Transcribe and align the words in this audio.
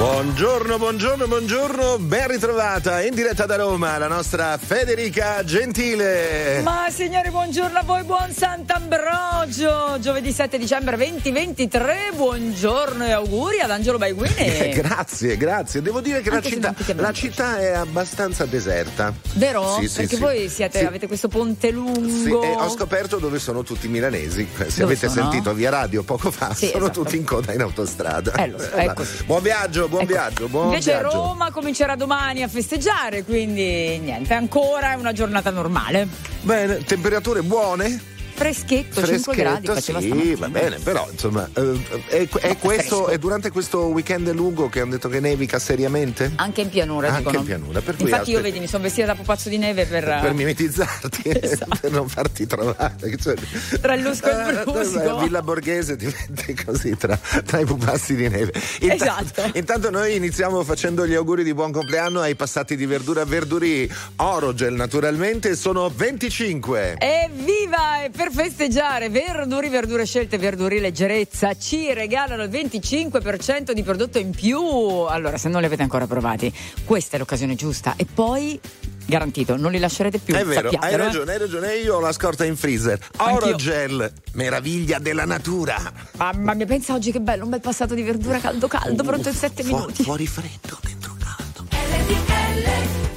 Buongiorno, 0.00 0.78
buongiorno, 0.78 1.26
buongiorno, 1.28 1.98
ben 1.98 2.26
ritrovata 2.26 3.02
in 3.02 3.14
diretta 3.14 3.44
da 3.44 3.56
Roma 3.56 3.98
la 3.98 4.08
nostra 4.08 4.56
Federica 4.56 5.44
Gentile. 5.44 6.62
Ma 6.62 6.86
signori, 6.88 7.28
buongiorno 7.28 7.80
a 7.80 7.82
voi, 7.82 8.04
buon 8.04 8.32
Sant'Ambrogio, 8.32 9.98
giovedì 10.00 10.32
7 10.32 10.56
dicembre 10.56 10.96
2023, 10.96 12.12
buongiorno 12.14 13.04
e 13.04 13.10
auguri 13.10 13.60
ad 13.60 13.70
Angelo 13.70 13.98
Baiguini. 13.98 14.70
grazie, 14.72 15.36
grazie. 15.36 15.82
Devo 15.82 16.00
dire 16.00 16.22
che 16.22 16.30
la 16.30 16.40
città, 16.40 16.74
la 16.96 17.12
città, 17.12 17.58
è 17.58 17.72
abbastanza 17.72 18.46
deserta. 18.46 19.12
Vero? 19.34 19.76
Sì, 19.82 19.90
Perché 19.90 20.14
sì, 20.14 20.20
voi 20.22 20.48
siete, 20.48 20.78
sì. 20.78 20.84
avete 20.86 21.08
questo 21.08 21.28
ponte 21.28 21.70
lungo. 21.70 22.08
Sì, 22.08 22.30
e 22.30 22.54
ho 22.54 22.70
scoperto 22.70 23.18
dove 23.18 23.38
sono 23.38 23.62
tutti 23.62 23.86
milanesi. 23.86 24.48
Se 24.50 24.80
dove 24.80 24.94
avete 24.94 25.10
sono? 25.10 25.28
sentito 25.28 25.52
via 25.52 25.68
radio 25.68 26.02
poco 26.02 26.30
fa, 26.30 26.54
sono 26.54 26.70
esatto. 26.72 27.02
tutti 27.02 27.18
in 27.18 27.24
coda 27.24 27.52
in 27.52 27.60
autostrada. 27.60 28.32
Eh, 28.32 28.48
lo 28.48 28.92
così. 28.94 29.24
Buon 29.24 29.42
viaggio, 29.42 29.88
buon 29.90 30.02
ecco. 30.02 30.12
viaggio, 30.12 30.48
buon 30.48 30.64
Invece 30.66 30.98
viaggio. 30.98 31.10
Roma 31.10 31.50
comincerà 31.50 31.96
domani 31.96 32.42
a 32.42 32.48
festeggiare, 32.48 33.24
quindi 33.24 33.98
niente, 33.98 34.32
ancora 34.32 34.92
è 34.92 34.94
una 34.94 35.12
giornata 35.12 35.50
normale. 35.50 36.08
Bene, 36.40 36.82
temperature 36.84 37.42
buone? 37.42 38.09
Freschetto, 38.40 39.04
5 39.04 39.34
gradi 39.34 39.66
faceva 39.66 40.00
sì, 40.00 40.34
va 40.34 40.48
bene, 40.48 40.78
però 40.78 41.06
insomma 41.10 41.48
eh, 41.52 41.78
è, 42.08 42.28
è, 42.28 42.56
questo, 42.56 43.08
è, 43.08 43.18
durante 43.18 43.50
questo 43.50 43.86
weekend 43.86 44.32
lungo 44.32 44.68
che 44.68 44.80
hanno 44.80 44.92
detto 44.92 45.08
che 45.08 45.20
nevica 45.20 45.58
seriamente? 45.58 46.32
Anche 46.36 46.62
in 46.62 46.70
pianura, 46.70 47.08
Anche 47.08 47.18
dicono. 47.18 47.38
in 47.38 47.44
pianura, 47.44 47.80
per 47.80 47.96
Infatti 47.98 48.24
cui 48.24 48.32
io 48.32 48.40
vedi, 48.40 48.58
mi 48.58 48.66
sono 48.66 48.82
vestita 48.82 49.08
da 49.08 49.14
pupazzo 49.14 49.48
di 49.50 49.58
neve 49.58 49.84
per 49.84 50.20
per 50.22 50.32
mimetizzarti 50.32 51.22
esatto. 51.40 51.78
per 51.80 51.90
non 51.90 52.08
farti 52.08 52.46
trovare 52.46 52.96
cioè, 53.20 53.34
tra 53.80 53.94
il 53.94 54.02
lusco 54.02 54.28
e 54.28 54.50
il 54.50 54.58
eh, 54.58 54.62
brusco. 54.64 55.18
Villa 55.18 55.42
Borghese 55.42 55.96
diventa 55.96 56.44
così 56.64 56.96
tra, 56.96 57.18
tra, 57.44 57.60
i 57.60 57.64
pupazzi 57.64 58.14
di 58.14 58.28
neve. 58.28 58.52
Intanto, 58.80 59.04
esatto. 59.04 59.58
Intanto 59.58 59.90
noi 59.90 60.16
iniziamo 60.16 60.64
facendo 60.64 61.06
gli 61.06 61.14
auguri 61.14 61.44
di 61.44 61.52
buon 61.52 61.72
compleanno 61.72 62.20
ai 62.20 62.34
passati 62.34 62.76
di 62.76 62.86
verdura 62.86 63.24
Verduri 63.24 63.90
Orogel 64.16 64.72
naturalmente 64.74 65.56
sono 65.56 65.90
25. 65.94 66.96
Evviva! 66.98 68.02
E 68.04 68.10
per 68.10 68.29
festeggiare 68.30 69.08
Verduri, 69.08 69.68
verdure 69.68 70.04
scelte, 70.04 70.38
verduri 70.38 70.80
leggerezza 70.80 71.56
ci 71.56 71.92
regalano 71.92 72.42
il 72.44 72.50
25% 72.50 73.72
di 73.72 73.82
prodotto 73.82 74.18
in 74.18 74.30
più. 74.30 74.60
Allora, 74.60 75.36
se 75.36 75.48
non 75.48 75.60
li 75.60 75.66
avete 75.66 75.82
ancora 75.82 76.06
provati, 76.06 76.52
questa 76.84 77.16
è 77.16 77.18
l'occasione 77.18 77.54
giusta. 77.54 77.94
E 77.96 78.06
poi 78.06 78.58
garantito, 79.06 79.56
non 79.56 79.72
li 79.72 79.78
lascerete 79.78 80.18
più. 80.18 80.34
È 80.34 80.44
vero, 80.44 80.70
hai 80.78 80.92
eh? 80.92 80.96
ragione, 80.96 81.32
hai 81.32 81.38
ragione. 81.38 81.74
Io 81.76 81.96
ho 81.96 82.00
la 82.00 82.12
scorta 82.12 82.44
in 82.44 82.56
freezer. 82.56 82.98
Orogel, 83.18 84.12
meraviglia 84.32 84.98
della 84.98 85.24
natura. 85.24 85.76
Mamma 86.16 86.54
mia, 86.54 86.66
pensa 86.66 86.94
oggi 86.94 87.10
che 87.12 87.20
bello, 87.20 87.44
un 87.44 87.50
bel 87.50 87.60
passato 87.60 87.94
di 87.94 88.02
verdura 88.02 88.38
caldo 88.38 88.68
caldo, 88.68 89.02
uh, 89.02 89.06
pronto 89.06 89.28
in 89.28 89.34
7 89.34 89.62
fu- 89.62 89.74
minuti. 89.74 90.02
Fuori 90.02 90.26
freddo, 90.26 90.78
dentro 90.82 91.16
caldo. 91.18 91.66
LDL 91.70 93.09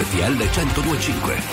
RTL 0.00 0.34
1025. 0.38 1.49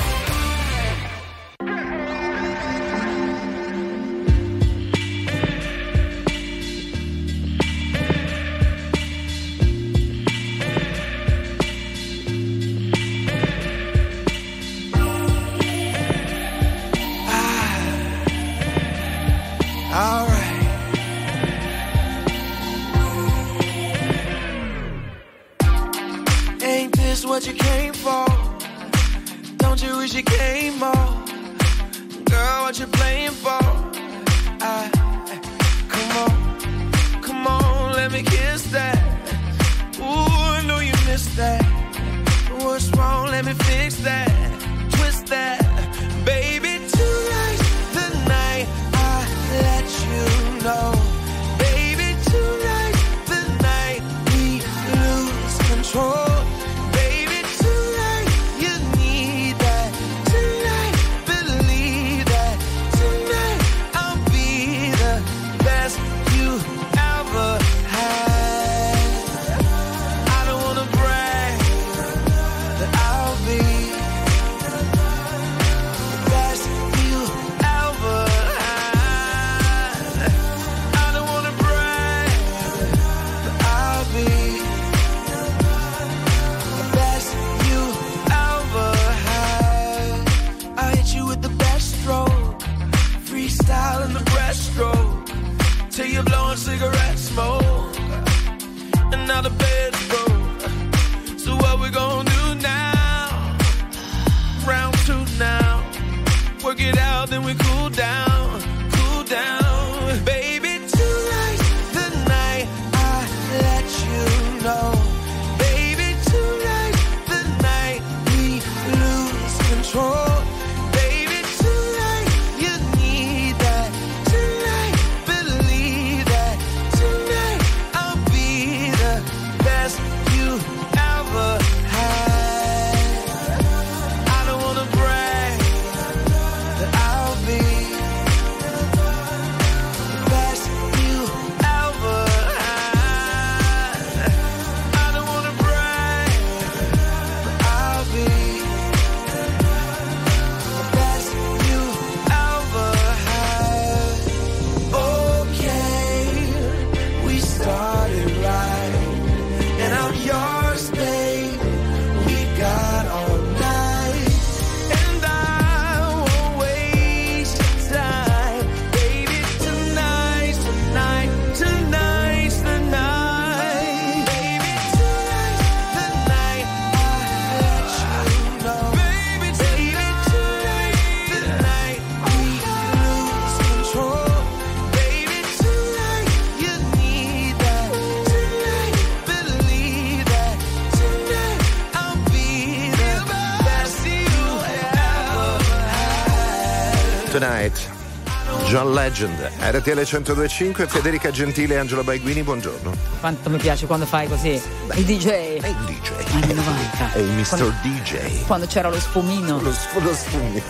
Legend, 199.08 199.52
RTL 199.62 200.02
1025, 200.04 200.86
Federica 200.86 201.32
Gentile 201.32 201.76
e 201.76 201.78
Angelo 201.78 202.04
Baiguini, 202.04 202.44
buongiorno. 202.44 202.92
Quanto 203.22 203.50
mi 203.50 203.58
piace 203.58 203.86
quando 203.86 204.06
fai 204.06 204.28
così. 204.28 204.62
Beh, 204.86 204.96
il 204.96 205.06
DJ. 205.06 205.28
È 205.62 205.68
il 205.68 205.76
DJ. 205.86 206.12
Anni 206.34 206.54
90. 206.54 207.14
È 207.14 207.18
il 207.20 207.30
Mr. 207.30 207.48
Quando, 207.48 207.74
DJ. 207.84 208.46
Quando 208.46 208.66
c'era 208.66 208.90
lo 208.90 209.00
sfumino. 209.00 209.62
Lo, 209.62 209.74
lo 210.02 210.14
sfumino. 210.14 210.62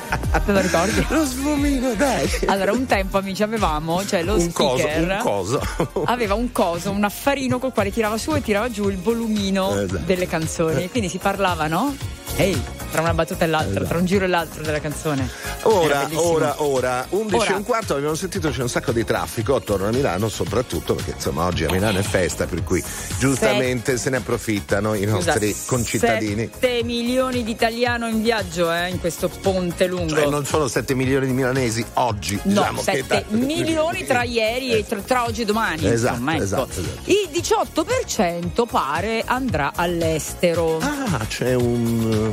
Te 0.45 0.51
lo 0.51 0.59
ricordi? 0.59 1.05
Lo 1.09 1.25
sfumino, 1.25 1.95
dai. 1.95 2.29
Allora, 2.45 2.73
un 2.73 2.85
tempo 2.85 3.17
amici 3.17 3.41
avevamo, 3.41 4.05
cioè 4.05 4.21
lo 4.21 4.35
un 4.35 4.41
speaker. 4.41 5.17
Coso, 5.23 5.59
un 5.77 5.87
coso. 5.87 6.03
aveva 6.05 6.35
un 6.35 6.51
coso, 6.51 6.91
un 6.91 7.03
affarino 7.03 7.57
col 7.57 7.73
quale 7.73 7.91
tirava 7.91 8.19
su 8.19 8.35
e 8.35 8.41
tirava 8.43 8.69
giù 8.69 8.87
il 8.87 8.99
volumino 8.99 9.79
esatto. 9.79 10.03
delle 10.05 10.27
canzoni. 10.27 10.83
E 10.83 10.89
quindi 10.91 11.09
si 11.09 11.17
parlava, 11.17 11.65
no? 11.65 11.95
Ehi, 12.39 12.61
tra 12.91 13.01
una 13.01 13.15
battuta 13.15 13.45
e 13.45 13.47
l'altra, 13.47 13.71
esatto. 13.71 13.87
tra 13.87 13.97
un 13.97 14.05
giro 14.05 14.25
e 14.25 14.27
l'altro 14.27 14.61
della 14.61 14.79
canzone. 14.79 15.27
Ora, 15.63 16.07
ora, 16.13 16.61
ora, 16.61 17.05
11 17.09 17.35
ora. 17.35 17.49
e 17.49 17.53
un 17.53 17.63
quarto 17.63 17.95
abbiamo 17.95 18.13
sentito 18.13 18.51
c'è 18.51 18.61
un 18.61 18.69
sacco 18.69 18.91
di 18.91 19.03
traffico 19.03 19.55
attorno 19.55 19.87
a 19.87 19.91
Milano, 19.91 20.29
soprattutto 20.29 20.93
perché 20.93 21.11
insomma 21.15 21.45
oggi 21.45 21.65
a 21.65 21.71
Milano 21.71 21.97
è 21.97 22.03
festa, 22.03 22.45
per 22.45 22.63
cui 22.63 22.83
giustamente 23.17 23.93
Set... 23.93 24.01
se 24.01 24.09
ne 24.11 24.17
approfittano 24.17 24.93
i 24.93 25.05
nostri 25.05 25.51
Scusa, 25.51 25.65
concittadini. 25.65 26.49
7 26.53 26.83
milioni 26.83 27.43
di 27.43 27.51
italiani 27.51 28.09
in 28.09 28.21
viaggio 28.21 28.71
eh, 28.71 28.89
in 28.89 28.99
questo 28.99 29.29
ponte 29.29 29.87
lungo. 29.87 30.13
Cioè 30.13 30.27
non 30.27 30.45
sono 30.45 30.67
7 30.67 30.93
milioni 30.93 31.25
di 31.25 31.33
milanesi 31.33 31.83
oggi, 31.93 32.39
no, 32.43 32.61
diciamo 32.61 32.81
7 32.81 33.07
che 33.07 33.35
milioni 33.35 34.05
tra 34.05 34.21
ieri 34.25 34.73
e 34.73 34.85
tra, 34.85 34.99
tra 34.99 35.25
oggi 35.25 35.41
e 35.41 35.45
domani. 35.45 35.87
Esatto, 35.87 36.13
insomma, 36.13 36.33
ecco. 36.35 36.43
esatto, 36.43 36.79
esatto. 36.79 37.11
Il 37.11 37.29
18% 37.33 38.67
pare 38.69 39.23
andrà 39.25 39.71
all'estero. 39.75 40.77
Ah, 40.77 41.25
c'è 41.27 41.55
un 41.55 42.26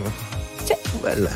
sì. 0.65 0.75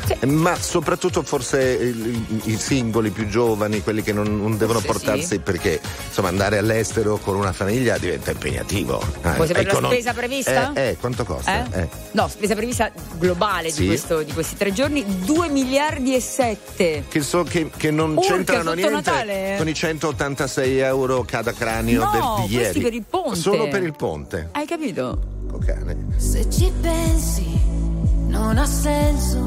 Sì. 0.05 0.15
Eh, 0.19 0.25
ma 0.25 0.55
soprattutto 0.59 1.21
forse 1.21 1.73
i, 1.73 2.25
i, 2.45 2.57
singoli 2.57 3.11
più 3.11 3.27
giovani, 3.27 3.81
quelli 3.81 4.01
che 4.01 4.13
non, 4.13 4.37
non 4.37 4.57
devono 4.57 4.79
forse 4.79 5.05
portarsi 5.05 5.35
sì. 5.35 5.39
perché 5.39 5.79
insomma 6.07 6.29
andare 6.29 6.57
all'estero 6.57 7.17
con 7.17 7.35
una 7.35 7.53
famiglia 7.53 7.97
diventa 7.97 8.31
impegnativo. 8.31 8.99
Eh, 9.21 9.33
Vuoi 9.35 9.47
sapere 9.47 9.69
ecco, 9.69 9.79
la 9.79 9.87
spesa 9.89 10.13
prevista? 10.13 10.73
Eh, 10.73 10.87
eh 10.87 10.97
quanto 10.97 11.23
costa? 11.23 11.65
Eh? 11.71 11.81
Eh. 11.81 11.89
No, 12.11 12.27
spesa 12.27 12.55
prevista 12.55 12.91
globale 13.17 13.71
di, 13.71 13.85
questo, 13.85 14.23
di, 14.23 14.33
questi 14.33 14.55
tre 14.55 14.73
giorni, 14.73 15.05
2 15.23 15.49
miliardi 15.49 16.15
e 16.15 16.21
7. 16.21 17.05
Che, 17.07 17.21
so, 17.21 17.43
che, 17.43 17.69
che 17.75 17.91
non 17.91 18.15
Urca, 18.17 18.33
c'entrano 18.33 18.73
niente 18.73 18.93
Natale. 18.93 19.55
con 19.57 19.67
i 19.67 19.73
186 19.73 20.79
euro 20.79 21.23
cada 21.23 21.53
cranio 21.53 22.03
no, 22.03 22.37
del, 22.39 22.47
di 22.47 22.55
ieri. 22.55 22.79
per 22.79 22.93
il 22.93 23.05
ponte. 23.07 23.35
Solo 23.35 23.67
per 23.67 23.83
il 23.83 23.93
ponte. 23.95 24.49
Hai 24.51 24.65
capito? 24.65 25.37
Ok. 25.51 25.75
Se 26.17 26.49
ci 26.49 26.71
pensi 26.81 27.88
non 28.29 28.57
ha 28.57 28.65
senso 28.65 29.39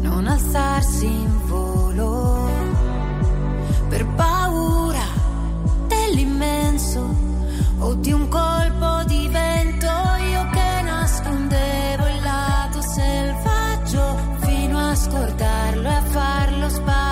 non 0.00 0.26
alzarsi 0.26 1.06
in 1.06 1.46
volo 1.46 2.48
per 3.88 4.06
paura 4.14 5.04
dell'immenso 5.86 7.00
o 7.78 7.94
di 7.94 8.12
un 8.12 8.28
colpo 8.28 9.02
di 9.06 9.28
vento. 9.28 9.86
Io 9.86 10.48
che 10.50 10.82
nascondevo 10.82 12.06
il 12.06 12.22
lato 12.22 12.80
selvaggio 12.82 14.18
fino 14.40 14.78
a 14.78 14.94
scordarlo 14.94 15.88
e 15.88 15.94
a 15.94 16.02
farlo 16.02 16.68
sparare 16.68 17.09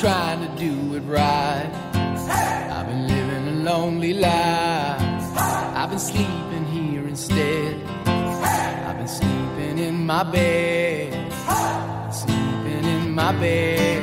trying 0.00 0.40
to 0.40 0.48
do 0.58 0.94
it 0.94 1.00
right. 1.00 1.70
I've 2.72 2.86
been 2.86 3.06
living 3.06 3.48
a 3.48 3.62
lonely 3.70 4.14
life. 4.14 5.36
I've 5.76 5.90
been 5.90 5.98
sleeping 5.98 6.64
here 6.64 7.06
instead. 7.06 7.76
I've 8.06 8.96
been 8.96 9.06
sleeping 9.06 9.78
in 9.78 10.06
my 10.06 10.22
bed. 10.22 11.32
Sleeping 12.14 12.84
in 12.84 13.10
my 13.14 13.32
bed. 13.32 13.99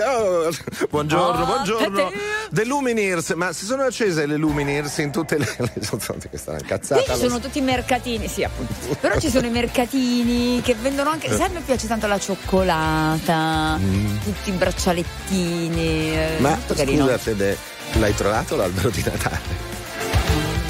Oh, 0.00 0.50
buongiorno, 0.90 1.44
buongiorno. 1.44 2.10
The 2.50 2.64
Lumineers, 2.64 3.30
ma 3.30 3.52
si 3.52 3.64
sono 3.64 3.82
accese 3.82 4.26
le 4.26 4.36
Lumineers 4.36 4.98
in 4.98 5.10
tutte 5.10 5.38
le. 5.38 5.46
Questa 5.56 6.52
è 6.52 6.54
una 6.54 6.60
cazzata. 6.66 7.02
Qui 7.02 7.14
ci 7.14 7.20
sono 7.20 7.38
tutti 7.38 7.58
i 7.58 7.62
mercatini, 7.62 8.28
sì, 8.28 8.44
appunto. 8.44 8.74
Però 9.00 9.18
ci 9.18 9.30
sono 9.30 9.46
i 9.46 9.50
mercatini 9.50 10.60
che 10.62 10.74
vendono 10.74 11.10
anche. 11.10 11.28
Sai, 11.34 11.46
a 11.46 11.50
me 11.50 11.60
piace 11.60 11.86
tanto 11.86 12.06
la 12.06 12.18
cioccolata, 12.18 13.76
mm. 13.78 14.18
tutti 14.22 14.50
i 14.50 14.52
braccialettini. 14.52 16.16
Eh, 16.16 16.36
ma 16.38 16.58
scusa, 16.66 17.18
Fede, 17.18 17.56
l'hai 17.94 18.14
trovato 18.14 18.56
l'albero 18.56 18.90
di 18.90 19.02
Natale? 19.02 19.70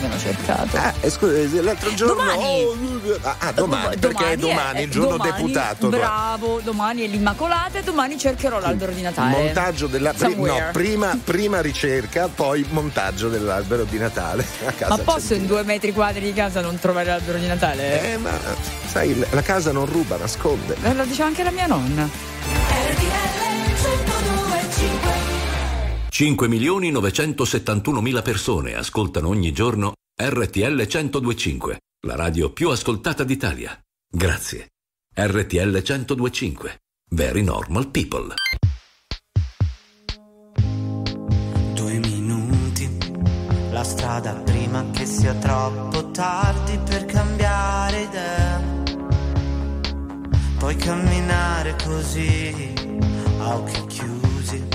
abbiano 0.02 0.18
cercato. 0.18 0.76
Ah, 0.76 0.94
scusa, 1.08 1.62
l'altro 1.62 1.94
giorno. 1.94 2.14
Domani. 2.14 2.64
Oh, 2.64 2.91
ah, 3.22 3.36
ah, 3.38 3.52
domani, 3.52 3.96
perché 3.96 4.14
domani 4.14 4.32
è 4.32 4.36
domani, 4.36 4.82
il 4.82 4.90
giorno 4.90 5.16
domani, 5.16 5.32
deputato. 5.32 5.88
Bravo, 5.88 6.60
domani 6.60 7.02
è 7.02 7.06
l'Immacolata 7.06 7.78
e 7.78 7.82
domani 7.82 8.18
cercherò 8.18 8.58
l'albero 8.58 8.92
di 8.92 9.02
Natale. 9.02 9.42
Montaggio 9.42 9.86
della. 9.86 10.12
Pri, 10.12 10.34
no, 10.36 10.56
prima, 10.72 11.18
prima, 11.22 11.60
ricerca, 11.60 12.28
poi 12.28 12.64
montaggio 12.70 13.28
dell'albero 13.28 13.84
di 13.84 13.98
Natale. 13.98 14.44
A 14.64 14.72
casa 14.72 14.96
ma 14.96 15.02
posso 15.02 15.34
in 15.34 15.46
due 15.46 15.62
metri 15.62 15.92
quadri 15.92 16.20
di 16.20 16.32
casa 16.32 16.60
non 16.60 16.78
trovare 16.78 17.06
l'albero 17.06 17.38
di 17.38 17.46
Natale? 17.46 18.12
Eh, 18.12 18.16
ma 18.18 18.30
sai, 18.86 19.24
la 19.30 19.42
casa 19.42 19.72
non 19.72 19.86
ruba, 19.86 20.16
nasconde. 20.16 20.76
Eh, 20.82 20.94
lo 20.94 21.04
diceva 21.04 21.28
anche 21.28 21.42
la 21.42 21.50
mia 21.50 21.66
nonna. 21.66 22.08
5 26.08 26.46
milioni 26.46 26.90
971 26.90 28.00
mila 28.02 28.20
persone 28.20 28.74
ascoltano 28.74 29.28
ogni 29.28 29.50
giorno 29.52 29.94
RTL 30.14 30.86
1025, 30.86 31.78
la 32.04 32.16
radio 32.16 32.52
più 32.52 32.68
ascoltata 32.70 33.22
d'Italia. 33.22 33.78
Grazie. 34.08 34.70
RTL 35.14 35.70
1025. 35.70 36.80
Very 37.10 37.42
normal 37.42 37.90
people. 37.90 38.34
Due 41.74 41.98
minuti, 41.98 42.98
la 43.70 43.84
strada 43.84 44.32
prima 44.34 44.84
che 44.90 45.06
sia 45.06 45.34
troppo 45.34 46.10
tardi 46.10 46.76
per 46.78 47.04
cambiare 47.04 48.00
idea. 48.00 48.60
Puoi 50.58 50.74
camminare 50.76 51.76
così, 51.84 52.74
a 53.38 53.54
occhi 53.54 53.86
chiusi. 53.86 54.68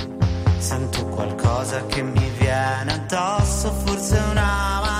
Sento 0.59 1.05
qualcosa 1.07 1.85
che 1.87 2.01
mi 2.01 2.29
viene 2.37 2.93
addosso, 2.93 3.69
forse 3.85 4.17
una 4.17 4.79
marea 4.79 4.96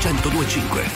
102.5 0.00 0.89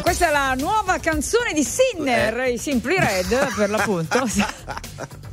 RTL 0.00 0.56
1025. 0.56 1.00
canzone 1.00 1.52
di 1.52 1.64
Sinner, 1.64 2.38
eh. 2.40 2.52
i 2.52 2.58
Simply 2.58 2.98
Red 2.98 3.54
per 3.54 3.70
l'appunto. 3.70 4.26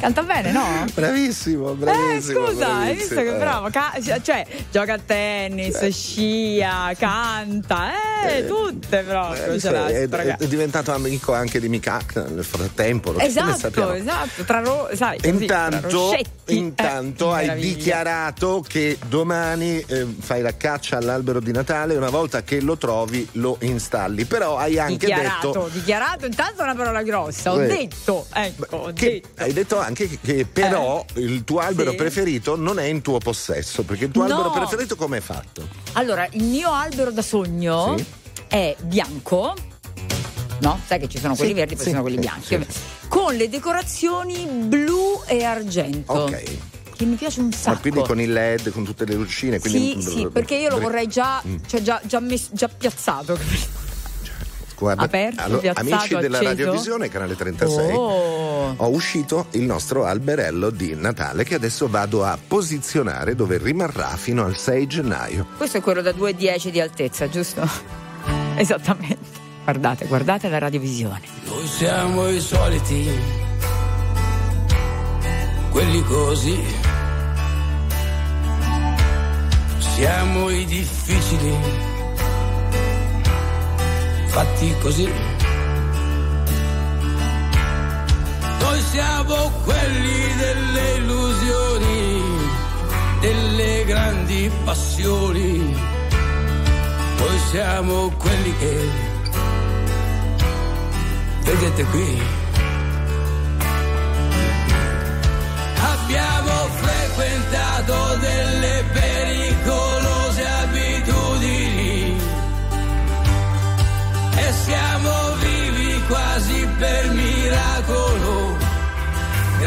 Canta 0.00 0.22
bene, 0.22 0.50
no? 0.50 0.86
Bravissimo, 0.94 1.74
bravissimo. 1.74 2.46
Eh, 2.46 2.48
scusa, 2.48 2.66
bravissimo. 2.66 2.80
hai 2.80 2.94
visto 2.94 3.14
che 3.16 3.32
bravo? 3.34 3.68
Ca- 3.68 3.92
cioè, 4.22 4.46
gioca 4.70 4.94
a 4.94 4.98
tennis, 4.98 5.76
cioè. 5.76 5.90
scia, 5.90 6.94
canta, 6.96 7.90
eh, 8.24 8.38
eh 8.38 8.46
tutte 8.46 9.02
proprio. 9.02 9.52
Eh, 9.52 9.58
è, 9.58 10.08
è, 10.08 10.36
è, 10.38 10.46
diventato 10.46 10.92
amico 10.92 11.34
anche 11.34 11.60
di 11.60 11.68
Mikak 11.68 12.16
nel 12.30 12.44
frattempo. 12.44 13.18
Esatto, 13.18 13.92
esatto. 13.92 14.42
Tra 14.44 14.60
ro- 14.60 14.88
sai, 14.94 15.18
così, 15.18 15.28
intanto, 15.28 16.08
tra 16.08 16.54
intanto 16.54 17.36
eh, 17.36 17.48
hai 17.48 17.60
dichiarato 17.60 18.64
che 18.66 18.96
domani 19.06 19.84
eh, 19.86 20.06
fai 20.18 20.40
la 20.40 20.56
caccia 20.56 20.96
all'albero 20.96 21.40
di 21.40 21.52
Natale 21.52 21.94
una 21.94 22.08
volta 22.08 22.42
che 22.42 22.62
lo 22.62 22.78
trovi 22.78 23.28
lo 23.32 23.58
installi. 23.60 24.24
Però 24.24 24.56
hai 24.56 24.78
anche 24.78 25.06
dichiarato, 25.06 25.46
detto. 25.48 25.68
Dichiarato, 25.70 26.24
intanto 26.24 26.62
è 26.62 26.64
una 26.64 26.74
parola 26.74 27.02
grossa. 27.02 27.52
Ho 27.52 27.58
detto, 27.58 28.26
ecco, 28.32 28.66
ho 28.76 28.92
detto. 28.92 29.28
Hai 29.36 29.52
detto 29.52 29.78
anche 29.78 29.88
anche 29.90 30.08
che 30.20 30.46
però 30.50 31.04
eh, 31.14 31.20
il 31.20 31.44
tuo 31.44 31.58
albero 31.58 31.90
sì. 31.90 31.96
preferito 31.96 32.56
non 32.56 32.78
è 32.78 32.84
in 32.84 33.02
tuo 33.02 33.18
possesso, 33.18 33.82
perché 33.82 34.06
il 34.06 34.10
tuo 34.10 34.26
no. 34.26 34.34
albero 34.34 34.50
preferito 34.50 34.96
come 34.96 35.18
è 35.18 35.20
fatto? 35.20 35.68
Allora, 35.92 36.26
il 36.32 36.44
mio 36.44 36.70
albero 36.72 37.10
da 37.10 37.22
sogno 37.22 37.96
sì. 37.96 38.04
è 38.48 38.76
bianco. 38.82 39.54
No? 40.60 40.78
Sai 40.86 40.98
che 40.98 41.08
ci 41.08 41.18
sono 41.18 41.34
quelli 41.34 41.52
sì, 41.52 41.56
verdi, 41.56 41.74
poi 41.74 41.84
ci 41.84 41.90
sono 41.90 42.02
quelli 42.02 42.18
bianchi. 42.18 42.66
Con 43.08 43.34
le 43.34 43.48
decorazioni 43.48 44.46
blu 44.46 45.22
e 45.26 45.44
argento. 45.44 46.12
Ok 46.12 46.42
che 47.00 47.06
mi 47.06 47.14
piace 47.14 47.40
un 47.40 47.50
sacco. 47.50 47.76
Ma 47.76 47.80
quindi 47.80 48.02
con 48.02 48.20
il 48.20 48.30
LED, 48.30 48.70
con 48.72 48.84
tutte 48.84 49.06
le 49.06 49.14
lucine? 49.14 49.58
Sì, 49.58 49.96
sì, 50.02 50.28
perché 50.30 50.56
io 50.56 50.68
lo 50.68 50.80
vorrei 50.80 51.06
già, 51.06 51.42
mm. 51.46 51.56
cioè 51.66 51.80
già, 51.80 51.98
già, 52.04 52.20
messo, 52.20 52.50
già 52.52 52.68
piazzato. 52.68 53.38
Guarda, 54.84 55.02
aperto, 55.02 55.42
allora, 55.42 55.60
piazzato, 55.60 55.94
amici 55.94 56.16
della 56.16 56.38
acceso? 56.38 56.50
radiovisione, 56.50 57.08
canale 57.08 57.36
36, 57.36 57.92
oh. 57.94 58.74
ho 58.76 58.88
uscito 58.88 59.46
il 59.50 59.62
nostro 59.62 60.06
alberello 60.06 60.70
di 60.70 60.94
Natale 60.94 61.44
che 61.44 61.54
adesso 61.54 61.86
vado 61.88 62.24
a 62.24 62.38
posizionare 62.44 63.34
dove 63.34 63.58
rimarrà 63.58 64.16
fino 64.16 64.44
al 64.44 64.56
6 64.56 64.86
gennaio. 64.86 65.46
Questo 65.56 65.76
è 65.76 65.80
quello 65.82 66.00
da 66.00 66.12
2,10 66.12 66.68
di 66.70 66.80
altezza, 66.80 67.28
giusto? 67.28 67.68
Esattamente. 68.56 69.38
Guardate, 69.64 70.06
guardate 70.06 70.48
la 70.48 70.58
radiovisione. 70.58 71.20
Noi 71.44 71.66
siamo 71.66 72.28
i 72.28 72.40
soliti, 72.40 73.08
quelli 75.70 76.02
così. 76.04 76.58
Siamo 79.78 80.48
i 80.48 80.64
difficili, 80.64 81.54
fatti 84.30 84.74
così. 84.80 85.12
Noi 88.60 88.80
siamo 88.90 89.50
quelli 89.64 90.34
delle 90.36 90.94
illusioni, 90.96 92.22
delle 93.20 93.84
grandi 93.84 94.50
passioni. 94.64 95.76
Noi 97.18 97.38
siamo 97.50 98.10
quelli 98.16 98.56
che 98.56 98.88
vedete 101.42 101.84
qui. 101.84 102.22
Abbiamo 105.92 106.52
frequentato 106.82 108.16
delle 108.20 108.84
pericolose 108.92 109.09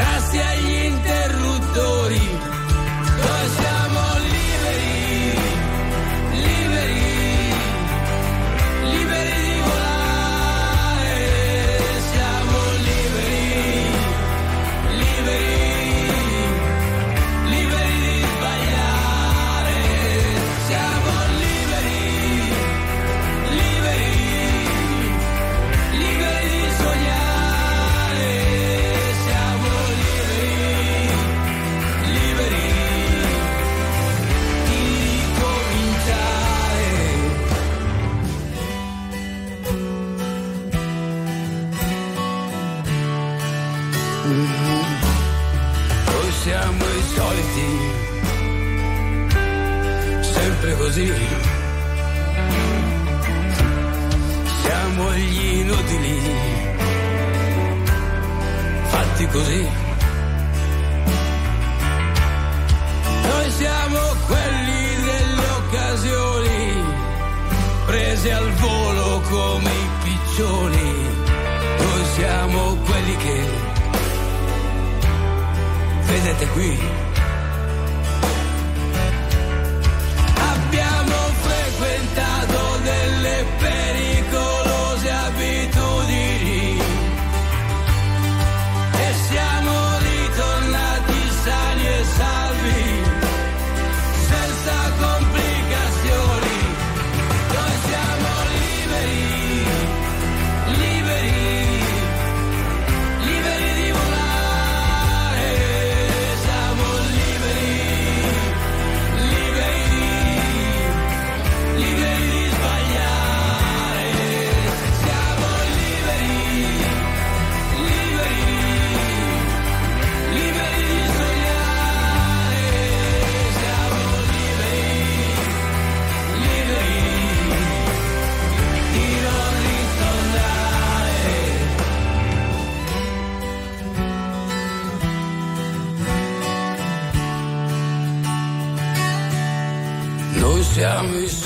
grazie 0.04 0.44
agli 0.44 0.86
interruttori 0.86 2.53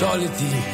siamo 0.08 0.67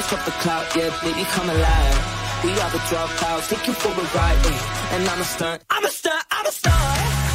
Just 0.00 0.14
off 0.14 0.24
the 0.24 0.30
cloud, 0.40 0.64
yeah, 0.74 0.88
baby 1.02 1.24
come 1.24 1.50
alive. 1.50 1.96
We 2.42 2.52
are 2.52 2.70
the 2.70 2.80
dropouts, 2.88 3.50
take 3.50 3.66
you 3.66 3.74
for 3.74 3.92
a 3.92 4.06
ride, 4.16 4.46
eh? 4.46 4.94
and 4.94 5.06
I'm 5.06 5.20
a 5.20 5.24
stunt. 5.24 5.62
I'm 5.68 5.84
a 5.84 5.90
stunt, 5.90 6.24
I'm 6.30 6.46
a 6.46 6.50
star. 6.50 6.72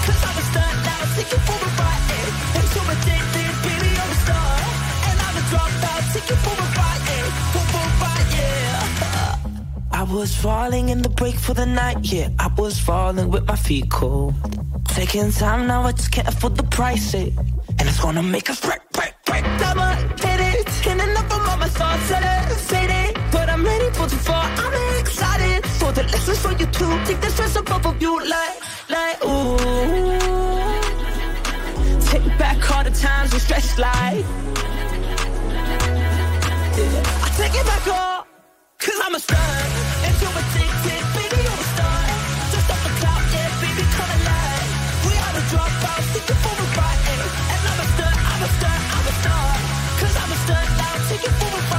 Cause 0.06 0.21
I'm 0.25 0.36
a 0.36 0.45
stunt 0.49 0.78
now, 0.82 1.15
take 1.15 1.32
you 1.32 1.41
for 1.45 1.60
a 1.62 1.69
ride, 1.78 2.06
eh? 2.17 2.58
Angel 2.58 2.84
predicted, 2.89 3.54
baby 3.62 3.89
you're 3.93 4.13
a 4.15 4.17
star. 4.25 4.49
And 5.10 5.17
I'm 5.25 5.38
a 5.38 5.43
dropout, 5.51 6.04
take 6.12 6.28
you 6.28 6.38
for 6.41 6.58
a 6.58 6.67
ride. 6.73 7.04
For 7.54 7.65
the 7.69 7.84
ride 8.01 8.30
yeah 8.34 9.38
I 9.99 10.04
was 10.12 10.36
falling 10.36 10.89
in 10.89 11.04
the 11.04 11.10
break 11.10 11.36
for 11.36 11.54
the 11.54 11.67
night, 11.67 11.99
yeah. 12.01 12.30
I 12.39 12.47
was 12.58 12.80
falling 12.80 13.30
with 13.30 13.45
my 13.45 13.58
feet 13.58 13.91
cold. 13.91 14.34
Taking 14.88 15.32
time 15.32 15.67
now, 15.67 15.84
I 15.84 15.91
just 15.91 16.12
can't 16.12 16.28
afford 16.28 16.58
the 16.58 16.63
price, 16.63 17.13
it. 17.13 17.32
And 17.78 17.88
it's 17.88 17.99
gonna 17.99 18.23
make 18.23 18.49
us 18.49 18.60
break, 18.60 18.82
break, 18.91 19.13
break. 19.23 19.43
Double 19.60 19.84
hit 20.17 20.39
it, 20.39 20.65
Can 20.82 20.99
and 20.99 21.12
enough 21.12 21.32
of 21.32 21.60
my 21.60 21.67
thoughts 21.67 22.10
faded. 22.10 22.44
The 24.06 24.18
fall, 24.18 24.36
I'm 24.36 25.00
excited 25.00 25.65
for 25.65 25.91
the 25.91 26.04
lessons 26.04 26.39
for 26.39 26.52
you 26.52 26.68
too. 26.68 26.94
Take 27.06 27.22
the 27.22 27.30
stress 27.32 27.58
off 27.58 27.86
of 27.88 28.00
you, 28.00 28.13
like, 28.20 28.56
like, 28.88 29.18
ooh. 29.26 29.58
Take 32.06 32.38
back 32.38 32.60
all 32.72 32.84
the 32.84 32.91
times 32.91 33.34
we 33.34 33.39
stretched 33.39 33.80
like. 33.80 34.24
Yeah. 36.78 37.26
I 37.26 37.30
take 37.36 37.56
it 37.60 37.65
back 37.65 37.88
all. 37.88 38.28
Cause 38.78 39.00
I'm 39.04 39.15
a 39.15 39.20
star, 39.20 39.39
and 40.06 40.13
you're 40.22 40.38
addicted, 40.38 41.02
baby, 41.18 41.41
you're 41.41 41.62
a 41.65 41.68
star. 41.74 42.00
Just 42.54 42.70
off 42.70 42.82
the 42.86 42.94
cloud, 43.02 43.26
yeah, 43.34 43.50
baby, 43.58 43.84
come 43.98 44.12
alive. 44.22 44.70
We 45.10 45.13
are 45.18 45.34
the 45.34 45.44
dropouts, 45.50 46.08
looking 46.13 46.39
for 46.46 46.54
a 46.54 46.65
ride, 46.78 47.02
eh? 47.10 47.54
And 47.54 47.63
I'm 47.74 47.80
a 47.82 47.88
star, 47.98 48.13
I'm 48.13 48.41
a 48.46 48.50
star, 48.54 48.78
I'm 48.96 49.06
a 49.10 49.13
star. 49.18 49.50
Cause 49.98 50.15
I'm 50.22 50.30
a 50.30 50.38
star 50.46 50.62
now, 50.78 50.94
taking 51.10 51.36
for 51.41 51.50
a 51.50 51.62
ride, 51.74 51.74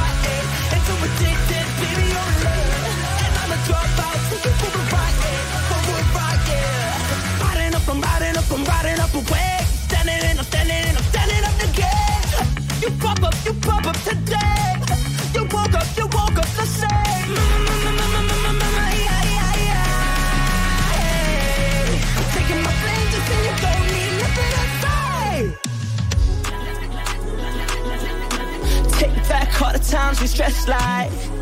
Times 29.89 30.21
we 30.21 30.27
stress 30.27 30.67
like 30.67 31.36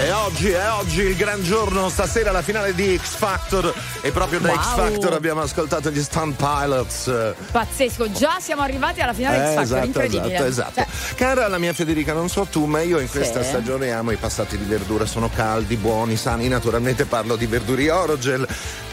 E 0.00 0.10
oggi 0.10 0.50
è 0.50 0.70
oggi 0.72 1.02
il 1.02 1.16
gran 1.16 1.42
giorno, 1.44 1.88
stasera 1.88 2.32
la 2.32 2.42
finale 2.42 2.74
di 2.74 2.98
X 3.00 3.14
Factor 3.14 3.72
e 4.00 4.10
proprio 4.10 4.40
da 4.40 4.48
Wow. 4.48 4.58
X 4.60 4.64
Factor 4.74 5.12
abbiamo 5.12 5.42
ascoltato 5.42 5.90
gli 5.90 6.02
Stunt 6.02 6.34
Pilots. 6.36 7.34
Pazzesco, 7.52 8.10
già 8.10 8.38
siamo 8.40 8.62
arrivati 8.62 9.00
alla 9.00 9.12
finale 9.12 9.36
di 9.36 9.42
Eh, 9.42 9.46
X 9.46 9.48
Factor, 9.48 9.62
esatto, 9.62 9.84
incredibile. 9.86 10.34
esatto, 10.34 10.48
esatto. 10.48 10.72
Cioè, 10.74 11.14
Cara 11.14 11.46
la 11.46 11.58
mia 11.58 11.72
Federica, 11.72 12.12
non 12.14 12.28
so 12.28 12.46
tu, 12.46 12.64
ma 12.64 12.80
io 12.80 12.98
in 12.98 13.08
questa 13.08 13.42
Sì. 13.42 13.50
stagione 13.50 13.92
amo 13.92 14.10
i 14.10 14.16
passati 14.16 14.58
di 14.58 14.64
verdura, 14.64 15.06
sono 15.06 15.30
caldi, 15.32 15.76
buoni, 15.76 16.16
sani, 16.16 16.48
naturalmente 16.48 17.04
parlo 17.04 17.36
di 17.36 17.46
verduri 17.46 17.88
Orogel. 17.88 18.46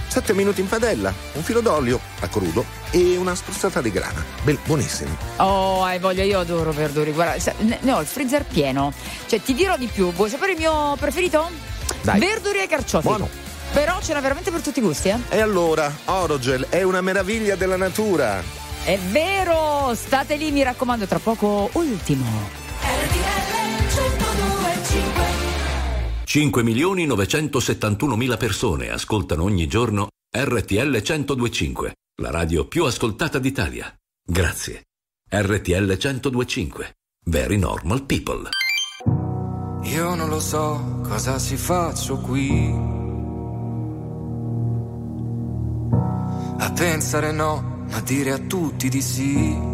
Sette 0.08 0.34
minuti 0.34 0.62
in 0.62 0.67
padella, 0.67 1.12
un 1.34 1.43
filo 1.43 1.62
d'olio 1.62 1.99
a 2.19 2.28
crudo 2.28 2.65
e 2.91 3.17
una 3.17 3.36
spruzzata 3.36 3.82
di 3.82 3.91
grana. 3.91 4.23
Bel- 4.43 4.60
buonissimi. 4.65 5.15
Oh, 5.38 5.84
hai 5.84 5.99
voglia, 5.99 6.23
io 6.23 6.39
adoro 6.39 6.71
verduri. 6.71 7.12
Guarda, 7.12 7.54
ne 7.60 7.80
ne 7.82 7.91
ho 7.91 8.02
il 8.02 8.08
freezer 8.08 8.45
pieno. 8.45 8.93
Cioè, 9.25 9.41
ti 9.41 9.54
dirò 9.54 9.78
di 9.78 9.88
più. 9.88 10.12
Vuoi 10.13 10.30
sapere 10.30 10.54
il 10.54 10.58
mio 10.58 10.95
preferito? 10.99 11.49
Dai. 12.02 12.19
Verduri 12.19 12.62
e 12.62 12.67
carciofi. 12.67 13.08
Buono. 13.08 13.30
Però 13.71 13.99
ce 14.02 14.13
n'è 14.13 14.21
veramente 14.21 14.52
per 14.52 14.62
tutti 14.62 14.80
i 14.80 14.82
gusti, 14.82 15.10
eh? 15.10 15.17
E 15.30 15.39
allora, 15.41 15.93
Orogel 16.06 16.67
è 16.69 16.82
una 16.82 17.02
meraviglia 17.02 17.56
della 17.56 17.78
natura. 17.78 18.41
È 18.84 18.97
vero! 18.97 19.93
State 19.93 20.36
lì, 20.36 20.52
mi 20.52 20.63
raccomando, 20.63 21.06
tra 21.06 21.19
poco 21.19 21.69
ultimo. 21.73 22.25
RTL 22.82 23.89
1025 23.91 25.23
5 26.23 26.63
milioni 26.63 27.06
971 27.06 28.15
mila 28.15 28.38
persone 28.38 28.89
ascoltano 28.89 29.43
ogni 29.43 29.67
giorno 29.67 30.08
RTL 30.32 31.02
1025, 31.02 31.93
la 32.20 32.32
radio 32.32 32.68
più 32.68 32.86
ascoltata 32.86 33.40
d'Italia. 33.40 33.94
Grazie. 34.24 34.88
RTL 35.30 35.98
1025. 35.98 36.96
Very 37.26 37.58
normal 37.58 38.04
people. 38.04 38.50
Io 39.84 40.16
non 40.16 40.28
lo 40.28 40.40
so 40.40 41.02
cosa 41.04 41.40
si 41.40 41.56
faccio 41.56 42.18
qui. 42.18 42.74
A 46.58 46.72
pensare 46.74 47.32
no, 47.32 47.86
ma 47.90 48.02
dire 48.02 48.32
a 48.32 48.38
tutti 48.40 48.90
di 48.90 49.02
sì. 49.02 49.68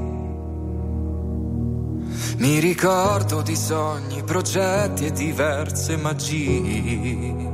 Mi 2.38 2.60
ricordo 2.60 3.42
di 3.42 3.56
sogni, 3.56 4.24
progetti 4.24 5.06
e 5.08 5.12
diverse 5.12 5.98
magie. 5.98 7.54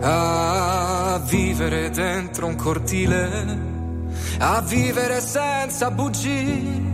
A 0.00 1.20
vivere 1.26 1.90
dentro 1.90 2.46
un 2.46 2.54
cortile, 2.54 3.77
a 4.38 4.60
vivere 4.60 5.20
senza 5.20 5.90
bugie. 5.90 6.86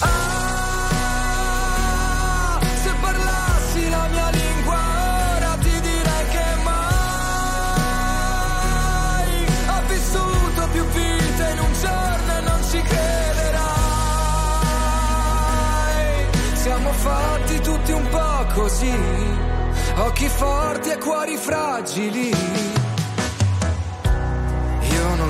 Ah, 0.00 1.28
se 2.82 2.92
parlassi 3.00 3.90
la 3.90 4.06
mia 4.10 4.30
lingua 4.30 4.76
ora 5.36 5.56
ti 5.60 5.80
direi 5.80 6.26
che 6.30 6.44
mai 6.62 7.44
ho 9.68 9.82
vissuto 9.88 10.68
più 10.72 10.84
vite 10.86 11.50
in 11.52 11.58
un 11.58 11.72
giorno 11.80 12.36
e 12.36 12.40
non 12.40 12.62
ci 12.70 12.80
crederai. 12.80 13.64
Siamo 16.54 16.92
fatti 16.92 17.60
tutti 17.60 17.92
un 17.92 18.08
po' 18.08 18.46
così, 18.54 18.94
occhi 19.96 20.28
forti 20.28 20.90
e 20.90 20.98
cuori 20.98 21.36
fragili. 21.36 22.82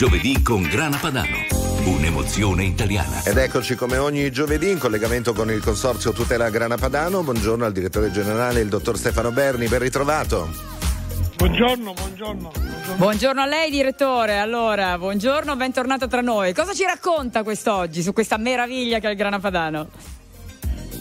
giovedì 0.00 0.40
con 0.42 0.62
Grana 0.62 0.96
Padano. 0.96 1.36
Un'emozione 1.84 2.64
italiana. 2.64 3.22
Ed 3.22 3.36
eccoci 3.36 3.74
come 3.74 3.98
ogni 3.98 4.30
giovedì 4.32 4.70
in 4.70 4.78
collegamento 4.78 5.34
con 5.34 5.50
il 5.50 5.60
Consorzio 5.60 6.12
Tutela 6.12 6.48
Grana 6.48 6.78
Padano. 6.78 7.22
Buongiorno 7.22 7.66
al 7.66 7.72
direttore 7.72 8.10
generale, 8.10 8.60
il 8.60 8.70
dottor 8.70 8.96
Stefano 8.96 9.30
Berni, 9.30 9.68
ben 9.68 9.80
ritrovato. 9.80 10.48
Buongiorno, 11.36 11.92
buongiorno. 11.92 12.50
buongiorno. 12.50 12.96
Buongiorno 12.96 13.42
a 13.42 13.44
lei, 13.44 13.70
direttore. 13.70 14.38
Allora, 14.38 14.96
buongiorno, 14.96 15.54
bentornato 15.56 16.08
tra 16.08 16.22
noi. 16.22 16.54
Cosa 16.54 16.72
ci 16.72 16.84
racconta 16.84 17.42
quest'oggi 17.42 18.00
su 18.00 18.14
questa 18.14 18.38
meraviglia 18.38 19.00
che 19.00 19.08
è 19.08 19.10
il 19.10 19.16
Grana 19.18 19.38
Padano? 19.38 19.90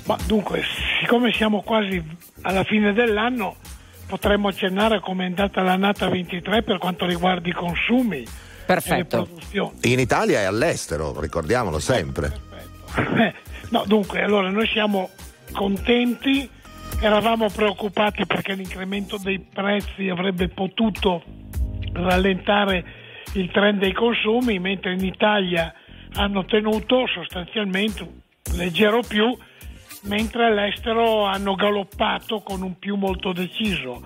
Ma 0.08 0.18
dunque, 0.26 0.62
siccome 1.00 1.32
siamo 1.32 1.62
quasi 1.62 2.04
alla 2.42 2.66
fine 2.66 2.92
dell'anno, 2.92 3.56
potremmo 4.08 4.50
accennare 4.50 4.98
a 4.98 5.00
come 5.00 5.24
è 5.24 5.28
andata 5.28 5.62
l'annata 5.62 6.10
23 6.10 6.64
per 6.64 6.80
quanto 6.80 7.06
riguarda 7.06 7.48
i 7.48 7.54
consumi. 7.54 8.48
Perfetto. 8.70 9.28
In 9.82 9.98
Italia 9.98 10.42
e 10.42 10.44
all'estero, 10.44 11.20
ricordiamolo 11.20 11.80
sempre. 11.80 12.32
no, 13.72 13.84
dunque, 13.88 14.22
allora 14.22 14.52
noi 14.52 14.68
siamo 14.68 15.10
contenti, 15.52 16.48
eravamo 17.00 17.50
preoccupati 17.50 18.28
perché 18.28 18.54
l'incremento 18.54 19.18
dei 19.18 19.40
prezzi 19.40 20.10
avrebbe 20.10 20.50
potuto 20.50 21.24
rallentare 21.94 22.86
il 23.34 23.50
trend 23.50 23.80
dei 23.80 23.94
consumi, 23.94 24.60
mentre 24.60 24.94
in 24.94 25.04
Italia 25.04 25.74
hanno 26.14 26.46
tenuto 26.46 27.08
sostanzialmente 27.08 28.04
un 28.04 28.56
leggero 28.56 29.02
più, 29.02 29.36
mentre 30.04 30.46
all'estero 30.46 31.26
hanno 31.26 31.56
galoppato 31.56 32.42
con 32.42 32.62
un 32.62 32.78
più 32.80 32.96
molto 32.96 33.34
deciso. 33.34 34.06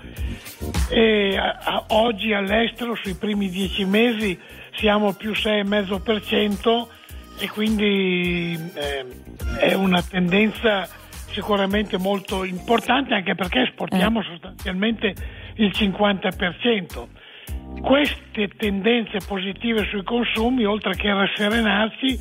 E 0.89 1.37
a, 1.37 1.59
a, 1.63 1.85
oggi 1.89 2.33
all'estero 2.33 2.95
sui 2.95 3.15
primi 3.15 3.49
dieci 3.49 3.85
mesi 3.85 4.39
siamo 4.75 5.13
più 5.13 5.31
6,5% 5.31 6.87
e 7.39 7.49
quindi 7.49 8.57
eh, 8.75 9.05
è 9.59 9.73
una 9.73 10.01
tendenza 10.01 10.87
sicuramente 11.33 11.97
molto 11.97 12.43
importante 12.43 13.13
anche 13.15 13.33
perché 13.35 13.61
esportiamo 13.61 14.21
eh. 14.21 14.23
sostanzialmente 14.23 15.13
il 15.55 15.71
50%. 15.73 17.07
Queste 17.81 18.49
tendenze 18.55 19.17
positive 19.27 19.85
sui 19.89 20.03
consumi, 20.03 20.63
oltre 20.63 20.95
che 20.95 21.11
rasserenarci, 21.11 22.19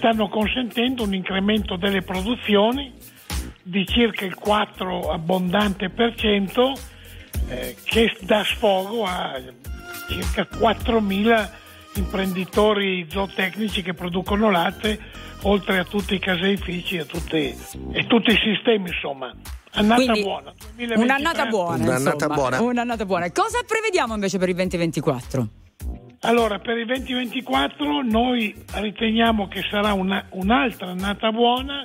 stanno 0.00 0.30
consentendo 0.30 1.02
un 1.02 1.12
incremento 1.12 1.76
delle 1.76 2.00
produzioni 2.00 2.90
di 3.62 3.86
circa 3.86 4.24
il 4.24 4.34
4 4.34 5.12
abbondante 5.12 5.90
per 5.90 6.14
cento 6.14 6.72
eh, 7.48 7.76
che 7.84 8.16
dà 8.22 8.42
sfogo 8.42 9.04
a 9.04 9.38
circa 10.08 10.48
4.000 10.50 11.50
imprenditorizootecnici 11.96 13.82
che 13.82 13.92
producono 13.92 14.50
latte 14.50 14.98
oltre 15.42 15.78
a 15.78 15.84
tutti 15.84 16.14
i 16.14 16.18
caseifici 16.18 16.96
e 16.96 17.04
tutti, 17.04 17.54
e 17.92 18.06
tutti 18.06 18.30
i 18.30 18.38
sistemi 18.42 18.88
insomma 18.88 19.34
Annata 19.72 20.02
Quindi, 20.02 20.22
buona. 20.22 20.52
Un'annata 20.96 21.46
buona. 21.46 21.84
Un'annata 21.84 22.26
buona. 22.26 22.60
Un'annata 22.60 23.06
buona. 23.06 23.30
Cosa 23.30 23.60
prevediamo 23.64 24.14
invece 24.14 24.38
per 24.38 24.48
il 24.48 24.56
2024? 24.56 25.59
Allora, 26.22 26.58
per 26.58 26.76
il 26.76 26.84
2024 26.84 28.02
noi 28.02 28.54
riteniamo 28.74 29.48
che 29.48 29.62
sarà 29.70 29.94
una, 29.94 30.26
un'altra 30.32 30.88
annata 30.88 31.32
buona 31.32 31.82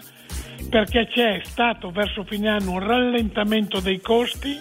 perché 0.70 1.08
c'è 1.08 1.40
stato 1.44 1.90
verso 1.90 2.26
fine 2.26 2.50
anno 2.50 2.72
un 2.74 2.86
rallentamento 2.86 3.80
dei 3.80 4.02
costi 4.02 4.60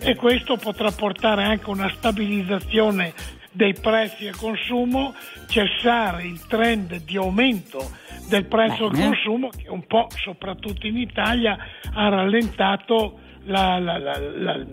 e 0.00 0.14
questo 0.16 0.58
potrà 0.58 0.90
portare 0.90 1.44
anche 1.44 1.70
una 1.70 1.90
stabilizzazione 1.96 3.14
dei 3.52 3.72
prezzi 3.72 4.26
a 4.26 4.34
consumo, 4.36 5.14
cessare 5.48 6.24
il 6.24 6.46
trend 6.46 6.96
di 6.96 7.16
aumento 7.16 7.90
del 8.28 8.44
prezzo 8.44 8.90
Bene. 8.90 9.02
al 9.02 9.10
consumo 9.12 9.48
che 9.48 9.70
un 9.70 9.86
po' 9.86 10.08
soprattutto 10.10 10.86
in 10.86 10.98
Italia 10.98 11.56
ha 11.94 12.08
rallentato 12.10 13.18
la, 13.44 13.78
la, 13.78 13.96
la, 13.96 14.66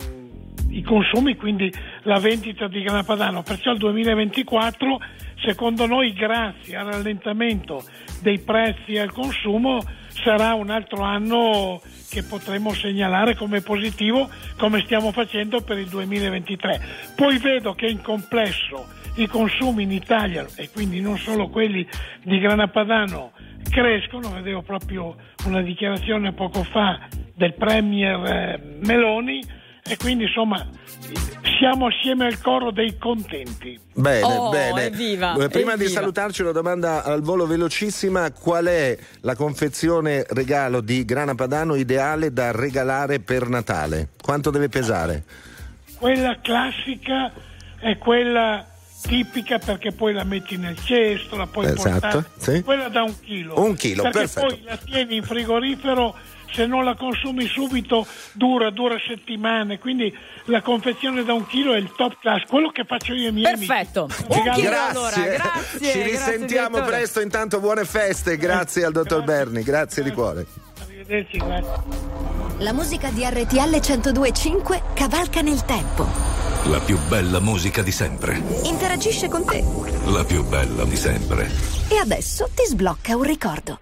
i 0.76 0.82
consumi, 0.82 1.36
quindi 1.36 1.72
la 2.02 2.18
vendita 2.18 2.68
di 2.68 2.82
grana 2.82 3.02
padano. 3.02 3.42
Perciò 3.42 3.72
il 3.72 3.78
2024 3.78 5.00
secondo 5.44 5.86
noi 5.86 6.12
grazie 6.12 6.76
al 6.76 6.86
rallentamento 6.86 7.84
dei 8.22 8.38
prezzi 8.38 8.96
al 8.96 9.12
consumo 9.12 9.80
sarà 10.08 10.54
un 10.54 10.70
altro 10.70 11.02
anno 11.02 11.80
che 12.08 12.22
potremo 12.22 12.72
segnalare 12.72 13.34
come 13.34 13.60
positivo 13.60 14.28
come 14.56 14.80
stiamo 14.80 15.12
facendo 15.12 15.60
per 15.60 15.78
il 15.78 15.88
2023. 15.88 16.80
Poi 17.14 17.38
vedo 17.38 17.74
che 17.74 17.86
in 17.86 18.00
complesso 18.00 18.86
i 19.16 19.26
consumi 19.26 19.82
in 19.84 19.92
Italia 19.92 20.46
e 20.56 20.70
quindi 20.70 21.00
non 21.00 21.18
solo 21.18 21.48
quelli 21.48 21.86
di 22.22 22.38
grana 22.38 22.68
padano 22.68 23.32
crescono, 23.68 24.30
vedevo 24.30 24.62
proprio 24.62 25.16
una 25.46 25.60
dichiarazione 25.60 26.32
poco 26.32 26.62
fa 26.64 27.08
del 27.34 27.54
Premier 27.54 28.24
eh, 28.24 28.78
Meloni 28.84 29.62
e 29.86 29.96
quindi 29.98 30.24
insomma 30.24 30.66
siamo 31.58 31.86
assieme 31.86 32.26
al 32.26 32.40
coro 32.40 32.70
dei 32.70 32.96
contenti. 32.98 33.78
Bene, 33.92 34.22
oh, 34.22 34.50
bene. 34.50 34.86
Evviva, 34.86 35.32
Prima 35.34 35.72
evviva. 35.72 35.76
di 35.76 35.88
salutarci 35.88 36.42
una 36.42 36.52
domanda 36.52 37.04
al 37.04 37.20
volo 37.20 37.46
velocissima, 37.46 38.32
qual 38.32 38.66
è 38.66 38.96
la 39.20 39.34
confezione 39.34 40.24
regalo 40.30 40.80
di 40.80 41.04
grana 41.04 41.34
padano 41.34 41.74
ideale 41.74 42.32
da 42.32 42.50
regalare 42.50 43.20
per 43.20 43.48
Natale? 43.48 44.08
Quanto 44.20 44.50
deve 44.50 44.68
pesare? 44.68 45.24
Quella 45.98 46.38
classica 46.40 47.30
è 47.78 47.98
quella 47.98 48.66
tipica 49.02 49.58
perché 49.58 49.92
poi 49.92 50.14
la 50.14 50.24
metti 50.24 50.56
nel 50.56 50.78
cesto, 50.82 51.36
la 51.36 51.46
puoi 51.46 51.66
esatto, 51.66 51.90
portare. 51.90 52.24
Sì. 52.38 52.62
Quella 52.62 52.88
da 52.88 53.02
un 53.02 53.14
chilo. 53.20 53.60
Un 53.60 53.74
chilo, 53.74 54.02
perché 54.02 54.18
perfetto. 54.20 54.46
poi 54.46 54.62
la 54.64 54.76
tieni 54.76 55.16
in 55.16 55.22
frigorifero 55.22 56.14
se 56.54 56.66
non 56.66 56.84
la 56.84 56.94
consumi 56.94 57.46
subito 57.46 58.06
dura, 58.32 58.70
dura 58.70 58.96
settimane, 59.04 59.78
quindi 59.78 60.16
la 60.44 60.62
confezione 60.62 61.24
da 61.24 61.32
un 61.34 61.46
chilo 61.46 61.74
è 61.74 61.78
il 61.78 61.92
top 61.96 62.16
class, 62.20 62.44
quello 62.46 62.70
che 62.70 62.84
faccio 62.84 63.12
io 63.12 63.26
ai 63.26 63.32
miei 63.32 63.56
Perfetto. 63.56 64.04
amici. 64.04 64.24
Un 64.28 64.52
chilo 64.52 64.70
Grazie. 64.70 64.98
allora, 64.98 65.16
grazie. 65.16 65.90
Ci 65.92 66.02
risentiamo 66.02 66.76
grazie, 66.76 66.92
presto, 66.92 67.20
intanto 67.20 67.58
buone 67.60 67.84
feste, 67.84 68.36
grazie 68.36 68.84
al 68.84 68.92
dottor 68.92 69.24
Grazie. 69.24 69.44
Berni, 69.44 69.62
grazie 69.62 70.02
di 70.02 70.12
cuore. 70.12 70.46
Arrivederci, 70.80 71.38
grazie. 71.38 71.72
La 72.58 72.72
musica 72.72 73.10
di 73.10 73.24
RTL 73.24 73.80
1025 73.80 74.82
cavalca 74.94 75.40
nel 75.40 75.64
tempo. 75.64 76.06
La 76.66 76.78
più 76.78 76.98
bella 77.08 77.40
musica 77.40 77.82
di 77.82 77.90
sempre. 77.90 78.40
Interagisce 78.62 79.28
con 79.28 79.44
te. 79.44 79.62
La 80.06 80.24
più 80.24 80.44
bella 80.44 80.84
di 80.84 80.96
sempre. 80.96 81.50
E 81.88 81.98
adesso 81.98 82.48
ti 82.54 82.64
sblocca 82.64 83.16
un 83.16 83.22
ricordo. 83.24 83.80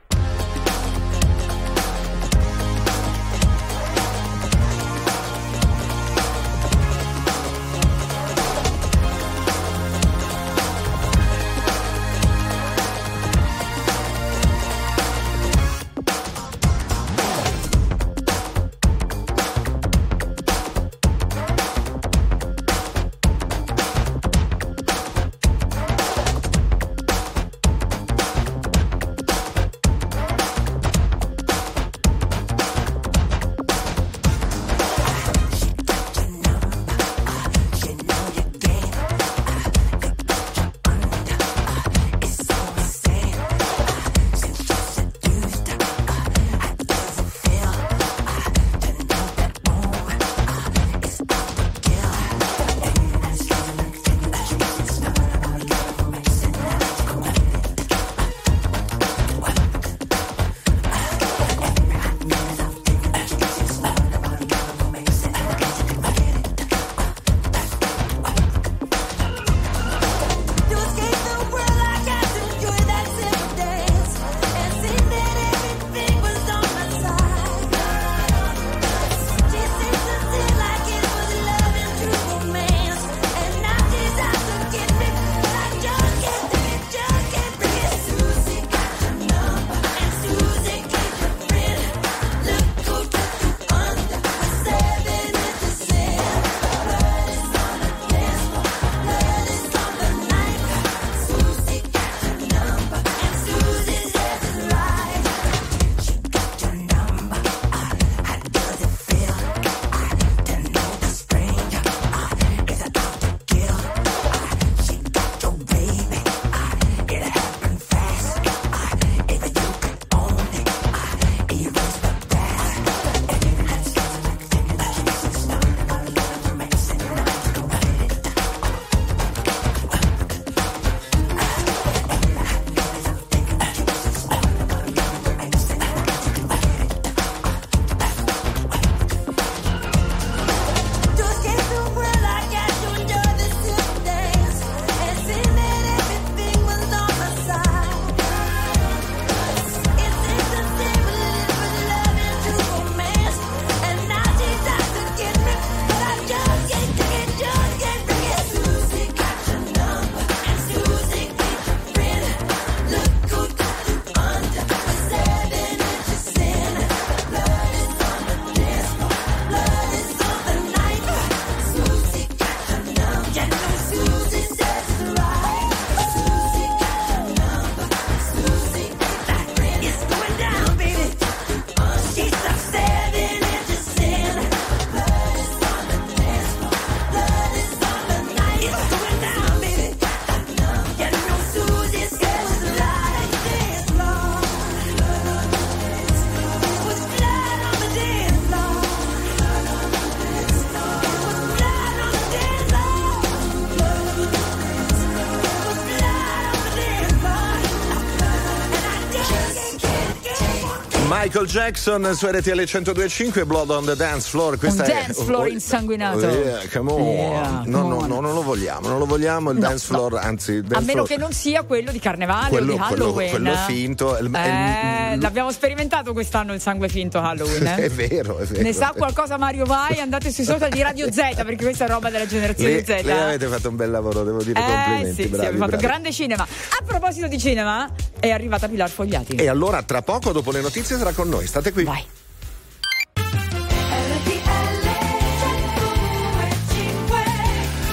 Michael 211.34 211.48
Jackson 211.50 212.14
su 212.14 212.26
RTL 212.26 212.60
102.5 212.60 213.46
Blood 213.46 213.70
on 213.70 213.86
the 213.86 213.96
Dance 213.96 214.28
Floor. 214.28 214.58
Questa 214.58 214.82
Un 214.82 214.90
è, 214.90 214.92
dance 214.92 215.24
floor 215.24 215.44
oh, 215.44 215.48
insanguinato. 215.48 216.18
Yeah, 216.28 216.60
come 216.70 216.92
on. 216.92 217.00
Yeah, 217.02 217.62
no, 217.64 217.80
come 217.80 217.88
no, 217.88 217.96
on. 218.02 218.08
no, 218.08 218.20
non 218.20 218.34
lo 218.34 218.42
vogliamo, 218.42 218.86
non 218.88 218.98
lo 218.98 219.06
vogliamo 219.06 219.48
il 219.50 219.56
No, 219.58 219.66
dance 219.66 219.86
no. 219.88 219.96
floor, 219.96 220.18
anzi 220.22 220.50
il 220.52 220.58
A 220.58 220.68
dance 220.68 220.84
meno 220.84 221.06
floor- 221.06 221.08
che 221.08 221.16
non 221.16 221.32
sia 221.32 221.62
quello 221.62 221.90
di 221.90 221.98
carnevale 222.00 222.50
quello, 222.50 222.74
o 222.74 222.76
di 222.76 222.82
quello- 222.82 223.04
Halloween. 223.04 223.30
quello 223.30 223.54
finto. 223.66 224.18
il- 224.18 224.30
Eh, 224.34 225.14
il- 225.14 225.20
l'abbiamo 225.22 225.50
sperimentato 225.52 226.12
quest'anno 226.12 226.52
il 226.52 226.60
sangue 226.60 226.90
finto 226.90 227.18
Halloween. 227.18 227.66
eh? 227.66 227.76
È 227.84 227.88
vero, 227.88 228.36
è 228.36 228.44
vero. 228.44 228.62
Ne 228.62 228.72
sa 228.74 228.92
qualcosa 228.94 229.38
Mario 229.38 229.64
Vai? 229.64 230.00
Andate 230.00 230.30
sui 230.30 230.44
social 230.44 230.68
di 230.68 230.82
Radio 230.82 231.10
Z 231.10 231.16
perché 231.36 231.64
questa 231.64 231.86
è 231.86 231.88
roba 231.88 232.10
della 232.10 232.26
generazione 232.26 232.72
Lei, 232.74 232.84
Z. 232.84 232.88
lei 233.04 233.18
avete 233.18 233.46
fatto 233.46 233.70
un 233.70 233.76
bel 233.76 233.90
lavoro, 233.90 234.22
devo 234.22 234.42
dire 234.42 234.60
eh 234.60 234.62
complimenti. 234.62 235.14
sì, 235.14 235.22
sì, 235.22 235.28
bravi, 235.28 235.46
abbiamo 235.46 235.64
fatto 235.64 235.76
bravi. 235.78 235.86
grande 235.86 236.12
cinema. 236.12 236.42
A 236.42 236.82
proposito 236.84 237.26
di 237.26 237.38
cinema, 237.38 237.88
è 238.20 238.30
arrivata 238.30 238.68
Pilar 238.68 238.90
Fogliati. 238.90 239.34
E 239.36 239.48
allora 239.48 239.82
tra 239.82 240.02
poco, 240.02 240.30
dopo 240.32 240.50
le 240.52 240.60
notizie, 240.60 240.98
sarà 240.98 241.12
con 241.12 241.21
noi. 241.28 241.46
State 241.46 241.72
qui. 241.72 241.84
Vai. 241.84 242.06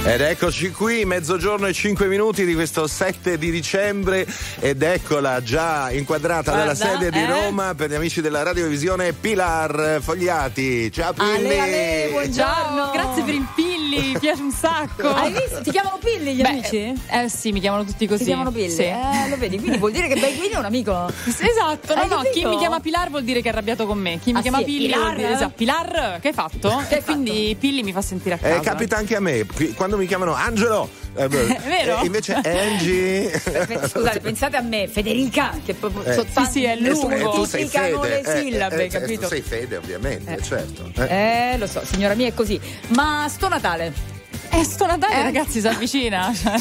Ed 0.10 0.22
eccoci 0.22 0.72
qui, 0.72 1.06
mezzogiorno 1.06 1.68
e 1.68 1.74
5 1.74 2.08
minuti 2.08 2.44
di 2.44 2.56
questo 2.56 2.88
7 2.88 3.38
di 3.38 3.52
dicembre 3.52 4.26
ed 4.60 4.82
eccola 4.82 5.44
già 5.44 5.92
inquadrata 5.92 6.52
Guarda, 6.52 6.74
dalla 6.74 6.98
sede 6.98 7.12
di 7.12 7.20
eh. 7.20 7.28
Roma 7.28 7.76
per 7.76 7.92
gli 7.92 7.94
amici 7.94 8.20
della 8.20 8.42
radiovisione 8.42 9.14
Pilar 9.14 10.00
Fogliati. 10.02 10.92
Ciao 10.92 11.14
Pilli! 11.14 11.30
Ale, 11.46 11.60
Ale, 11.60 12.08
buongiorno. 12.10 12.34
Ciao, 12.34 12.92
grazie 12.92 13.22
per 13.24 13.34
il 13.36 13.48
pilli, 13.54 14.00
mi 14.14 14.20
piace 14.20 14.42
un 14.42 14.52
sacco. 14.52 15.10
Hai 15.14 15.32
visto? 15.32 15.62
Ti 15.62 15.70
chiamano 15.70 16.00
Pilli 16.04 16.34
gli 16.34 16.42
Beh, 16.42 16.48
amici? 16.48 16.94
Eh 17.08 17.30
sì, 17.30 17.52
mi 17.52 17.60
chiamano 17.60 17.86
tutti 17.86 18.08
così. 18.08 18.24
Ti 18.24 18.26
chiamano 18.30 18.52
Pilli? 18.52 18.72
Sì. 18.72 18.82
Eh, 18.86 19.30
lo 19.30 19.38
vedi, 19.38 19.60
quindi 19.60 19.78
vuol 19.78 19.92
dire 19.92 20.08
che 20.08 20.20
Bei 20.20 20.36
Queen 20.36 20.54
è 20.54 20.58
un 20.58 20.66
amico. 20.66 21.08
Esatto, 21.28 21.94
no, 21.94 22.02
Hai 22.02 22.08
no, 22.08 22.22
chi 22.34 22.46
mi 22.46 22.58
chiama 22.58 22.80
Pilar 22.80 23.12
vuol 23.12 23.22
dire 23.24 23.42
che 23.44 23.50
è 23.50 23.52
arrabbiato 23.52 23.86
con 23.86 24.00
me. 24.00 24.18
Chi 24.20 24.32
mi 24.32 24.40
Ah, 24.40 24.42
chiama 24.42 24.58
sì, 24.58 24.64
Pilli 24.64 24.86
Pilar? 24.88 25.02
vuol 25.04 25.16
dire 25.18 25.32
esatto. 25.34 25.54
Pilar, 25.56 26.18
che 26.20 26.30
hai 26.30 26.34
fatto? 26.34 26.84
Che 26.88 26.96
e 26.96 26.98
hai 26.98 27.04
quindi 27.04 27.56
Pilli 27.60 27.84
mi 27.84 27.92
fa 27.92 28.02
sentire 28.02 28.34
a 28.34 28.38
casa. 28.40 28.56
Eh, 28.56 28.60
capita 28.62 28.98
anche 28.98 29.16
a 29.16 29.20
me, 29.20 29.46
quando 29.76 29.98
mi 30.00 30.08
chiamano 30.08 30.34
Angelo, 30.34 30.90
eh, 31.16 31.28
vero? 31.30 32.00
eh, 32.02 32.06
invece 32.06 32.34
Angie. 32.34 33.40
Scusate, 33.40 34.20
pensate 34.22 34.58
a 34.58 34.62
me, 34.62 34.88
Federica, 34.88 35.58
che 35.66 35.74
proprio 35.74 36.04
Eh. 36.04 36.14
sono 36.14 36.46
Sì, 36.46 36.52
sì, 36.52 36.64
è 36.64 36.76
lungo. 36.76 37.32
tu 37.32 37.44
sei 37.46 37.68
fede. 37.68 38.22
le 38.24 38.24
sillabe, 38.42 38.82
eh, 38.82 38.86
eh, 38.86 38.88
capito? 38.90 39.22
Tu 39.22 39.28
sei 39.28 39.42
fede, 39.42 39.78
ovviamente, 39.78 40.34
Eh. 40.36 40.42
certo. 40.42 40.92
Eh. 40.96 41.52
Eh, 41.54 41.58
lo 41.58 41.68
so, 41.68 41.82
signora 41.86 42.16
mia, 42.16 42.28
è 42.28 42.34
così. 42.34 42.60
Ma 42.90 43.28
sto 43.30 43.48
Natale. 43.48 44.18
Eh, 44.52 44.64
sto 44.64 44.86
Natale, 44.86 45.16
Eh? 45.16 45.24
ragazzi, 45.24 45.60
si 45.62 45.68
avvicina. 45.68 46.32
Cioè, 46.40 46.54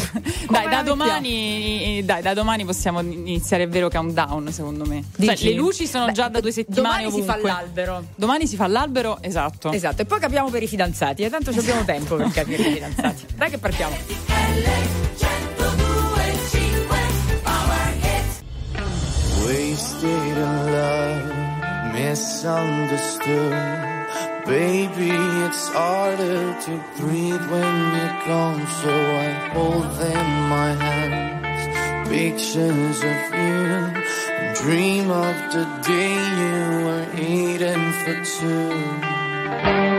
dai, 0.48 0.68
da 0.68 0.82
domani, 0.82 2.02
dai, 2.04 2.22
da 2.22 2.34
domani 2.34 2.64
possiamo 2.64 3.00
iniziare 3.00 3.64
il 3.64 3.68
vero 3.68 3.88
countdown, 3.88 4.50
secondo 4.52 4.84
me. 4.86 5.04
Cioè, 5.18 5.36
le 5.36 5.52
luci 5.54 5.86
sono 5.86 6.06
Beh, 6.06 6.12
già 6.12 6.28
da 6.28 6.40
due 6.40 6.52
settimane 6.52 7.04
domani 7.04 7.20
si 7.20 7.26
fa 7.26 7.32
ovunque. 7.32 7.50
l'albero. 7.50 8.04
Domani 8.14 8.46
si 8.46 8.56
fa 8.56 8.66
l'albero, 8.66 9.18
esatto. 9.20 9.72
Esatto, 9.72 10.02
e 10.02 10.04
poi 10.06 10.20
capiamo 10.20 10.48
per 10.50 10.62
i 10.62 10.68
fidanzati, 10.68 11.22
e 11.22 11.30
tanto 11.30 11.52
ci 11.52 11.58
abbiamo 11.58 11.84
tempo 11.84 12.16
per 12.16 12.30
capire 12.30 12.62
i 12.62 12.72
fidanzati. 12.72 13.26
Dai 13.34 13.50
che 13.50 13.58
partiamo. 13.58 13.96
Wasted 19.44 20.02
in 20.02 20.38
love, 20.72 21.92
misunderstood. 21.92 23.97
Baby, 24.48 25.10
it's 25.44 25.68
harder 25.68 26.58
to 26.62 26.84
breathe 26.96 27.50
when 27.50 27.74
you're 27.94 28.18
gone, 28.26 28.66
so 28.80 28.88
I 28.88 29.28
hold 29.52 29.84
them 30.00 30.26
in 30.26 30.48
my 30.48 30.72
hands. 30.72 32.08
Pictures 32.08 32.98
of 33.12 33.20
you, 33.36 33.92
dream 34.62 35.10
of 35.10 35.36
the 35.52 35.66
day 35.84 36.16
you 36.40 36.56
were 36.86 37.06
eating 37.20 37.92
for 38.00 38.16
two. 38.24 39.97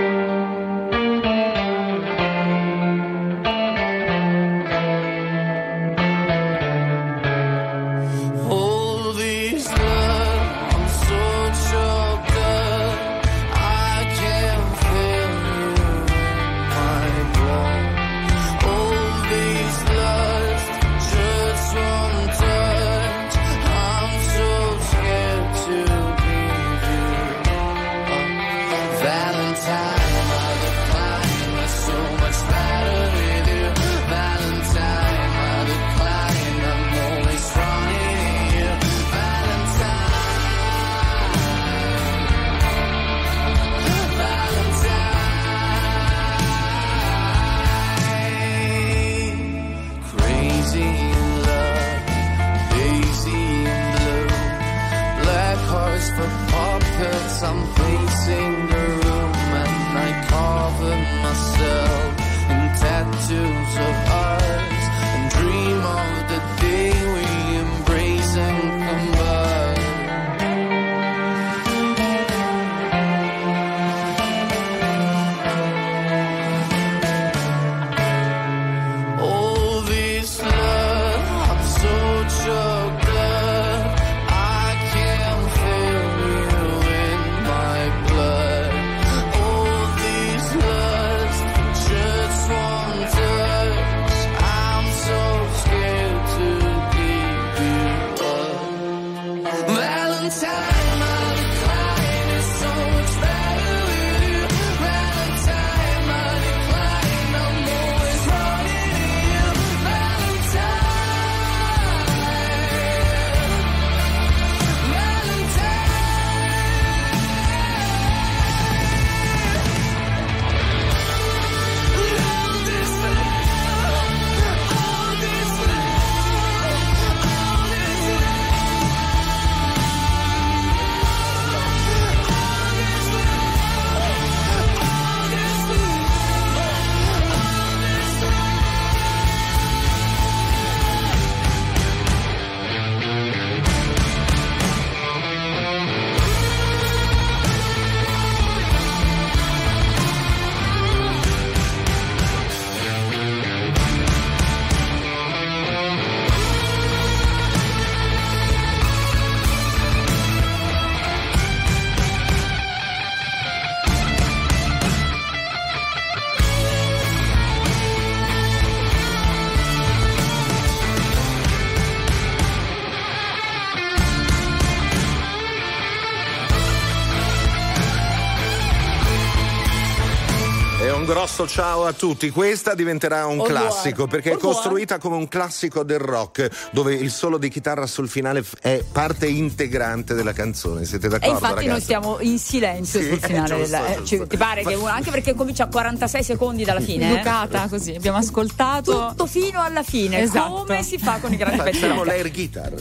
Grosso 181.40 181.48
ciao 181.48 181.86
a 181.86 181.94
tutti. 181.94 182.30
Questa 182.30 182.74
diventerà 182.74 183.26
un 183.26 183.40
Au 183.40 183.46
revoir. 183.46 183.68
classico 183.68 184.08
perché 184.08 184.30
Au 184.32 184.36
è 184.36 184.38
revoir. 184.38 184.56
costruita 184.56 184.98
come 184.98 185.16
un 185.16 185.28
classico 185.28 185.84
del 185.84 186.00
rock, 186.00 186.50
dove 186.72 186.94
il 186.94 187.10
solo 187.12 187.38
di 187.38 187.50
chitarra 187.50 187.86
sul 187.86 188.10
finale 188.10 188.44
è 188.62 188.84
parte 188.92 189.28
integrante 189.28 190.14
della 190.14 190.34
canzone. 190.34 190.84
Siete 190.86 191.08
E 191.08 191.10
d'accordo? 191.10 191.34
infatti 191.34 191.54
noi 191.56 191.64
ragazzi? 191.66 191.82
stiamo 191.84 192.18
in 192.20 192.40
silenzio 192.40 193.00
Sì, 193.00 193.08
sul 193.08 193.20
è 193.20 193.26
finale 193.28 193.48
giusto, 193.56 193.64
della. 193.64 193.86
eh, 193.88 193.96
giusto. 193.98 194.06
ci- 194.06 194.28
ti 194.28 194.38
pare 194.38 194.64
che 194.64 194.74
uno, 194.74 194.88
anche 194.88 195.12
perché 195.12 195.34
comincia 195.34 195.64
a 195.64 195.68
46 195.68 196.24
secondi 196.24 196.64
dalla 196.66 196.82
fine. 196.82 197.10
eh? 197.10 197.14
Educata 197.16 197.68
così, 197.70 197.94
abbiamo 197.96 198.18
ascoltato. 198.18 199.08
Tutto 199.10 199.26
fino 199.26 199.62
alla 199.62 199.84
fine, 199.84 200.20
Esatto. 200.22 200.64
come 200.66 200.84
si 200.84 200.98
fa 200.98 201.20
con 201.20 201.32
i 201.32 201.38
grandi 201.38 201.62
pezzi. 201.62 201.80
Facciamo 201.80 202.04
l'air 202.04 202.30
guitar. 202.32 202.74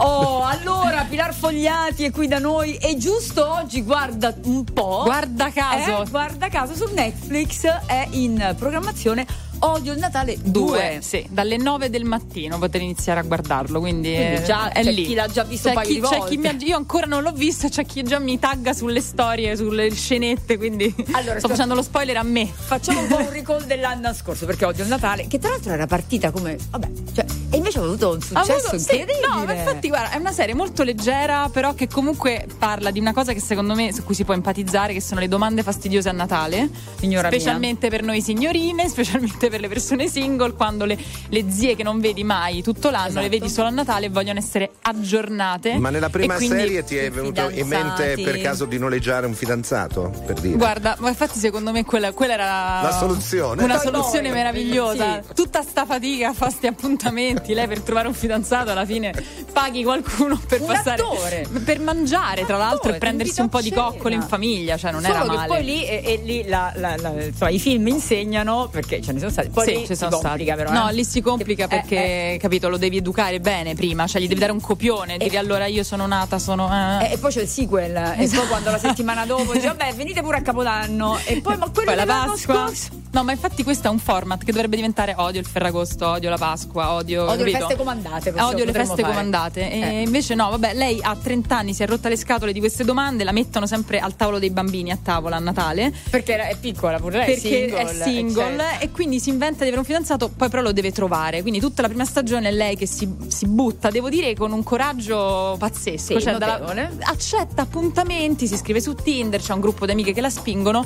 Oh, 0.00 0.44
allora 0.44 1.04
Pilar 1.08 1.34
Fogliati 1.34 2.04
è 2.04 2.10
qui 2.12 2.28
da 2.28 2.38
noi 2.38 2.76
e 2.76 2.96
giusto 2.96 3.50
oggi 3.50 3.82
guarda 3.82 4.32
un 4.44 4.62
po'. 4.62 5.02
Guarda 5.04 5.50
caso. 5.50 6.02
eh, 6.02 6.08
guarda 6.08 6.48
caso 6.48 6.74
su 6.74 6.92
Netflix 6.94 7.64
è 7.86 8.06
in 8.12 8.54
programmazione 8.56 9.26
Odio 9.60 9.92
il 9.92 9.98
Natale 9.98 10.36
2. 10.40 10.50
Due, 10.50 10.98
sì, 11.00 11.26
dalle 11.30 11.56
9 11.56 11.90
del 11.90 12.04
mattino 12.04 12.58
potete 12.58 12.84
iniziare 12.84 13.20
a 13.20 13.22
guardarlo. 13.22 13.80
Quindi, 13.80 14.12
Quindi 14.14 14.34
eh, 14.36 14.42
già 14.44 14.70
è 14.70 14.82
c'è 14.82 14.92
lì. 14.92 15.04
chi 15.04 15.14
l'ha 15.14 15.26
già 15.26 15.42
visto 15.44 15.68
C'è 15.70 15.74
un 15.76 15.82
chi- 15.82 15.94
di 15.94 16.00
c'è 16.00 16.16
volte. 16.16 16.28
chi 16.30 16.36
mi 16.36 16.46
ha- 16.48 16.56
io 16.58 16.76
ancora 16.76 17.06
non 17.06 17.22
l'ho 17.22 17.32
visto, 17.32 17.68
c'è 17.68 17.84
chi 17.84 18.02
già 18.02 18.18
mi 18.18 18.38
tagga 18.38 18.72
sulle 18.72 19.00
storie, 19.00 19.56
sulle 19.56 19.90
scenette. 19.92 20.56
Quindi 20.56 20.94
Allora, 21.12 21.38
sto 21.38 21.48
facendo 21.48 21.74
lo 21.74 21.82
spoiler 21.82 22.16
a 22.18 22.22
me. 22.22 22.46
Facciamo 22.46 23.00
un 23.00 23.06
po' 23.08 23.16
un 23.18 23.28
recall 23.32 23.64
dell'anno 23.64 24.12
scorso 24.14 24.46
perché 24.46 24.64
Odio 24.64 24.84
il 24.84 24.90
Natale, 24.90 25.26
che 25.26 25.38
tra 25.38 25.50
l'altro 25.50 25.72
era 25.72 25.86
partita 25.86 26.30
come. 26.30 26.56
Vabbè, 26.70 26.88
cioè, 27.14 27.24
e 27.50 27.56
invece 27.56 27.78
ha 27.78 27.82
avuto 27.82 28.10
un 28.14 28.20
successo 28.20 28.52
avuto- 28.52 28.78
sì, 28.78 28.96
incredibile. 28.96 29.26
no, 29.26 29.44
ma 29.44 29.52
infatti, 29.54 29.88
guarda, 29.88 30.10
è 30.12 30.16
una 30.18 30.32
serie 30.32 30.54
molto 30.54 30.82
leggera, 30.84 31.48
però 31.52 31.74
che 31.74 31.88
comunque 31.88 32.46
parla 32.58 32.90
di 32.90 33.00
una 33.00 33.12
cosa 33.12 33.32
che 33.32 33.40
secondo 33.40 33.74
me 33.74 33.92
su 33.92 34.04
cui 34.04 34.14
si 34.14 34.24
può 34.24 34.34
empatizzare, 34.34 34.92
che 34.92 35.00
sono 35.00 35.20
le 35.20 35.28
domande 35.28 35.62
fastidiose 35.62 36.08
a 36.08 36.12
Natale. 36.12 36.68
Signora 36.98 37.28
mia. 37.28 37.38
specialmente 37.38 37.88
per 37.88 38.02
noi 38.02 38.20
signorine, 38.20 38.88
specialmente 38.88 39.47
per 39.50 39.60
le 39.60 39.68
persone 39.68 40.08
single, 40.08 40.52
quando 40.52 40.84
le, 40.84 40.96
le 41.28 41.44
zie 41.50 41.76
che 41.76 41.82
non 41.82 42.00
vedi 42.00 42.24
mai 42.24 42.62
tutto 42.62 42.90
l'anno, 42.90 43.06
Esatto. 43.08 43.20
le 43.22 43.28
vedi 43.28 43.48
solo 43.48 43.68
a 43.68 43.70
Natale 43.70 44.06
e 44.06 44.08
vogliono 44.10 44.38
essere 44.38 44.70
aggiornate. 44.82 45.78
Ma 45.78 45.90
nella 45.90 46.08
prima 46.10 46.38
serie 46.38 46.84
ti 46.84 46.96
è 46.96 47.10
venuto 47.10 47.48
in 47.50 47.66
mente 47.66 48.14
per 48.22 48.40
caso 48.40 48.64
di 48.64 48.78
noleggiare 48.78 49.26
un 49.26 49.34
fidanzato? 49.34 50.12
Per 50.26 50.38
dire. 50.40 50.56
Guarda, 50.56 50.96
ma 50.98 51.08
infatti 51.08 51.38
secondo 51.38 51.72
me 51.72 51.84
quella, 51.84 52.12
quella 52.12 52.32
era 52.34 52.82
La 52.82 52.96
soluzione. 52.98 53.62
Una 53.62 53.78
soluzione 53.78 54.30
meravigliosa. 54.30 55.22
Sì. 55.26 55.34
Tutta 55.34 55.62
sta 55.62 55.84
fatica 55.86 56.28
a 56.28 56.32
fare 56.32 56.50
sti 56.52 56.66
appuntamenti, 56.66 57.54
lei 57.54 57.66
per 57.66 57.80
trovare 57.80 58.08
un 58.08 58.14
fidanzato 58.14 58.70
alla 58.70 58.84
fine 58.84 59.12
paghi 59.52 59.82
qualcuno 59.82 60.40
per 60.46 60.60
Un 60.60 60.66
passare 60.66 61.02
attore. 61.02 61.46
per 61.64 61.80
mangiare, 61.80 62.44
tra 62.44 62.56
l'altro, 62.56 62.92
e 62.94 62.98
prendersi 62.98 63.40
un 63.40 63.48
po' 63.48 63.60
di 63.60 63.70
coccole 63.72 64.14
in 64.14 64.22
famiglia, 64.22 64.76
cioè 64.76 64.92
non 64.92 65.02
Solo 65.02 65.14
era 65.14 65.24
male. 65.24 65.46
poi 65.48 65.64
lì, 65.64 65.84
e, 65.86 66.02
e 66.04 66.20
lì 66.24 66.46
la- 66.46 66.72
la- 66.76 66.96
la- 66.96 67.22
insomma, 67.22 67.50
i 67.50 67.58
film 67.58 67.86
insegnano 67.88 68.68
perché 68.70 69.00
ce 69.00 69.12
ne 69.12 69.18
sono 69.18 69.30
stati. 69.42 69.48
Poi 69.50 69.66
Sì, 69.66 69.76
ci 69.80 69.86
si 69.86 69.96
sono 69.96 70.10
complica, 70.18 70.54
stati. 70.54 70.68
però. 70.68 70.82
No, 70.84 70.88
eh. 70.88 70.92
lì 70.92 71.04
si 71.04 71.20
complica 71.20 71.64
Eh, 71.64 71.68
perché, 71.68 71.96
eh. 72.34 72.38
capito, 72.40 72.68
lo 72.68 72.76
devi 72.76 72.96
educare 72.98 73.40
bene 73.40 73.74
prima, 73.74 74.06
cioè 74.06 74.20
gli 74.20 74.28
devi 74.28 74.40
dare 74.40 74.52
un 74.52 74.60
copione, 74.60 75.14
E- 75.14 75.18
devi 75.18 75.36
allora 75.36 75.66
io 75.66 75.82
sono 75.82 76.06
nata, 76.06 76.38
sono. 76.38 76.68
eh. 77.00 77.06
E, 77.06 77.12
e 77.12 77.18
poi 77.18 77.30
c'è 77.32 77.42
il 77.42 77.48
sequel, 77.48 77.96
e 77.96 78.22
Esatto. 78.22 78.40
poi 78.40 78.48
quando 78.48 78.70
la 78.70 78.78
settimana 78.78 79.24
dopo 79.26 79.52
dice 79.52 79.66
vabbè 79.66 79.94
venite 79.94 80.22
pure 80.22 80.38
a 80.38 80.42
Capodanno 80.42 81.18
e 81.24 81.40
poi 81.40 81.56
ma 81.56 81.68
quello 81.70 81.86
Poi 81.90 81.96
la 81.96 82.04
dell'anno 82.04 82.32
Pasqua. 82.32 82.54
scorso 82.54 82.88
No, 83.10 83.24
ma 83.24 83.32
infatti 83.32 83.62
questo 83.64 83.88
è 83.88 83.90
un 83.90 83.98
format 83.98 84.44
che 84.44 84.52
dovrebbe 84.52 84.76
diventare 84.76 85.14
odio 85.16 85.40
il 85.40 85.46
Ferragosto, 85.46 86.06
odio 86.06 86.28
la 86.28 86.36
Pasqua, 86.36 86.92
odio. 86.92 87.22
Odio 87.24 87.44
le 87.44 87.50
capito? 87.52 87.58
feste 87.68 87.76
comandate, 87.76 88.30
possiamo- 88.30 88.48
Odio 88.50 88.64
le 88.66 88.72
feste 88.72 89.00
fare. 89.00 89.02
comandate. 89.14 89.70
E 89.72 89.80
Eh. 89.80 90.02
invece 90.02 90.34
no, 90.34 90.50
vabbè, 90.50 90.74
lei 90.74 90.98
ha 91.02 91.16
30 91.16 91.56
anni, 91.56 91.72
si 91.72 91.82
è 91.82 91.86
rotta 91.86 92.10
le 92.10 92.16
scatole 92.16 92.52
di 92.52 92.58
queste 92.58 92.84
domande, 92.84 93.24
la 93.24 93.32
mettono 93.32 93.66
sempre 93.66 93.98
al 93.98 94.14
tavolo 94.14 94.38
dei 94.38 94.50
bambini 94.50 94.90
a 94.90 94.98
tavola 95.02 95.36
a 95.36 95.38
Natale. 95.38 95.90
perché 96.10 96.36
è 96.36 96.56
piccola 96.60 96.98
pure 96.98 97.16
lei 97.18 97.26
Perché 97.34 97.48
single, 97.48 97.78
è 97.80 98.02
single 98.02 98.64
e 98.80 98.90
quindi 98.90 99.20
si 99.20 99.27
inventa 99.28 99.58
di 99.58 99.64
avere 99.64 99.78
un 99.78 99.84
fidanzato, 99.84 100.28
poi 100.34 100.48
però 100.48 100.62
lo 100.62 100.72
deve 100.72 100.92
trovare. 100.92 101.42
Quindi 101.42 101.60
tutta 101.60 101.82
la 101.82 101.88
prima 101.88 102.04
stagione 102.04 102.48
è 102.48 102.52
lei 102.52 102.76
che 102.76 102.86
si, 102.86 103.08
si 103.28 103.46
butta, 103.46 103.90
devo 103.90 104.08
dire, 104.08 104.34
con 104.34 104.52
un 104.52 104.62
coraggio 104.62 105.56
pazzesco. 105.58 106.18
Sì, 106.18 106.20
Cioè, 106.24 106.36
dalla- 106.36 106.90
accetta 107.02 107.62
appuntamenti, 107.62 108.46
si 108.46 108.54
iscrive 108.54 108.80
su 108.80 108.94
Tinder, 108.94 109.40
c'è 109.40 109.52
un 109.52 109.60
gruppo 109.60 109.86
di 109.86 109.92
amiche 109.92 110.12
che 110.12 110.20
la 110.20 110.30
spingono. 110.30 110.84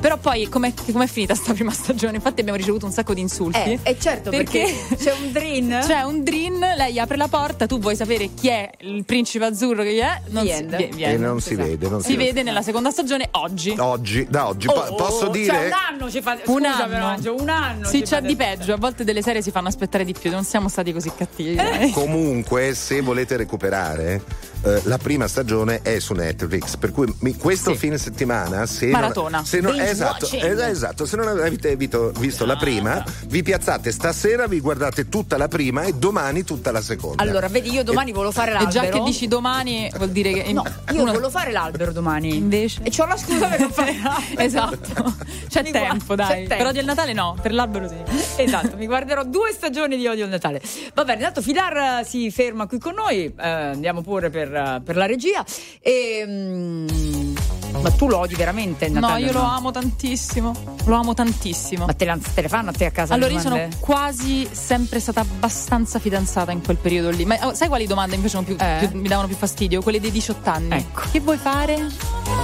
Però 0.00 0.18
poi 0.18 0.48
com'è, 0.50 0.70
com'è 0.92 1.06
finita 1.06 1.34
sta 1.34 1.54
prima 1.54 1.70
stagione? 1.70 2.16
Infatti 2.16 2.40
abbiamo 2.40 2.58
ricevuto 2.58 2.84
un 2.84 2.92
sacco 2.92 3.14
di 3.14 3.22
insulti. 3.22 3.58
Eh, 3.58 3.78
e 3.82 3.96
certo 3.98 4.28
perché, 4.28 4.66
c'è 4.98 5.12
un 5.12 5.32
dream 5.32 5.80
C'è 5.86 6.02
un 6.02 6.22
dream, 6.22 6.58
lei 6.76 6.98
apre 6.98 7.16
la 7.16 7.28
porta, 7.28 7.64
tu 7.66 7.78
vuoi 7.78 7.96
sapere 7.96 8.28
chi 8.34 8.48
è 8.48 8.70
il 8.80 9.04
principe 9.06 9.46
azzurro 9.46 9.82
che 9.82 9.98
è? 10.00 10.20
Non 10.28 10.46
si, 10.46 10.62
vie- 10.64 10.88
vie- 10.92 11.06
E 11.12 11.16
non 11.16 11.40
si 11.40 11.54
esatto. 11.54 11.68
vede, 11.68 11.88
non 11.88 12.02
si, 12.02 12.10
Si 12.10 12.16
vede 12.16 12.42
nella 12.42 12.60
seconda 12.60 12.90
stagione 12.90 13.28
oggi. 13.30 13.74
Oggi, 13.78 14.26
da 14.28 14.48
oggi, 14.48 14.66
Oh, 14.66 14.72
po- 14.74 14.80
oh, 14.80 14.94
posso 14.94 15.26
oh, 15.26 15.30
dire. 15.30 15.46
cioè, 15.54 15.66
un 15.66 15.72
anno 15.72 16.10
ci 16.10 16.18
Un 16.18 16.38
scusa, 16.44 16.68
anno. 16.84 16.86
però, 16.88 17.34
un 17.42 17.48
anno 17.48 17.73
Sì, 17.82 17.98
ci 17.98 18.04
c'è 18.04 18.20
di 18.20 18.36
peggio. 18.36 18.72
A 18.72 18.76
volte 18.76 19.04
delle 19.04 19.22
serie 19.22 19.42
si 19.42 19.50
fanno 19.50 19.68
aspettare 19.68 20.04
di 20.04 20.12
più. 20.12 20.30
Non 20.30 20.44
siamo 20.44 20.68
stati 20.68 20.92
così 20.92 21.12
cattivi. 21.14 21.56
Eh. 21.56 21.90
Comunque, 21.92 22.74
se 22.74 23.00
volete 23.00 23.36
recuperare, 23.36 24.22
eh, 24.64 24.80
la 24.84 24.98
prima 24.98 25.28
stagione 25.28 25.80
è 25.82 25.98
su 25.98 26.14
Netflix. 26.14 26.76
Per 26.76 26.90
cui 26.92 27.12
mi- 27.20 27.36
questo 27.36 27.72
Sì. 27.72 27.78
fine 27.78 27.98
settimana, 27.98 28.66
se 28.66 28.86
Maratona. 28.86 29.38
Non, 29.38 29.46
se 29.46 29.60
non, 29.60 29.78
esatto, 29.78 30.28
esatto, 30.30 31.06
se 31.06 31.16
non 31.16 31.28
avete 31.28 31.76
vito- 31.76 32.10
visto 32.18 32.44
la 32.46 32.56
prima, 32.56 33.04
vi 33.26 33.42
piazzate 33.42 33.92
stasera, 33.92 34.46
vi 34.46 34.60
guardate 34.60 35.08
tutta 35.08 35.36
la 35.36 35.48
prima 35.48 35.82
e 35.82 35.92
domani 35.92 36.44
tutta 36.44 36.70
la 36.72 36.80
seconda. 36.82 37.22
allora 37.22 37.48
vedi 37.48 37.70
io 37.72 37.82
domani 37.84 38.12
volevo 38.12 38.32
fare 38.32 38.50
E 38.50 38.54
l'albero 38.54 38.70
già 38.70 38.88
che 38.88 39.00
dici 39.02 39.26
domani 39.28 39.90
vuol 39.96 40.10
dire 40.10 40.32
che. 40.32 40.52
no 40.52 40.62
io 40.92 41.02
uno- 41.02 41.12
volevo 41.12 41.30
fare 41.30 41.50
l'albero 41.52 41.92
domani 41.92 42.36
Invece. 42.36 42.80
e 42.82 42.90
c'ho 42.90 43.06
la 43.06 43.16
scusa 43.16 43.46
per 43.48 43.60
non 43.60 43.70
fare 43.70 43.94
l'albero 44.02 44.40
esatto. 44.40 45.14
C'è 45.48 45.62
Mi 45.62 45.70
tempo, 45.72 46.14
guarda- 46.14 46.24
dai. 46.26 46.42
c'è 46.42 46.48
tempo. 46.48 46.56
Però 46.56 46.72
del 46.72 46.84
Natale 46.84 47.12
no, 47.12 47.36
per 47.40 47.52
l'albero 47.52 47.88
sì. 47.88 47.96
Esatto, 48.42 48.76
mi 48.76 48.86
guarderò 48.86 49.24
due 49.24 49.52
stagioni 49.52 49.96
di 49.96 50.06
Odio 50.06 50.24
il 50.24 50.30
Natale. 50.30 50.60
Va 50.94 51.04
bene, 51.04 51.18
intanto 51.18 51.42
Filar 51.42 52.00
eh, 52.00 52.04
si 52.04 52.30
ferma 52.30 52.66
qui 52.66 52.78
con 52.78 52.94
noi, 52.94 53.24
eh, 53.26 53.48
andiamo 53.48 54.02
pure 54.02 54.30
per, 54.30 54.52
per 54.84 54.96
la 54.96 55.06
regia. 55.06 55.44
E, 55.80 56.24
mm, 56.26 57.34
ma 57.82 57.90
tu 57.90 58.08
lo 58.08 58.18
odi 58.18 58.34
veramente 58.34 58.86
il 58.86 58.92
No, 58.92 59.16
io 59.16 59.32
lo 59.32 59.42
amo 59.42 59.70
tantissimo. 59.70 60.52
Lo 60.84 60.94
amo 60.94 61.14
tantissimo. 61.14 61.86
Ma 61.86 61.92
te, 61.94 62.04
la- 62.04 62.18
te 62.34 62.40
le 62.42 62.48
fanno 62.48 62.70
a 62.70 62.72
te 62.72 62.84
a 62.86 62.90
casa? 62.90 63.14
Allora, 63.14 63.32
io 63.32 63.40
sono 63.40 63.68
quasi 63.80 64.48
sempre 64.50 65.00
stata 65.00 65.20
abbastanza 65.20 65.98
fidanzata 65.98 66.52
in 66.52 66.62
quel 66.62 66.76
periodo 66.76 67.10
lì. 67.10 67.24
Ma 67.24 67.36
oh, 67.46 67.54
sai 67.54 67.68
quali 67.68 67.86
domande 67.86 68.14
invece 68.16 68.40
più- 68.42 68.56
Eh? 68.58 68.86
più- 68.86 68.98
mi 69.00 69.08
davano 69.08 69.26
più 69.28 69.36
fastidio? 69.36 69.82
Quelle 69.82 70.00
dei 70.00 70.10
18 70.10 70.50
anni. 70.50 70.74
Ecco. 70.76 71.02
Che 71.10 71.20
vuoi 71.20 71.36
fare? 71.36 72.43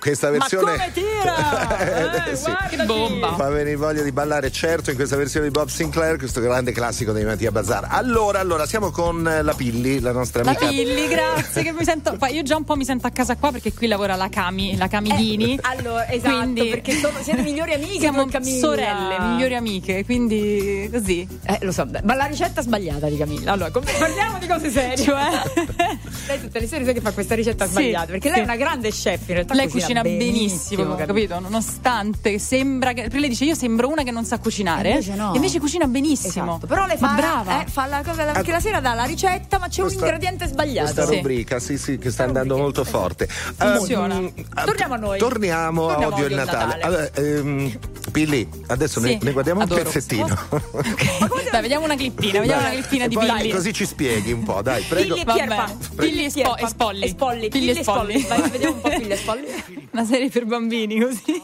Questa 0.00 0.30
versione. 0.30 0.76
Ma 0.76 0.78
come 0.78 0.92
tira? 0.92 1.78
Eh, 1.90 2.30
Eh, 2.32 2.36
sì. 2.36 2.44
guardati. 2.50 2.86
Bomba. 2.86 3.34
Fa 3.34 3.48
venire 3.48 3.76
voglia 3.76 4.02
di 4.02 4.12
ballare, 4.12 4.50
certo, 4.50 4.90
in 4.90 4.96
questa 4.96 5.16
versione 5.16 5.46
di 5.46 5.52
Bob 5.52 5.68
Sinclair, 5.68 6.16
questo 6.16 6.40
grande 6.40 6.72
classico 6.72 7.12
dei 7.12 7.24
Mattia 7.24 7.50
Bazar. 7.50 7.86
Allora, 7.88 8.40
allora, 8.40 8.66
siamo 8.66 8.90
con 8.90 9.26
eh, 9.26 9.42
la 9.42 9.52
Pilli, 9.54 10.00
la 10.00 10.12
nostra 10.12 10.42
La 10.42 10.50
amica. 10.50 10.66
Pilli, 10.66 11.06
grazie. 11.08 11.62
Che 11.62 11.72
mi 11.72 11.84
sento, 11.84 12.16
io 12.30 12.42
già 12.42 12.56
un 12.56 12.64
po' 12.64 12.76
mi 12.76 12.84
sento 12.84 13.06
a 13.06 13.10
casa 13.10 13.36
qua 13.36 13.52
perché 13.52 13.72
qui 13.72 13.86
lavora 13.86 14.16
la 14.16 14.28
Cami, 14.28 14.76
la 14.76 14.88
Cami 14.88 15.14
Dini. 15.14 15.58
Allora, 15.62 16.08
esatto, 16.10 16.36
Quindi- 16.36 16.68
perché 16.70 16.92
sono, 16.98 17.18
siete 17.22 17.42
migliori 17.42 17.72
amiche 17.74 17.98
Siamo 18.00 18.26
sorelle, 18.60 19.18
migliori 19.20 19.54
amiche, 19.54 20.04
quindi 20.04 20.88
così. 20.92 21.26
Eh, 21.44 21.58
lo 21.62 21.72
so, 21.72 21.86
ma 22.02 22.14
la 22.14 22.24
ricetta 22.26 22.62
sbagliata 22.62 23.08
di 23.08 23.16
Camilla. 23.16 23.52
Allora, 23.52 23.70
com- 23.70 23.84
parliamo 23.98 24.38
di 24.38 24.46
cose 24.46 24.70
serie. 24.70 24.96
Cioè? 25.04 25.42
lei 26.28 26.40
tutte 26.40 26.60
le 26.60 26.66
sere 26.66 26.84
sai 26.84 26.94
che 26.94 27.00
fa 27.00 27.12
questa 27.12 27.34
ricetta 27.34 27.64
Sì, 27.66 27.72
sbagliata, 27.72 28.06
perché 28.06 28.28
lei 28.28 28.36
sì. 28.36 28.40
è 28.40 28.44
una 28.44 28.56
grande 28.56 28.90
chef, 28.90 29.28
in 29.28 29.34
realtà 29.34 29.54
Lei 29.54 29.68
cucina 29.68 29.89
benissimo, 30.02 30.94
capito? 30.94 31.06
capito? 31.06 31.38
Nonostante 31.40 32.38
sembra 32.38 32.92
che. 32.92 33.02
Perché 33.02 33.18
lei 33.18 33.28
dice: 33.28 33.44
Io 33.44 33.54
sembro 33.54 33.88
una 33.88 34.02
che 34.02 34.10
non 34.10 34.24
sa 34.24 34.38
cucinare. 34.38 34.90
Invece 34.90 35.14
no. 35.14 35.32
Invece 35.34 35.58
cucina 35.60 35.86
benissimo. 35.86 36.52
Esatto. 36.54 36.66
Però 36.66 36.86
lei 36.86 36.96
Ma 37.00 37.08
fa, 37.08 37.14
brava. 37.14 37.62
eh, 37.64 37.66
fa 37.68 37.86
la 37.86 38.02
cosa 38.04 38.24
la- 38.24 38.32
perché 38.32 38.52
la 38.52 38.60
sera 38.60 38.80
dà 38.80 38.94
la 38.94 39.04
ricetta, 39.04 39.58
ma 39.58 39.68
c'è 39.68 39.80
un 39.82 39.86
Questa- 39.88 40.04
ingrediente 40.04 40.46
sbagliato. 40.46 40.92
Questa 40.92 41.10
Sì. 41.10 41.16
rubrica, 41.16 41.58
sì, 41.58 41.78
sì, 41.78 41.98
che 41.98 42.10
sta 42.10 42.24
andando 42.24 42.56
molto 42.56 42.84
forte. 42.84 43.26
Funziona. 43.28 44.16
Ehm, 44.16 44.32
Torniamo 44.64 44.94
a 44.94 44.96
noi. 44.96 45.18
Torniamo, 45.18 45.88
a 45.88 45.94
Torniamo 45.94 46.14
Odio 46.14 46.24
a 46.24 46.26
il 46.26 46.26
Odio 46.26 46.26
il 46.26 46.34
Natale. 46.34 46.64
Natale. 46.66 46.82
Allora, 46.82 47.10
ehm, 47.14 47.78
Pilli, 48.12 48.48
adesso 48.68 49.00
ne, 49.00 49.08
Sì, 49.10 49.18
ne 49.22 49.32
guardiamo 49.32 49.60
adoro. 49.60 49.80
un 49.80 49.86
pezzettino. 49.86 50.38
Dai, 51.50 51.60
vediamo 51.62 51.84
una 51.84 51.96
clippina, 51.96 52.40
vediamo 52.40 52.60
una 52.62 52.70
clippina 52.70 53.06
di 53.06 53.16
Billy. 53.16 53.50
così 53.50 53.72
ci 53.72 53.86
spieghi 53.86 54.32
un 54.32 54.42
po', 54.44 54.62
dai, 54.62 54.82
prego. 54.82 55.14
Pilli 55.14 55.20
e 55.20 55.32
Pierpa. 55.32 55.70
Pilli 55.96 56.24
e 56.24 56.30
Spolli. 56.30 57.02
E 57.04 57.08
Spolli. 57.08 57.48
Pilli 57.48 57.70
e 57.70 57.82
Spolli. 57.82 58.20
Spolli. 58.20 58.40
Vai, 58.40 58.50
vediamo 58.50 58.74
un 58.74 58.80
po' 58.80 58.88
Pilli 58.88 59.08
e 59.12 59.16
Spolli. 59.16 59.46
Una 59.90 60.04
serie 60.04 60.28
per 60.28 60.44
bambini 60.46 61.00
così. 61.00 61.42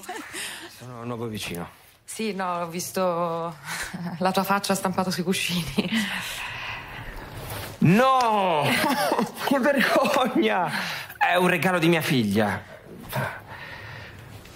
Sono 0.79 1.05
nuovo 1.05 1.27
vicino. 1.27 1.69
Sì, 2.05 2.33
no, 2.33 2.61
ho 2.63 2.69
visto 2.69 3.03
la 4.19 4.31
tua 4.33 4.45
faccia 4.45 4.75
stampata 4.75 5.11
sui 5.11 5.23
cuscini. 5.23 5.91
No! 7.79 8.63
che 9.47 9.59
vergogna! 9.59 10.71
È 11.19 11.35
un 11.35 11.49
regalo 11.49 11.79
di 11.79 11.89
mia 11.89 12.01
figlia. 12.01 12.63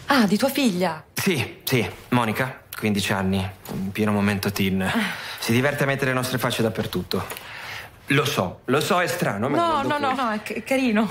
Ah, 0.06 0.26
di 0.26 0.36
tua 0.36 0.48
figlia. 0.48 1.04
Sì, 1.12 1.60
sì, 1.64 1.88
Monica, 2.10 2.62
15 2.78 3.12
anni, 3.12 3.50
in 3.72 3.90
pieno 3.92 4.12
momento 4.12 4.50
teen. 4.52 4.88
Si 5.38 5.52
diverte 5.52 5.82
a 5.82 5.86
mettere 5.86 6.10
le 6.10 6.16
nostre 6.16 6.38
facce 6.38 6.62
dappertutto. 6.62 7.26
Lo 8.06 8.24
so, 8.24 8.60
lo 8.64 8.80
so, 8.80 9.00
è 9.00 9.06
strano. 9.06 9.48
ma 9.48 9.56
No, 9.56 9.82
no, 9.82 9.96
qui. 9.96 10.00
no, 10.00 10.14
no, 10.14 10.30
è 10.32 10.62
carino. 10.64 11.08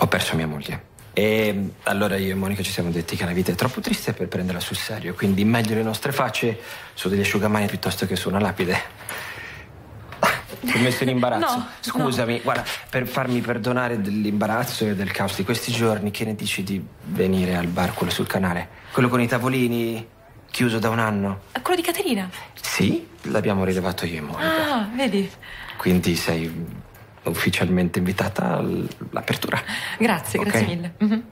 Ho 0.00 0.06
perso 0.06 0.36
mia 0.36 0.46
moglie. 0.46 0.87
E 1.18 1.70
allora 1.82 2.14
io 2.14 2.30
e 2.30 2.34
Monica 2.36 2.62
ci 2.62 2.70
siamo 2.70 2.90
detti 2.90 3.16
che 3.16 3.24
la 3.24 3.32
vita 3.32 3.50
è 3.50 3.56
troppo 3.56 3.80
triste 3.80 4.12
per 4.12 4.28
prenderla 4.28 4.60
sul 4.60 4.76
serio, 4.76 5.14
quindi 5.14 5.44
meglio 5.44 5.74
le 5.74 5.82
nostre 5.82 6.12
facce 6.12 6.60
su 6.94 7.08
degli 7.08 7.22
asciugamani 7.22 7.66
piuttosto 7.66 8.06
che 8.06 8.14
su 8.14 8.28
una 8.28 8.38
lapide. 8.38 8.80
Ti 10.60 10.76
ho 10.76 10.78
messo 10.78 11.02
in 11.02 11.08
imbarazzo. 11.08 11.56
No, 11.56 11.66
Scusami, 11.80 12.38
guarda, 12.38 12.64
per 12.88 13.08
farmi 13.08 13.40
perdonare 13.40 14.00
dell'imbarazzo 14.00 14.86
e 14.86 14.94
del 14.94 15.10
caos 15.10 15.34
di 15.34 15.42
questi 15.42 15.72
giorni, 15.72 16.12
che 16.12 16.24
ne 16.24 16.36
dici 16.36 16.62
di 16.62 16.80
venire 17.06 17.56
al 17.56 17.66
bar, 17.66 17.94
quello 17.94 18.12
sul 18.12 18.28
canale? 18.28 18.68
Quello 18.92 19.08
con 19.08 19.20
i 19.20 19.26
tavolini, 19.26 20.06
chiuso 20.48 20.78
da 20.78 20.88
un 20.88 21.00
anno? 21.00 21.40
È 21.50 21.60
quello 21.62 21.80
di 21.80 21.84
Caterina. 21.84 22.30
Sì, 22.60 23.08
l'abbiamo 23.22 23.64
rilevato 23.64 24.06
io 24.06 24.18
e 24.18 24.20
Monica. 24.20 24.72
Ah, 24.72 24.88
vedi. 24.94 25.28
Quindi 25.78 26.14
sei 26.14 26.86
ufficialmente 27.24 27.98
invitata 27.98 28.56
all'apertura. 28.56 29.62
Grazie, 29.98 30.38
Ok. 30.38 30.46
grazie 30.48 30.66
mille. 30.66 30.94
Mhm. 30.98 31.24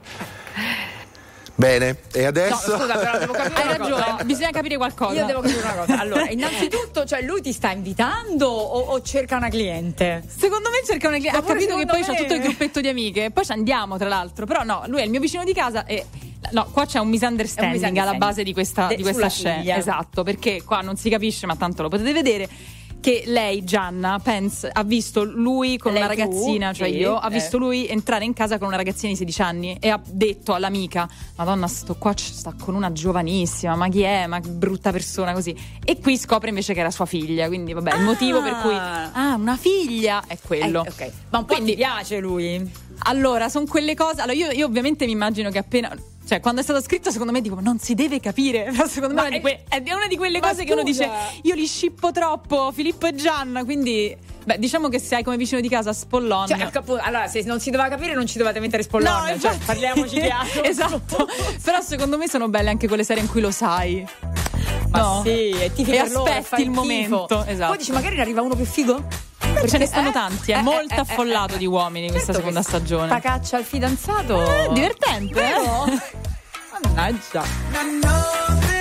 Bene, 1.59 1.97
e 2.13 2.21
No, 2.21 2.27
adesso? 2.27 2.77
scusa, 2.77 2.97
però 2.99 3.17
devo 3.17 3.33
capire 3.33 3.55
Hai 3.63 3.65
una 3.67 3.77
cosa. 3.79 3.95
ragione, 4.05 4.23
bisogna 4.25 4.51
capire 4.51 4.77
qualcosa. 4.77 5.13
Io 5.19 5.25
devo 5.25 5.41
capire 5.41 5.61
una 5.61 5.73
cosa. 5.73 5.99
Allora, 5.99 6.29
innanzitutto, 6.29 7.03
cioè, 7.03 7.23
lui 7.23 7.41
ti 7.41 7.51
sta 7.51 7.71
invitando 7.71 8.47
o, 8.47 8.79
o 8.91 9.01
cerca 9.01 9.37
una 9.37 9.49
cliente? 9.49 10.23
Secondo 10.27 10.69
me 10.69 10.85
cerca 10.85 11.07
una 11.07 11.17
cliente. 11.17 11.39
Ha 11.39 11.41
capito 11.41 11.75
che 11.75 11.85
poi 11.87 12.03
secondo 12.03 12.05
c'ha 12.05 12.11
me- 12.11 12.17
tutto 12.19 12.33
il 12.35 12.41
gruppetto 12.41 12.79
di 12.79 12.87
amiche. 12.89 13.31
Poi 13.31 13.43
ci 13.43 13.51
andiamo, 13.53 13.97
tra 13.97 14.07
l'altro. 14.07 14.45
Però 14.45 14.61
no, 14.63 14.83
lui 14.85 14.99
è 15.01 15.03
il 15.03 15.09
mio 15.09 15.19
vicino 15.19 15.43
di 15.43 15.53
casa 15.53 15.85
e. 15.85 16.05
No, 16.51 16.65
qua 16.71 16.85
c'è 16.85 16.99
un 16.99 17.07
misunderstanding, 17.09 17.73
un 17.73 17.89
misunderstanding. 17.89 17.97
alla 17.97 18.17
base 18.17 18.43
di 18.43 18.53
questa, 18.53 18.85
De- 18.87 18.95
di 18.95 19.01
questa 19.01 19.27
scena. 19.27 19.55
figlia. 19.57 19.77
Esatto, 19.77 20.21
perché 20.21 20.61
qua 20.63 20.81
non 20.81 20.95
si 20.95 21.09
capisce, 21.09 21.47
ma 21.47 21.55
tanto 21.55 21.81
lo 21.81 21.89
potete 21.89 22.13
vedere. 22.13 22.47
Che 23.07 23.23
lei, 23.27 23.63
Gianna, 23.63 24.19
Pence, 24.21 24.69
ha 24.69 24.83
visto 24.83 25.23
lui 25.23 25.77
con 25.77 25.93
Lei 25.93 26.01
una 26.03 26.11
tu? 26.13 26.19
ragazzina, 26.19 26.73
cioè 26.73 26.89
Sì, 26.89 26.97
io, 26.97 27.15
ha 27.15 27.27
eh. 27.27 27.31
visto 27.31 27.57
lui 27.57 27.87
entrare 27.87 28.25
in 28.25 28.33
casa 28.33 28.57
con 28.57 28.67
una 28.67 28.75
ragazzina 28.75 29.09
di 29.13 29.15
16 29.15 29.41
anni 29.41 29.77
e 29.79 29.87
ha 29.87 30.01
detto 30.05 30.53
all'amica: 30.53 31.07
Madonna, 31.37 31.67
sto 31.69 31.95
qua 31.95 32.11
sta 32.17 32.53
con 32.59 32.75
una 32.75 32.91
giovanissima, 32.91 33.77
ma 33.77 33.87
chi 33.87 34.01
è? 34.01 34.27
Ma 34.27 34.41
che 34.41 34.49
brutta 34.49 34.91
persona 34.91 35.31
così. 35.31 35.55
E 35.85 36.01
qui 36.01 36.17
scopre 36.17 36.49
invece 36.49 36.73
che 36.73 36.81
era 36.81 36.91
sua 36.91 37.05
figlia. 37.05 37.47
Quindi, 37.47 37.71
vabbè, 37.71 37.95
il 37.95 38.03
motivo 38.03 38.41
per 38.41 38.57
cui. 38.57 38.73
Ah, 38.75 39.35
una 39.37 39.55
figlia 39.55 40.23
è 40.27 40.37
quello. 40.45 40.83
Eh, 40.83 40.89
ok. 40.89 41.11
Ma 41.29 41.37
un 41.37 41.45
po' 41.45 41.53
Quindi- 41.53 41.75
piace 41.75 42.19
lui? 42.19 42.69
allora, 43.03 43.47
sono 43.47 43.63
quelle 43.67 43.95
cose. 43.95 44.19
Allora, 44.19 44.33
io, 44.37 44.51
io 44.51 44.65
ovviamente 44.65 45.05
mi 45.05 45.13
immagino 45.13 45.49
che 45.49 45.59
appena. 45.59 45.95
Cioè, 46.27 46.41
quando 46.41 46.59
è 46.59 46.63
stato 46.63 46.81
scritto, 46.81 47.09
secondo 47.09 47.31
me 47.31 47.39
dico, 47.41 47.57
non 47.61 47.79
si 47.79 47.93
deve 47.93 48.19
capire. 48.19 48.65
Però 48.75 48.85
secondo 48.87 49.15
me 49.15 49.21
Ma 49.21 49.27
è, 49.27 49.29
una 49.29 49.37
di 49.37 49.37
è- 49.37 49.41
que- 49.41 49.63
è 49.69 49.93
una 49.93 50.07
di 50.07 50.17
quelle 50.17 50.39
cose 50.41 50.63
che 50.65 50.73
uno 50.73 50.81
scusa. 50.85 51.03
dice, 51.05 51.39
io 51.43 51.55
li 51.55 51.65
scippo 51.65 52.11
troppo, 52.11 52.71
Filippo 52.73 53.07
e 53.07 53.15
Gianna. 53.15 53.63
Quindi, 53.63 54.15
beh, 54.43 54.57
diciamo 54.59 54.89
che 54.89 54.99
se 54.99 55.15
hai 55.15 55.23
come 55.23 55.37
vicino 55.37 55.61
di 55.61 55.69
casa 55.69 55.93
Spollon. 55.93 56.47
Cioè, 56.47 56.59
appunto, 56.61 56.99
allora, 57.01 57.27
se 57.27 57.41
non 57.43 57.59
si 57.61 57.69
doveva 57.69 57.87
capire, 57.89 58.13
non 58.13 58.27
ci 58.27 58.37
dovete 58.37 58.59
mettere 58.59 58.83
spollone. 58.83 59.39
cioè, 59.39 59.51
infatti. 59.53 59.65
parliamoci 59.65 60.19
chiaro. 60.19 60.63
esatto. 60.63 61.27
Però 61.63 61.79
secondo 61.81 62.17
me 62.17 62.27
sono 62.27 62.49
belle 62.49 62.69
anche 62.69 62.87
quelle 62.87 63.05
serie 63.05 63.23
in 63.23 63.29
cui 63.29 63.39
lo 63.39 63.51
sai. 63.51 64.05
Ma 64.89 64.99
No. 64.99 65.21
sì, 65.23 65.51
e 65.51 65.71
ti 65.73 65.83
E 65.83 65.99
aspetti 65.99 66.61
il 66.61 66.71
momento. 66.71 67.45
Esatto. 67.45 67.67
Poi 67.69 67.77
dici, 67.77 67.91
magari 67.91 68.15
ne 68.15 68.21
arriva 68.21 68.41
uno 68.41 68.55
più 68.55 68.65
figo? 68.65 69.03
Perché 69.37 69.67
ce 69.69 69.77
ne 69.77 69.83
eh, 69.85 69.87
stanno 69.87 70.11
tanti, 70.11 70.51
è 70.51 70.57
eh, 70.57 70.61
molto 70.61 70.93
eh, 70.93 70.97
eh, 70.97 71.01
affollato 71.01 71.55
eh, 71.55 71.57
di 71.57 71.65
uomini 71.65 72.09
questa 72.09 72.33
certo 72.33 72.39
seconda 72.39 72.59
che 72.61 72.67
stagione. 72.67 73.07
Sta 73.07 73.19
caccia 73.19 73.57
al 73.57 73.63
fidanzato. 73.63 74.41
Eh, 74.41 74.69
divertente, 74.73 75.33
Vero? 75.33 75.85
eh? 75.85 76.01
Mannaggia. 76.93 78.76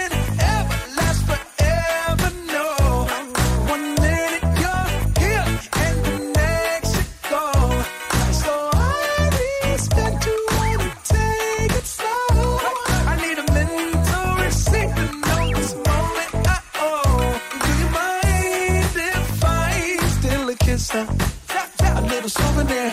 A 22.27 22.29
souvenir. 22.29 22.91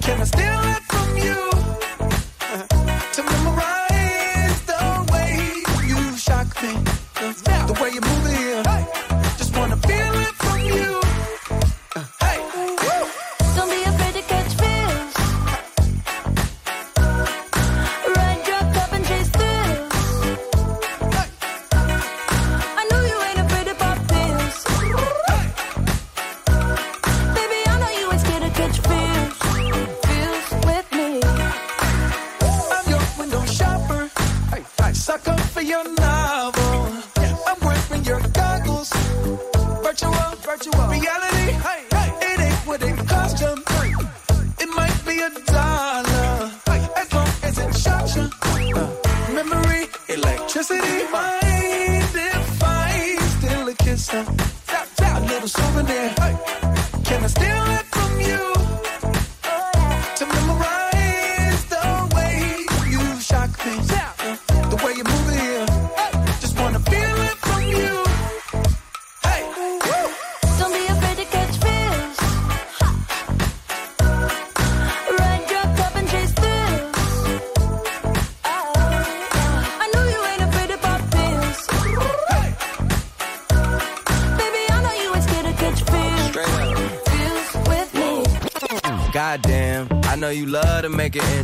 Can 0.00 0.20
I 0.20 0.24
steal 0.24 0.60
it 0.74 0.82
from 0.90 1.16
you? 1.16 1.38
to 3.14 3.22
memorize 3.22 4.60
the 4.66 4.82
way 5.12 5.62
you 5.86 6.16
shock 6.16 6.48
me, 6.60 6.72
the 7.68 7.78
way 7.80 7.90
you 7.90 8.00
move 8.00 8.26
it 8.26 8.51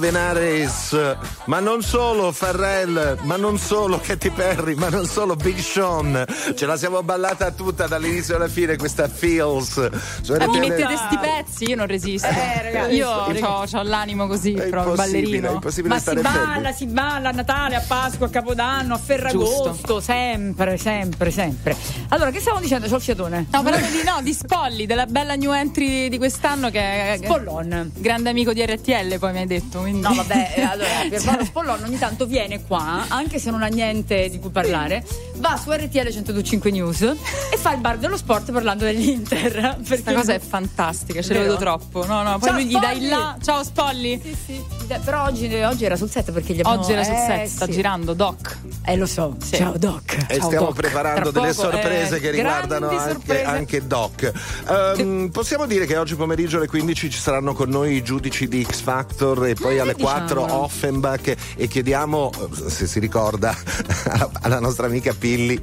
Harris, 0.00 1.16
ma 1.46 1.60
non 1.60 1.82
solo 1.82 2.32
Farrell, 2.32 3.18
ma 3.22 3.36
non 3.36 3.58
solo 3.58 3.98
Katy 4.00 4.30
Perry, 4.30 4.74
ma 4.74 4.88
non 4.88 5.06
solo 5.06 5.34
Big 5.36 5.58
Sean. 5.58 6.24
Ce 6.54 6.66
la 6.66 6.76
siamo 6.76 7.02
ballata 7.02 7.50
tutta 7.50 7.86
dall'inizio 7.86 8.36
alla 8.36 8.48
fine 8.48 8.76
questa 8.76 9.08
Feels. 9.08 9.90
Su 10.22 10.32
Eh, 10.32 10.46
mi 10.48 10.58
mettete 10.60 10.96
sti 10.96 11.18
pezzi, 11.18 11.64
io 11.68 11.76
non 11.76 11.86
resisto. 11.86 12.26
Eh, 12.28 12.62
ragazzi. 12.62 12.94
io 12.94 13.08
ho, 13.08 13.66
ho 13.70 13.82
l'animo 13.82 14.26
così, 14.26 14.54
È 14.54 14.68
proprio 14.68 14.94
ballerino. 14.94 15.48
è 15.50 15.52
impossibile 15.52 15.88
Ma 15.94 15.96
si 15.96 16.02
stare 16.02 16.20
fermi. 16.22 16.38
balla, 16.54 16.72
si 16.72 16.86
balla 16.86 17.28
a 17.28 17.32
Natale, 17.32 17.76
a 17.76 17.84
Pasqua, 17.86 18.26
a 18.26 18.30
Capodanno, 18.30 18.94
a 18.94 18.98
Ferragosto, 18.98 20.00
sempre, 20.00 20.76
sempre, 20.78 21.30
sempre. 21.30 21.76
Allora, 22.08 22.30
che 22.30 22.40
stiamo 22.40 22.60
dicendo? 22.60 22.88
C'ho 22.88 22.96
il 22.96 23.02
fiatone. 23.02 23.46
No, 23.50 23.62
parlando 23.62 23.86
di 23.88 24.02
no, 24.04 24.20
di 24.22 24.32
Spolli, 24.32 24.86
della 24.86 25.06
bella 25.06 25.34
new 25.34 25.52
entry 25.52 26.08
di 26.08 26.18
quest'anno 26.18 26.70
che 26.70 26.80
è 26.80 27.18
Spollon. 27.22 27.92
grande 27.96 28.30
amico 28.30 28.52
di 28.52 28.64
RTL, 28.64 29.18
poi 29.18 29.32
mi 29.32 29.38
hai 29.40 29.46
detto. 29.46 29.81
Quindi... 29.82 30.00
No, 30.00 30.14
vabbè, 30.14 30.54
eh, 30.56 30.62
allora 30.62 30.88
Pierpaolo 31.08 31.44
Spollon 31.44 31.82
ogni 31.84 31.98
tanto 31.98 32.26
viene 32.26 32.62
qua, 32.62 33.04
anche 33.08 33.38
se 33.38 33.50
non 33.50 33.62
ha 33.62 33.66
niente 33.66 34.28
di 34.30 34.38
cui 34.38 34.50
parlare, 34.50 35.04
va 35.42 35.56
su 35.56 35.72
RTL 35.72 36.06
1025 36.06 36.70
News 36.70 37.00
e 37.02 37.56
fa 37.56 37.74
il 37.74 37.80
bar 37.80 37.98
dello 37.98 38.16
sport 38.16 38.52
parlando 38.52 38.84
dell'Inter. 38.84 39.76
Questa 39.84 40.14
cosa 40.14 40.34
è 40.34 40.38
fantastica, 40.38 41.20
ce 41.20 41.32
lo 41.32 41.40
Vero? 41.40 41.52
vedo 41.52 41.64
troppo. 41.64 42.06
No, 42.06 42.22
no, 42.22 42.38
poi 42.38 42.48
Ciao, 42.48 42.58
lui 42.58 42.66
gli 42.66 42.78
dai 42.78 42.94
Spolli! 42.94 43.08
là. 43.08 43.36
Ciao 43.42 43.64
Spolli. 43.64 44.20
Sì, 44.22 44.36
sì. 44.46 44.62
Però 45.04 45.24
oggi, 45.24 45.52
oggi 45.62 45.84
era 45.84 45.96
sul 45.96 46.10
set 46.10 46.30
perché 46.30 46.54
gli 46.54 46.60
abbiamo... 46.60 46.80
Oggi 46.80 46.92
era 46.92 47.02
sul 47.02 47.14
eh, 47.14 47.26
set, 47.26 47.46
sta 47.46 47.64
sì. 47.64 47.72
girando 47.72 48.12
Doc. 48.12 48.58
Eh, 48.84 48.96
lo 48.96 49.06
so. 49.06 49.36
Ciao, 49.50 49.76
Doc. 49.76 50.26
E 50.28 50.36
Ciao, 50.38 50.46
stiamo 50.46 50.66
Doc. 50.66 50.74
preparando 50.76 51.32
Tra 51.32 51.40
delle 51.40 51.54
poco, 51.54 51.70
sorprese 51.70 52.16
eh, 52.16 52.20
che 52.20 52.30
riguardano 52.30 52.88
anche, 52.88 53.10
sorprese. 53.12 53.44
anche 53.44 53.86
Doc. 53.86 54.32
Ehm, 54.68 55.30
possiamo 55.32 55.66
dire 55.66 55.86
che 55.86 55.96
oggi 55.96 56.14
pomeriggio 56.14 56.58
alle 56.58 56.68
15 56.68 57.10
ci 57.10 57.18
saranno 57.18 57.52
con 57.52 57.68
noi 57.68 57.96
i 57.96 58.02
giudici 58.04 58.46
di 58.46 58.64
X 58.64 58.80
Factor 58.80 59.46
e 59.46 59.54
poi 59.54 59.78
alle 59.80 59.94
4 59.94 60.42
diciamolo. 60.42 60.64
Offenbach 60.64 61.34
e 61.56 61.66
chiediamo, 61.66 62.30
eh, 62.30 62.70
se 62.70 62.86
si 62.86 63.00
ricorda, 63.00 63.56
alla 64.42 64.60
nostra 64.60 64.86
amica 64.86 65.12
Pilli 65.36 65.62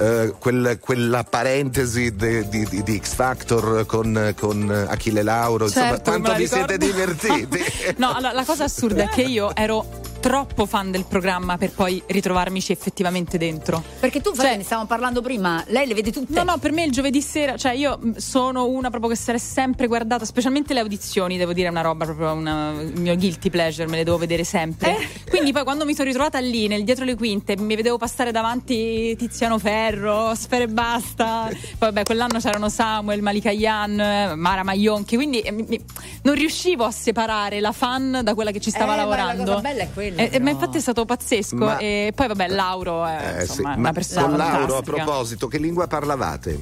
eh, 0.00 0.32
quel- 0.38 0.78
quella 0.80 1.24
parentesi 1.24 2.14
de- 2.14 2.48
di, 2.48 2.64
di- 2.68 2.82
di 2.84 3.00
X 3.02 3.14
Factor 3.14 3.84
con, 3.86 4.34
con 4.38 4.70
Achille 4.88 5.22
Lauro. 5.22 5.64
Insomma, 5.66 5.88
Certo, 5.88 6.10
quanto 6.10 6.22
me 6.28 6.28
la 6.34 6.38
vi 6.38 6.46
siete 6.46 6.78
divertiti? 6.78 7.64
No, 7.98 8.12
allora, 8.14 8.32
la 8.32 8.44
cosa 8.44 8.64
assurda 8.64 9.04
è 9.04 9.08
che 9.08 9.22
io 9.22 9.54
ero 9.56 9.84
troppo 10.28 10.66
fan 10.66 10.90
del 10.90 11.06
programma 11.06 11.56
per 11.56 11.70
poi 11.70 12.02
ritrovarmici 12.06 12.70
effettivamente 12.70 13.38
dentro. 13.38 13.82
Perché 13.98 14.20
tu, 14.20 14.28
infatti, 14.28 14.58
ne 14.58 14.62
stavamo 14.62 14.86
parlando 14.86 15.22
prima, 15.22 15.64
lei 15.68 15.86
le 15.86 15.94
vede 15.94 16.12
tutte. 16.12 16.34
No, 16.34 16.42
no, 16.42 16.58
per 16.58 16.70
me 16.72 16.84
il 16.84 16.92
giovedì 16.92 17.22
sera, 17.22 17.56
cioè 17.56 17.72
io 17.72 17.98
mh, 17.98 18.16
sono 18.16 18.66
una 18.66 18.90
proprio 18.90 19.10
che 19.10 19.32
è 19.32 19.38
sempre 19.38 19.86
guardata, 19.86 20.26
specialmente 20.26 20.74
le 20.74 20.80
audizioni, 20.80 21.38
devo 21.38 21.54
dire, 21.54 21.68
è 21.68 21.70
una 21.70 21.80
roba 21.80 22.04
proprio 22.04 22.32
una, 22.32 22.72
il 22.78 23.00
mio 23.00 23.16
guilty 23.16 23.48
pleasure, 23.48 23.88
me 23.88 23.96
le 23.96 24.04
devo 24.04 24.18
vedere 24.18 24.44
sempre. 24.44 24.98
Eh? 24.98 25.08
Quindi 25.30 25.50
poi 25.52 25.64
quando 25.64 25.86
mi 25.86 25.94
sono 25.94 26.08
ritrovata 26.08 26.38
lì, 26.40 26.66
nel 26.66 26.84
dietro 26.84 27.06
le 27.06 27.14
quinte, 27.14 27.56
mi 27.56 27.74
vedevo 27.74 27.96
passare 27.96 28.30
davanti 28.30 29.16
Tiziano 29.16 29.58
Ferro, 29.58 30.34
Sfere 30.34 30.64
e 30.64 30.68
Basta. 30.68 31.48
Poi 31.48 31.58
vabbè, 31.78 32.02
quell'anno 32.02 32.38
c'erano 32.38 32.68
Samuel, 32.68 33.22
Malika 33.22 33.50
Yan, 33.50 33.98
eh, 33.98 34.34
Mara 34.34 34.62
Maionchi, 34.62 35.16
quindi 35.16 35.40
eh, 35.40 35.52
mi- 35.52 35.82
non 36.22 36.34
riuscivo 36.34 36.84
a 36.84 36.90
separare 36.90 37.60
la 37.60 37.72
fan 37.72 38.20
da 38.22 38.34
quella 38.34 38.50
che 38.50 38.60
ci 38.60 38.68
stava 38.68 38.92
Eh, 38.92 38.96
ma 38.96 38.96
la 38.96 39.08
lavorando. 39.08 39.44
cosa 39.52 39.60
bella 39.62 39.82
è 39.84 39.88
quella, 39.94 40.17
Eh, 40.18 40.24
eh, 40.24 40.28
però. 40.30 40.44
ma 40.44 40.50
infatti 40.50 40.78
è 40.78 40.80
stato 40.80 41.04
pazzesco. 41.04 41.56
Ma- 41.56 41.78
E 41.78 42.12
poi 42.14 42.26
vabbè, 42.26 42.48
Lauro 42.48 43.04
è 43.06 43.16
Eh, 43.16 43.44
sì, 43.44 43.50
insomma, 43.50 43.68
ma 43.70 43.76
una 43.76 43.92
persona 43.92 44.26
con 44.26 44.36
Lauro, 44.36 44.76
a 44.76 44.82
proposito, 44.82 45.48
che 45.48 45.58
lingua 45.58 45.86
parlavate? 45.86 46.58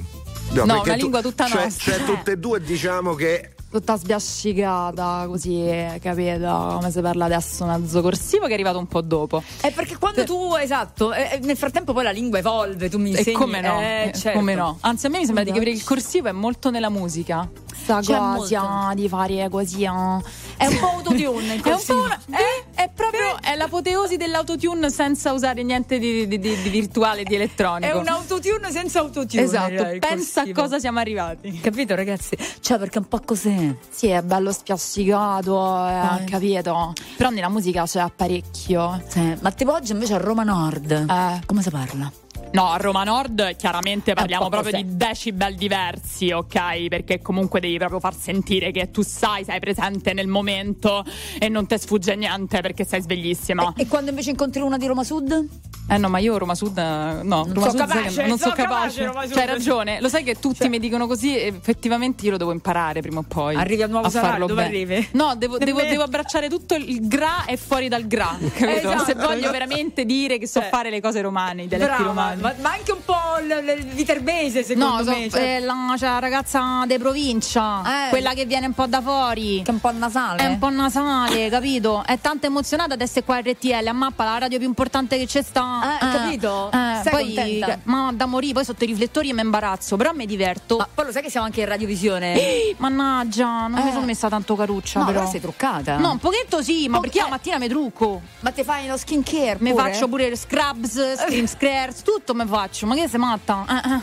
No, 0.49 0.63
perché 0.65 0.89
una 0.89 0.95
lingua 0.95 1.21
tutta 1.21 1.45
cioè, 1.47 1.63
nostra. 1.63 1.93
Cioè, 1.93 2.05
tutte 2.05 2.31
e 2.31 2.37
due 2.37 2.61
diciamo 2.61 3.13
che 3.15 3.51
tutta 3.69 3.97
sbiascicata, 3.97 5.25
così, 5.27 5.65
capito? 6.01 6.75
Come 6.79 6.91
si 6.91 7.01
parla 7.01 7.25
adesso 7.25 7.65
mezzo 7.65 8.01
corsivo 8.01 8.45
che 8.45 8.51
è 8.51 8.53
arrivato 8.53 8.77
un 8.79 8.87
po' 8.87 9.01
dopo. 9.01 9.43
È 9.61 9.71
perché 9.71 9.97
quando 9.97 10.23
tu, 10.23 10.55
esatto, 10.55 11.13
eh, 11.13 11.29
eh, 11.33 11.39
nel 11.43 11.57
frattempo 11.57 11.93
poi 11.93 12.03
la 12.03 12.11
lingua 12.11 12.39
evolve, 12.39 12.89
tu 12.89 12.97
mi 12.97 13.13
E 13.13 13.17
insegni. 13.17 13.35
come 13.35 13.61
no? 13.61 13.79
Eh, 13.79 14.07
Eh, 14.07 14.11
certo. 14.13 14.37
come 14.39 14.55
no? 14.55 14.77
Anzi, 14.81 15.05
a 15.05 15.09
me 15.09 15.19
mi 15.19 15.25
sembra 15.25 15.43
di 15.43 15.51
capire 15.51 15.71
che 15.71 15.77
il 15.77 15.83
corsivo 15.83 16.27
è 16.27 16.31
molto 16.31 16.69
nella 16.71 16.89
musica. 16.89 17.47
Sta 17.75 18.01
cosa 18.03 18.91
di 18.95 19.07
fare 19.07 19.47
così. 19.49 19.85
ah. 19.85 20.21
È 20.57 20.65
un 20.65 20.77
po' 20.79 20.87
autotune 20.87 21.23
il 21.23 21.49
È 21.51 21.53
un 21.53 21.61
po' 21.61 21.69
corsivo. 21.71 22.01
una- 22.03 22.19
è, 22.31 22.81
è 22.81 22.89
proprio 22.93 23.37
è 23.41 23.55
l'apoteosi 23.55 24.17
dell'autotune 24.17 24.89
senza 24.89 25.31
usare 25.31 25.61
niente 25.63 25.99
di, 25.99 26.27
di- 26.27 26.39
di- 26.39 26.61
di 26.63 26.69
virtuale, 26.69 27.23
di 27.23 27.35
elettronico. 27.35 27.85
È 27.93 27.95
un 27.95 28.07
autotune 28.07 28.71
senza 28.71 28.99
autotune. 28.99 29.41
Esatto, 29.41 29.83
pensa 29.99 30.41
a 30.41 30.43
corsivo. 30.43 30.61
cosa 30.61 30.79
siamo 30.79 30.99
arrivati. 30.99 31.59
Capito, 31.59 31.95
ragazzi? 31.95 32.35
Cioè, 32.59 32.77
perché 32.79 32.95
è 32.97 33.01
un 33.01 33.07
po' 33.07 33.21
così. 33.23 33.55
Sì, 33.89 34.07
è 34.07 34.21
bello 34.21 34.51
spiassicato, 34.51 35.87
eh, 35.87 36.21
Eh. 36.21 36.23
capito? 36.25 36.93
Però 37.15 37.29
nella 37.29 37.49
musica 37.49 37.83
c'è 37.85 38.05
parecchio. 38.15 39.01
Sì, 39.07 39.35
Ma 39.39 39.51
tipo 39.51 39.73
oggi 39.73 39.91
invece 39.91 40.13
a 40.15 40.17
Roma 40.17 40.43
Nord. 40.43 40.91
Eh. 40.91 41.41
Come 41.45 41.61
si 41.61 41.69
parla? 41.69 42.11
No, 42.51 42.69
a 42.71 42.77
Roma 42.77 43.03
Nord 43.03 43.55
chiaramente 43.55 44.13
parliamo 44.13 44.49
proprio 44.49 44.81
di 44.81 44.95
decibel 44.95 45.55
diversi, 45.55 46.31
ok? 46.31 46.87
Perché 46.87 47.21
comunque 47.21 47.59
devi 47.59 47.77
proprio 47.77 47.99
far 47.99 48.15
sentire 48.15 48.71
che 48.71 48.89
tu 48.89 49.03
sai, 49.03 49.43
sei 49.43 49.59
presente 49.59 50.13
nel 50.13 50.27
momento 50.27 51.03
e 51.37 51.49
non 51.49 51.67
ti 51.67 51.77
sfugge 51.77 52.15
niente 52.15 52.61
perché 52.61 52.83
sei 52.83 53.01
sveglissima. 53.01 53.73
E 53.77 53.85
quando 53.87 54.09
invece 54.09 54.31
incontri 54.31 54.61
una 54.61 54.77
di 54.77 54.87
Roma 54.87 55.03
Sud? 55.03 55.47
Eh 55.89 55.97
no, 55.97 56.09
ma 56.09 56.17
io 56.17 56.37
Roma 56.37 56.53
Sud, 56.55 56.77
eh, 56.77 56.81
no, 57.23 57.47
Roma 57.47 57.69
so 57.69 57.77
Sud 57.77 57.79
capace, 57.79 58.25
non 58.27 58.37
so 58.37 58.51
capace. 58.51 59.03
capace. 59.05 59.33
C'hai 59.33 59.45
ragione, 59.45 60.01
lo 60.01 60.09
sai 60.09 60.23
che 60.23 60.35
tutti 60.37 60.67
mi 60.67 60.79
dicono 60.79 61.07
così, 61.07 61.37
e 61.37 61.45
effettivamente 61.47 62.25
io 62.25 62.31
lo 62.31 62.37
devo 62.37 62.51
imparare 62.51 62.99
prima 63.01 63.19
o 63.19 63.25
poi. 63.25 63.55
Arrivi 63.55 63.83
al 63.83 63.89
nuovo 63.89 64.09
salario, 64.09 64.47
dove 64.47 64.65
arrivi? 64.65 65.07
No, 65.13 65.35
devo, 65.37 65.57
devo- 65.57 65.79
devo 65.81 66.03
abbracciare 66.03 66.49
tutto 66.49 66.75
il 66.75 67.07
gra 67.07 67.45
e 67.45 67.55
fuori 67.55 67.87
dal 67.87 68.05
gra, 68.05 68.35
capito? 68.37 68.91
Esatto. 68.91 69.03
Se 69.05 69.13
voglio 69.15 69.49
veramente 69.51 70.03
dire 70.03 70.37
che 70.39 70.47
so 70.47 70.59
Eh. 70.59 70.63
fare 70.63 70.89
le 70.89 70.99
cose 70.99 71.21
romane, 71.21 71.63
i 71.63 71.67
dialetti 71.67 72.03
romani. 72.03 72.36
Ma, 72.39 72.53
ma 72.61 72.71
anche 72.71 72.91
un 72.91 73.03
po' 73.03 73.15
il, 73.41 73.83
viterbese, 73.93 74.63
secondo 74.63 74.97
No, 74.97 75.03
so- 75.03 75.09
me. 75.11 75.29
cioè- 75.29 75.41
eh, 75.41 75.59
la, 75.59 75.93
c'è 75.97 76.05
la 76.05 76.19
ragazza 76.19 76.83
di 76.85 76.97
provincia, 76.97 78.05
Eh. 78.07 78.09
quella 78.09 78.33
che 78.33 78.45
viene 78.45 78.67
un 78.67 78.73
po' 78.73 78.85
da 78.87 79.01
fuori. 79.01 79.61
che 79.63 79.69
è 79.69 79.73
un 79.73 79.79
po' 79.79 79.91
nasale. 79.91 80.41
È 80.41 80.45
un 80.47 80.57
po' 80.59 80.69
nasale, 80.69 81.49
capito? 81.51 82.03
È 82.05 82.19
tanto 82.19 82.45
emozionata 82.47 82.93
ad 82.93 83.01
essere 83.01 83.23
qua 83.25 83.37
a 83.37 83.39
RTL, 83.41 83.87
a 83.87 83.93
mappa 83.93 84.23
la 84.23 84.37
radio 84.37 84.57
più 84.57 84.67
importante 84.67 85.17
che 85.17 85.25
c'è 85.25 85.41
sta. 85.41 85.97
Eh, 85.99 86.11
capito? 86.11 86.71
Eh, 86.71 87.09
poi, 87.09 87.63
ma 87.83 88.11
da 88.13 88.25
morire, 88.25 88.53
poi 88.53 88.65
sotto 88.65 88.83
i 88.83 88.87
riflettori 88.87 89.33
mi 89.33 89.41
imbarazzo, 89.41 89.95
però 89.97 90.11
mi 90.13 90.25
diverto. 90.25 90.77
Ma 90.77 90.87
poi 90.93 91.05
lo 91.05 91.11
sai 91.11 91.21
che 91.21 91.29
siamo 91.29 91.45
anche 91.45 91.61
in 91.61 91.67
radiovisione? 91.67 92.33
Eh, 92.35 92.75
Mannaggia, 92.79 93.67
non 93.67 93.81
mi 93.83 93.89
Eh. 93.89 93.91
sono 93.93 94.05
messa 94.05 94.29
tanto 94.29 94.55
caruccia, 94.55 94.99
No, 94.99 95.05
però. 95.05 95.19
però 95.19 95.31
sei 95.31 95.41
truccata. 95.41 95.97
No, 95.97 96.11
un 96.11 96.17
pochetto 96.19 96.61
sì, 96.61 96.87
ma 96.87 96.95
Po- 96.97 97.01
perché 97.03 97.19
eh. 97.19 97.23
la 97.23 97.29
mattina 97.29 97.57
mi 97.57 97.67
trucco. 97.67 98.21
Ma 98.41 98.51
ti 98.51 98.63
fai 98.63 98.87
lo 98.87 98.97
skin 98.97 99.23
care? 99.23 99.57
Mi 99.59 99.73
faccio 99.73 100.07
pure 100.07 100.35
scrubs, 100.35 101.15
screen 101.17 101.47
squares, 101.47 102.01
tutto 102.01 102.26
mi 102.33 102.45
faccio. 102.45 102.85
Ma 102.85 102.95
che 102.95 103.07
sei 103.07 103.19
matta? 103.19 103.65
Eh, 103.67 103.93
eh. 103.93 104.01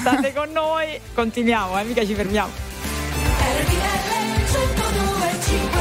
State 0.00 0.32
con 0.32 0.50
noi, 0.52 1.00
continuiamo, 1.14 1.78
eh, 1.78 1.84
mica 1.84 2.04
ci 2.04 2.14
fermiamo. 2.14 2.50
RTL 3.38 4.02
1025 4.50 5.80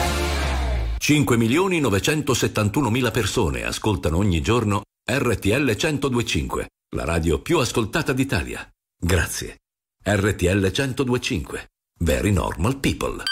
5 0.98 1.38
milioni 1.38 1.80
971 1.80 2.90
mila 2.90 3.12
persone 3.12 3.64
ascoltano 3.66 4.18
ogni 4.18 4.40
giorno 4.42 4.84
RTL 5.04 5.76
1025, 5.76 6.68
la 6.96 7.04
radio 7.04 7.42
più 7.42 7.58
ascoltata 7.58 8.14
d'Italia. 8.14 8.66
Grazie. 8.98 9.58
RTL 10.04 10.72
1025. 10.72 11.70
Very 12.00 12.32
normal 12.32 12.78
people. 12.78 13.24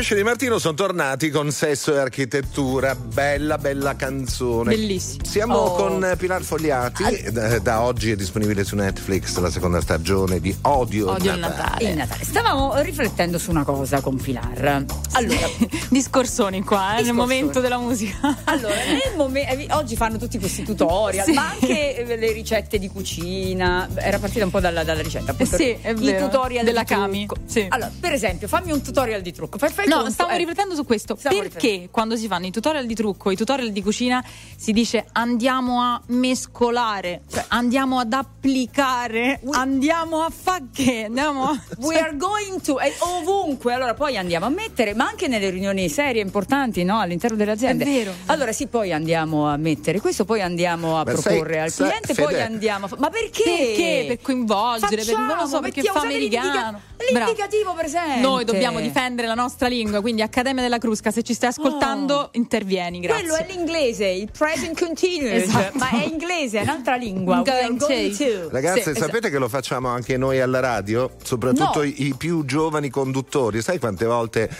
Pesce 0.00 0.14
di 0.14 0.22
Martino 0.22 0.58
sono 0.58 0.72
tornati 0.72 1.28
con 1.28 1.50
sesso 1.50 1.92
e 1.92 1.98
architettura. 1.98 2.94
Bella, 2.94 3.58
bella 3.58 3.96
canzone. 3.96 4.74
Bellissimo. 4.74 5.24
Siamo 5.26 5.56
Oh. 5.58 5.74
con 5.74 6.14
Pilar 6.16 6.42
Fogliati. 6.42 7.30
Da, 7.30 7.58
da 7.58 7.82
oggi 7.82 8.10
è 8.10 8.16
disponibile 8.16 8.64
su 8.64 8.76
Netflix 8.76 9.36
la 9.36 9.50
seconda 9.50 9.82
stagione 9.82 10.40
di 10.40 10.56
Odio, 10.62 11.10
Odio 11.10 11.34
il 11.34 11.38
Natale. 11.40 11.62
Natale. 11.64 11.90
Il 11.90 11.96
Natale. 11.96 12.24
Stavamo 12.24 12.80
riflettendo 12.80 13.36
su 13.36 13.50
una 13.50 13.64
cosa 13.64 14.00
con 14.00 14.16
Pilar. 14.16 14.86
Allora, 15.12 15.48
discorsoni 15.90 16.62
qua, 16.62 16.96
eh, 16.98 17.02
nel 17.02 17.14
momento 17.14 17.60
della 17.60 17.78
musica. 17.78 18.18
Allora, 18.44 18.74
nel 18.74 19.12
momen- 19.16 19.46
eh, 19.48 19.66
oggi 19.72 19.96
fanno 19.96 20.16
tutti 20.18 20.38
questi 20.38 20.62
tutorial, 20.64 21.24
Sì. 21.24 21.32
ma 21.32 21.48
anche 21.50 21.96
eh, 21.96 22.16
le 22.16 22.32
ricette 22.32 22.78
di 22.78 22.88
cucina. 22.88 23.88
Era 23.96 24.18
partita 24.18 24.44
un 24.44 24.50
po' 24.50 24.60
dalla, 24.60 24.82
dalla 24.84 25.02
ricetta. 25.02 25.32
appunto, 25.32 25.56
sì, 25.56 25.76
è 25.80 25.90
I 25.90 25.94
vero. 25.94 26.26
tutorial 26.26 26.64
Della 26.64 26.84
Cami, 26.84 27.26
sì. 27.46 27.66
Allora, 27.68 27.90
per 27.98 28.12
esempio, 28.12 28.48
fammi 28.48 28.70
un 28.72 28.82
tutorial 28.82 29.20
di 29.20 29.32
trucco. 29.32 29.58
Fai, 29.58 29.70
fai 29.70 29.86
No, 29.88 29.96
conto, 29.96 30.10
stavo 30.10 30.30
eh. 30.30 30.36
riflettendo 30.36 30.74
su 30.74 30.84
questo. 30.84 31.16
Stavo 31.18 31.38
Perché 31.40 31.88
quando 31.90 32.16
si 32.16 32.26
fanno 32.26 32.46
i 32.46 32.50
tutorial 32.50 32.86
di 32.86 32.94
trucco, 32.94 33.30
i 33.30 33.36
tutorial 33.36 33.70
di 33.72 33.82
cucina, 33.82 34.24
si 34.56 34.72
dice 34.72 35.06
andiamo 35.12 35.80
a 35.82 36.00
mescolare, 36.06 37.22
cioè 37.30 37.44
andiamo 37.48 37.98
ad 37.98 38.12
applicare, 38.12 39.40
andiamo 39.50 40.22
a 40.22 40.30
fare 40.30 40.64
che? 40.72 41.04
Andiamo 41.04 41.44
a... 41.50 41.60
We 41.78 41.98
are 41.98 42.16
going 42.16 42.60
to 42.62 42.78
e 42.80 42.92
ovunque, 42.98 43.72
allora 43.74 43.94
poi 43.94 44.16
andiamo 44.16 44.46
a 44.46 44.50
mettere, 44.50 44.94
ma 45.00 45.08
anche 45.08 45.28
nelle 45.28 45.48
riunioni 45.48 45.88
serie 45.88 46.20
importanti 46.20 46.84
no? 46.84 47.00
all'interno 47.00 47.34
delle 47.34 47.52
aziende. 47.52 47.84
È 47.84 47.86
vero. 47.88 48.12
Allora 48.26 48.52
sì, 48.52 48.66
poi 48.66 48.92
andiamo 48.92 49.48
a 49.48 49.56
mettere 49.56 49.98
questo, 49.98 50.26
poi 50.26 50.42
andiamo 50.42 50.98
a 50.98 51.04
Ma 51.04 51.12
proporre 51.12 51.54
sai- 51.54 51.62
al 51.62 51.70
sai, 51.70 51.86
cliente, 51.88 52.12
Fede- 52.14 52.28
poi 52.32 52.40
andiamo 52.42 52.84
a 52.84 52.88
fa- 52.88 52.96
Ma 52.98 53.08
perché? 53.08 53.42
Perché? 53.44 54.04
Per 54.08 54.20
coinvolgere, 54.20 55.02
per- 55.02 55.16
non 55.16 55.26
lo 55.26 55.32
so, 55.32 55.38
Facciamo, 55.38 55.60
perché 55.62 55.82
fa 55.82 56.00
americano. 56.00 56.52
l'indica- 56.98 57.24
L'indicativo 57.24 57.72
presente. 57.72 58.20
Noi 58.20 58.44
dobbiamo 58.44 58.78
difendere 58.78 59.26
la 59.26 59.32
nostra 59.34 59.68
lingua, 59.68 60.02
quindi 60.02 60.20
Accademia 60.20 60.60
della 60.62 60.76
Crusca, 60.76 61.10
se 61.10 61.22
ci 61.22 61.32
stai 61.32 61.48
ascoltando, 61.48 62.28
intervieni, 62.32 63.00
grazie. 63.00 63.26
Quello 63.26 63.42
è 63.42 63.46
l'inglese, 63.50 64.06
il 64.06 64.30
present 64.36 64.78
continuous, 64.78 65.42
Esatto. 65.44 65.78
ma 65.78 65.88
è 65.90 66.04
inglese, 66.04 66.58
è 66.58 66.62
un'altra 66.62 66.96
lingua. 66.96 67.36
Going 67.42 67.78
going 67.78 68.14
to. 68.14 68.50
Ragazze, 68.50 68.82
Sì, 68.82 68.90
esatto. 68.90 69.06
sapete 69.06 69.30
che 69.30 69.38
lo 69.38 69.48
facciamo 69.48 69.88
anche 69.88 70.18
noi 70.18 70.40
alla 70.40 70.60
radio? 70.60 71.10
Soprattutto 71.22 71.78
No. 71.78 71.84
i 71.84 72.14
più 72.18 72.44
giovani 72.44 72.90
conduttori. 72.90 73.62
Sai 73.62 73.78
quante 73.78 74.04
volte 74.04 74.50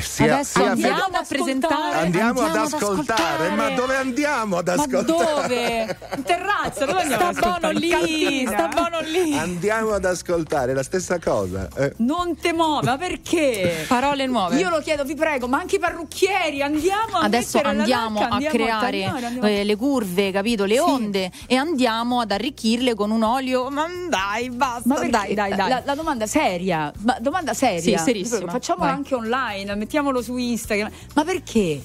sia- 0.00 0.34
Adesso 0.34 0.60
sia- 0.60 0.70
andiamo 0.70 1.16
a 1.18 1.24
presentare. 1.26 1.98
Andiamo, 1.98 2.40
ad 2.40 2.46
andiamo 2.56 2.76
ascoltare. 2.76 3.50
ma 3.50 3.70
dove 3.70 3.96
andiamo 3.96 4.56
ad 4.58 4.66
Ma 4.68 4.72
ascoltare? 4.74 5.04
dove? 5.04 5.96
In 6.16 6.22
terrazza, 6.22 6.84
dove 6.84 7.00
andiamo? 7.00 7.22
Sta 7.22 7.28
ad 7.28 7.36
ascoltare? 7.36 7.60
buono 7.60 7.78
lì, 7.78 7.88
Cantina? 7.90 8.50
sta 8.52 8.68
buono 8.68 9.00
lì. 9.00 9.38
Andiamo 9.38 9.90
ad 9.92 10.04
ascoltare 10.04 10.74
la 10.74 10.82
stessa 10.82 11.18
cosa. 11.18 11.68
eh. 11.76 11.92
Non 11.98 12.36
te 12.36 12.52
muove, 12.52 12.86
ma 12.86 12.96
perché? 12.96 13.84
Parole 13.88 14.26
nuove. 14.26 14.56
Io 14.58 14.68
lo 14.70 14.80
chiedo, 14.80 15.04
vi 15.04 15.14
prego, 15.14 15.48
ma 15.48 15.58
anche 15.58 15.76
i 15.76 15.78
parrucchieri, 15.78 16.62
andiamo 16.62 17.16
a 17.18 17.22
Adesso 17.22 17.60
andiamo 17.60 18.20
lacca, 18.20 18.30
a 18.30 18.34
andiamo 18.34 18.54
creare 18.54 18.80
tagliare, 19.00 19.26
andiamo- 19.26 19.46
eh, 19.48 19.64
le 19.64 19.76
curve, 19.76 20.30
capito? 20.30 20.64
Le 20.64 20.74
Sì. 20.74 20.80
onde 20.80 21.30
e 21.46 21.56
andiamo 21.56 22.20
ad 22.20 22.30
arricchirle 22.30 22.94
con 22.94 23.10
un 23.10 23.22
olio. 23.22 23.68
Ma 23.70 23.86
dai, 24.08 24.50
basta, 24.50 24.82
Ma 24.88 24.98
dai, 25.08 25.34
dai, 25.34 25.54
dai. 25.54 25.68
La, 25.68 25.82
la 25.84 25.94
domanda 25.94 26.26
seria, 26.26 26.92
ma 27.04 27.16
domanda 27.20 27.54
seria. 27.54 27.98
Sì, 27.98 28.04
serissima. 28.04 28.58
Vai. 28.76 28.90
anche 28.90 29.14
online, 29.14 29.71
mettiamolo 29.76 30.22
su 30.22 30.36
Instagram. 30.36 30.90
Ma 31.14 31.24
perché? 31.24 31.82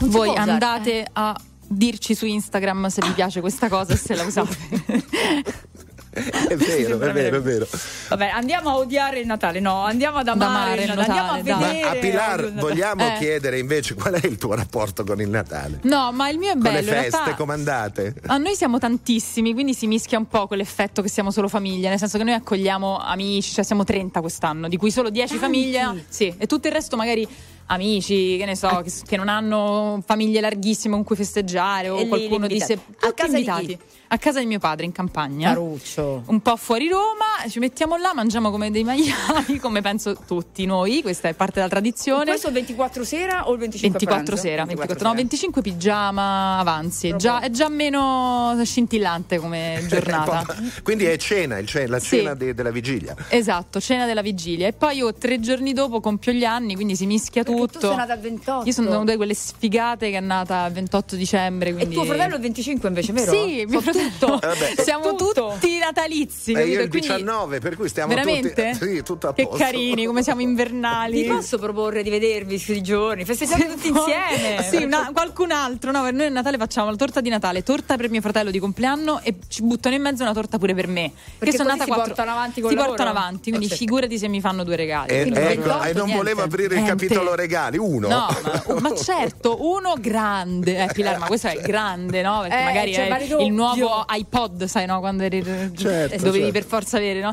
Non 0.00 0.10
Voi 0.10 0.28
usare- 0.28 0.50
andate 0.50 1.06
a 1.12 1.38
dirci 1.66 2.14
su 2.14 2.26
Instagram 2.26 2.86
se 2.88 3.00
vi 3.02 3.10
piace 3.12 3.40
questa 3.40 3.68
cosa 3.68 3.94
e 3.94 3.96
se 3.96 4.14
la 4.14 4.24
usate. 4.24 4.56
È 6.48 6.54
vero, 6.56 7.00
è 7.00 7.12
vero, 7.12 7.36
è 7.38 7.40
vero. 7.40 7.66
Vabbè, 8.08 8.28
andiamo 8.28 8.70
a 8.70 8.76
odiare 8.76 9.18
il 9.18 9.26
Natale, 9.26 9.58
no, 9.58 9.82
andiamo 9.84 10.18
ad 10.18 10.28
amare, 10.28 10.48
amare 10.48 10.82
il 10.84 10.88
Natale, 10.88 11.06
andiamo 11.06 11.30
a 11.32 11.34
vedere. 11.42 11.82
Ma 11.82 11.90
a 11.90 11.94
Pilar 11.96 12.52
vogliamo 12.54 13.06
Eh. 13.06 13.16
chiedere 13.18 13.58
invece 13.58 13.94
qual 13.94 14.14
è 14.14 14.26
il 14.26 14.36
tuo 14.36 14.54
rapporto 14.54 15.02
con 15.04 15.20
il 15.20 15.28
Natale? 15.28 15.80
No, 15.82 16.12
ma 16.12 16.28
il 16.28 16.38
mio 16.38 16.50
è 16.50 16.52
Con 16.52 16.62
bello. 16.62 16.74
le 16.76 16.80
in 16.82 17.02
feste, 17.02 17.16
realtà- 17.16 17.34
come 17.34 17.52
andate? 17.54 18.14
A 18.26 18.36
noi 18.36 18.54
siamo 18.54 18.78
tantissimi, 18.78 19.52
quindi 19.54 19.74
si 19.74 19.86
mischia 19.88 20.16
un 20.18 20.28
po' 20.28 20.46
quell'effetto 20.46 21.02
che 21.02 21.08
siamo 21.08 21.32
solo 21.32 21.48
famiglia, 21.48 21.88
nel 21.88 21.98
senso 21.98 22.16
che 22.18 22.24
noi 22.24 22.34
accogliamo 22.34 22.98
amici, 22.98 23.52
cioè 23.52 23.64
siamo 23.64 23.82
30 23.82 24.20
quest'anno, 24.20 24.68
di 24.68 24.76
cui 24.76 24.90
solo 24.92 25.10
10 25.10 25.36
famiglie, 25.36 26.04
sì, 26.08 26.32
e 26.38 26.46
tutto 26.46 26.68
il 26.68 26.72
resto 26.74 26.96
magari 26.96 27.26
amici, 27.66 28.36
che 28.36 28.44
ne 28.44 28.56
so, 28.56 28.82
che, 28.84 28.92
che 29.06 29.16
non 29.16 29.28
hanno 29.28 30.02
famiglie 30.06 30.40
larghissime 30.40 30.94
con 30.94 31.02
cui 31.04 31.16
festeggiare 31.16 31.88
o 31.88 31.98
E 31.98 32.08
qualcuno 32.08 32.46
di 32.46 32.54
invitate. 32.58 32.80
A 33.06 33.12
casa 33.12 33.32
di 33.32 33.38
invitati. 33.38 33.66
chi? 33.66 33.78
A 34.08 34.18
casa 34.18 34.38
di 34.38 34.46
mio 34.46 34.58
padre 34.58 34.84
in 34.84 34.92
campagna. 34.92 35.48
Caruccio. 35.48 36.22
Un 36.26 36.40
po' 36.40 36.56
fuori 36.56 36.88
Roma, 36.88 37.48
ci 37.48 37.58
mettiamo 37.58 37.96
là, 37.96 38.12
mangiamo 38.14 38.50
come 38.50 38.70
dei 38.70 38.84
maiali, 38.84 39.58
come 39.60 39.80
penso 39.80 40.16
tutti 40.26 40.66
noi, 40.66 41.02
questa 41.02 41.28
è 41.28 41.34
parte 41.34 41.54
della 41.54 41.68
tradizione. 41.68 42.24
Questo 42.26 42.48
il 42.48 42.52
24 42.54 43.02
sera 43.04 43.48
o 43.48 43.52
il 43.52 43.58
25 43.58 43.98
24 43.98 44.24
pranzo? 44.24 44.42
sera, 44.42 44.64
24, 44.64 44.94
no, 44.94 44.98
sera. 45.00 45.14
25 45.14 45.62
pigiama 45.62 46.58
avanzi, 46.58 47.08
è 47.08 47.16
già, 47.16 47.40
è 47.40 47.50
già 47.50 47.68
meno 47.68 48.56
scintillante 48.62 49.38
come 49.38 49.84
giornata. 49.88 50.44
Quindi 50.82 51.06
è 51.06 51.16
cena, 51.16 51.58
il 51.58 51.66
ce- 51.66 51.86
la 51.86 51.98
Sì. 51.98 52.18
cena 52.18 52.34
de- 52.34 52.54
della 52.54 52.70
vigilia. 52.70 53.16
Esatto, 53.28 53.80
cena 53.80 54.06
della 54.06 54.22
vigilia. 54.22 54.68
E 54.68 54.72
poi 54.74 54.96
io 54.98 55.12
tre 55.14 55.40
giorni 55.40 55.72
dopo 55.72 56.00
compio 56.00 56.30
gli 56.32 56.44
anni, 56.44 56.74
quindi 56.74 56.94
si 56.94 57.06
mischia 57.06 57.42
Perché 57.42 57.58
tutto. 57.58 57.78
tu 57.80 57.86
sei 57.88 57.96
nata 57.96 58.12
al 58.12 58.20
28. 58.20 58.66
Io 58.66 58.72
sono 58.72 58.88
una 59.00 59.10
di 59.10 59.16
quelle 59.16 59.34
sfigate 59.34 60.10
che 60.10 60.18
è 60.18 60.20
nata 60.20 60.66
il 60.66 60.72
28 60.72 61.16
dicembre. 61.16 61.70
E 61.70 61.74
Quindi... 61.74 61.94
tuo 61.94 62.04
fratello 62.04 62.32
è 62.34 62.36
il 62.36 62.42
25 62.42 62.88
invece, 62.88 63.12
vero? 63.12 63.32
Sì, 63.32 63.64
mio 63.66 63.80
So 63.80 63.90
fratello. 64.10 64.40
Eh 64.52 64.74
beh. 64.76 64.82
Siamo 64.82 65.14
Tutto. 65.14 65.52
tutti 65.52 65.78
natalizi. 65.78 66.52
E 66.52 66.54
capito? 66.54 66.72
io 66.72 66.80
il 66.82 66.88
Quindi- 66.88 67.08
19, 67.08 67.58
per 67.60 67.76
cui 67.76 67.88
stiamo 67.88 68.14
Veramente? 68.14 68.70
tutti 68.72 68.86
sì, 68.96 69.02
tutto 69.02 69.28
a 69.28 69.34
Che 69.34 69.44
posto. 69.44 69.58
carini, 69.64 70.04
come 70.06 70.22
siamo 70.22 70.40
invernali. 70.40 71.22
Ti 71.22 71.28
posso 71.28 71.58
proporre 71.58 72.02
di 72.02 72.10
vedervi 72.10 72.54
questi 72.54 72.82
giorni? 72.82 73.24
Festeggiamo 73.24 73.64
tutti 73.74 73.88
insieme. 73.88 74.62
Sì, 74.68 74.82
una- 74.84 75.10
qualcun 75.12 75.50
altro. 75.52 75.90
No, 75.90 76.02
per 76.02 76.12
noi 76.12 76.26
a 76.26 76.30
Natale 76.30 76.56
facciamo 76.58 76.90
la 76.90 76.96
torta 76.96 77.20
di 77.20 77.28
Natale, 77.28 77.62
torta 77.62 77.96
per 77.96 78.10
mio 78.10 78.20
fratello 78.20 78.50
di 78.50 78.58
compleanno 78.58 79.20
e 79.22 79.34
ci 79.48 79.62
buttano 79.62 79.94
in 79.94 80.02
mezzo 80.02 80.22
una 80.22 80.32
torta 80.32 80.58
pure 80.58 80.74
per 80.74 80.86
me. 80.88 81.10
Perché 81.38 81.56
sono 81.56 81.68
così 81.70 81.78
nata 81.78 81.84
si 81.84 81.88
quattro- 81.88 82.14
portano 82.14 82.30
avanti 82.30 82.60
col 82.60 82.70
Si 82.70 82.76
lavoro? 82.76 82.94
portano 82.96 83.16
avanti, 83.18 83.48
quindi 83.50 83.66
Perfetto. 83.68 83.76
figurati 83.76 84.18
se 84.18 84.28
mi 84.28 84.40
fanno 84.40 84.64
due 84.64 84.76
regali. 84.76 85.08
E, 85.10 85.20
Quindi 85.22 85.38
ecco, 85.38 85.46
28, 85.48 85.82
e 85.84 85.92
non 85.92 86.04
niente. 86.06 86.16
volevo 86.16 86.42
aprire 86.42 86.74
il 86.74 86.82
Niente. 86.82 87.06
capitolo 87.06 87.34
regali, 87.34 87.78
uno. 87.78 88.08
No, 88.08 88.26
ma, 88.42 88.80
ma 88.80 88.94
certo, 88.94 89.56
uno 89.66 89.94
grande. 89.98 90.82
Eh, 90.84 90.88
Pilar, 90.92 91.18
ma 91.18 91.26
questo 91.26 91.48
è 91.48 91.56
grande, 91.60 92.22
no? 92.22 92.40
Perché 92.42 92.58
Eh, 92.60 92.64
magari 92.64 92.92
cioè, 92.94 93.08
è 93.08 93.22
il 93.22 93.54
doppio. 93.54 93.83
Nuovo 93.84 94.04
iPod, 94.08 94.64
sai, 94.64 94.86
no? 94.86 95.00
Quando 95.00 95.22
eri, 95.22 95.42
Certo, 95.42 96.16
dovevi 96.16 96.44
certo. 96.44 96.52
per 96.52 96.64
forza 96.64 96.96
avere, 96.96 97.20
no? 97.20 97.32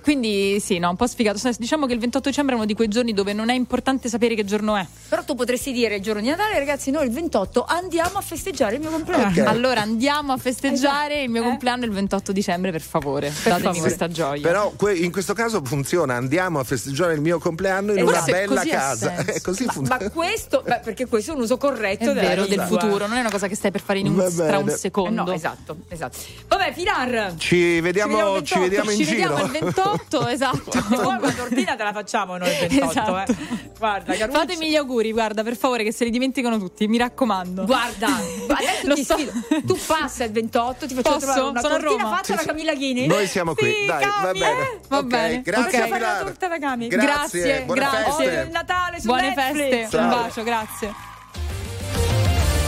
Quindi 0.00 0.58
sì, 0.60 0.78
no, 0.78 0.90
un 0.90 0.96
po' 0.96 1.06
sfigato. 1.06 1.38
Diciamo 1.58 1.86
che 1.86 1.92
il 1.94 1.98
28 2.00 2.28
dicembre 2.28 2.54
è 2.54 2.56
uno 2.56 2.66
di 2.66 2.74
quei 2.74 2.88
giorni 2.88 3.12
dove 3.12 3.32
non 3.32 3.50
è 3.50 3.54
importante 3.54 4.08
sapere 4.08 4.34
che 4.34 4.44
giorno 4.44 4.76
è. 4.76 4.86
Però 5.08 5.22
tu 5.24 5.34
potresti 5.34 5.72
dire 5.72 5.96
il 5.96 6.02
giorno 6.02 6.20
di 6.20 6.28
Natale, 6.28 6.58
ragazzi, 6.58 6.90
noi 6.90 7.06
il 7.06 7.12
28 7.12 7.64
andiamo 7.66 8.18
a 8.18 8.20
festeggiare 8.20 8.74
il 8.76 8.80
mio 8.80 8.90
compleanno. 8.90 9.28
Ok. 9.42 9.46
Allora 9.46 9.80
andiamo 9.82 10.32
a 10.32 10.36
festeggiare 10.36 11.12
Esatto. 11.14 11.24
il 11.24 11.30
mio 11.30 11.42
Eh? 11.42 11.46
compleanno 11.46 11.84
il 11.84 11.90
28 11.92 12.32
dicembre, 12.32 12.70
per 12.70 12.80
favore. 12.80 13.28
Datemi 13.42 13.62
favore. 13.62 13.80
questa 13.80 14.08
gioia. 14.08 14.40
Però 14.42 14.72
que- 14.76 14.94
in 14.94 15.12
questo 15.12 15.34
caso 15.34 15.62
funziona, 15.64 16.14
andiamo 16.14 16.58
a 16.58 16.64
festeggiare 16.64 17.14
il 17.14 17.20
mio 17.20 17.38
compleanno 17.38 17.92
in 17.92 17.98
Esatto. 17.98 18.30
una 18.30 18.38
bella 18.38 18.54
Così 18.60 18.68
casa. 18.70 19.14
È 19.24 19.40
così 19.40 19.64
Ma, 19.64 19.72
funziona. 19.72 20.00
ma 20.04 20.10
questo, 20.10 20.62
beh, 20.66 20.80
perché 20.84 21.06
questo 21.06 21.32
è 21.32 21.34
un 21.34 21.40
uso 21.42 21.56
corretto 21.56 22.10
è 22.10 22.14
vero, 22.14 22.46
del 22.46 22.60
futuro, 22.60 23.06
non 23.06 23.16
è 23.16 23.20
una 23.20 23.30
cosa 23.30 23.46
che 23.48 23.54
stai 23.54 23.70
per 23.70 23.80
fare 23.82 23.98
in 24.00 24.06
un, 24.08 24.16
tra 24.16 24.58
un 24.58 24.64
bene. 24.64 24.72
Eh 24.72 24.76
secondo. 24.78 25.24
no, 25.24 25.32
esatto, 25.32 25.76
esatto. 25.88 26.16
Vabbè, 26.48 26.72
Pilar. 26.72 27.34
Ci 27.36 27.80
vediamo, 27.80 28.36
il 28.36 28.44
ci 28.44 28.58
vediamo 28.58 28.90
in 28.90 28.96
Ci 28.98 29.04
giro. 29.04 29.34
vediamo 29.34 29.44
il 29.44 29.50
28, 29.60 29.81
esatto. 30.28 30.70
Poi 30.88 31.16
una 31.16 31.32
tortina 31.32 31.76
te 31.76 31.82
la 31.82 31.92
facciamo 31.92 32.36
noi 32.36 32.50
il 32.50 32.58
28, 32.68 32.90
Esatto. 32.90 33.16
eh. 33.32 33.36
Guarda, 33.78 34.14
Caruccio. 34.14 34.38
Fatemi 34.38 34.68
gli 34.70 34.76
auguri, 34.76 35.12
guarda, 35.12 35.42
per 35.42 35.56
favore, 35.56 35.82
che 35.84 35.92
se 35.92 36.04
li 36.04 36.10
dimenticano 36.10 36.58
tutti, 36.58 36.86
mi 36.86 36.98
raccomando. 36.98 37.64
Guarda, 37.64 38.06
adesso 38.48 38.86
Lo 38.86 38.94
ti 38.94 39.04
so. 39.04 39.14
sfido. 39.16 39.32
Tu 39.66 39.78
passa 39.86 40.24
il 40.24 40.30
28, 40.32 40.86
ti 40.86 40.94
faccio 40.94 41.10
Posso? 41.12 41.18
trovare 41.26 41.40
una 41.50 41.60
Sono 41.60 41.76
tortina 41.78 42.08
fatta 42.08 42.34
da 42.34 42.42
Camilla 42.44 42.74
Ghini. 42.74 43.06
Noi 43.06 43.26
siamo 43.26 43.54
qui, 43.54 43.72
Sì, 43.72 43.86
dai, 43.86 44.04
va 44.04 44.10
Cami, 44.10 44.38
bene. 44.38 44.60
eh, 44.60 44.80
va 44.88 44.98
Ok, 44.98 45.04
bene. 45.06 45.42
Grazie 45.42 45.62
Ok. 45.64 45.70
Faccio 45.70 45.88
fare 45.88 45.88
la 45.90 45.96
Pilar. 45.96 46.22
torta 46.24 46.48
da 46.48 46.58
Cami. 46.58 46.88
Grazie, 46.88 47.62
buone 47.62 47.80
grazie. 47.80 48.24
feste. 48.24 48.40
il 48.46 48.50
Natale 48.50 49.00
su 49.00 49.06
Buone 49.06 49.34
Netflix. 49.34 49.68
feste, 49.68 49.88
Ciao. 49.90 50.02
un 50.02 50.08
bacio, 50.10 50.42
grazie. 50.42 50.94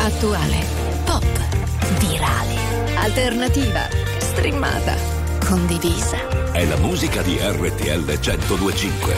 Attuale, 0.00 0.58
pop, 1.04 1.24
virale, 1.98 2.56
alternativa, 2.96 3.88
streamata, 4.18 4.94
condivisa. 5.46 6.43
È 6.54 6.64
la 6.66 6.76
musica 6.76 7.20
di 7.22 7.36
RTL 7.36 8.04
1025. 8.06 9.14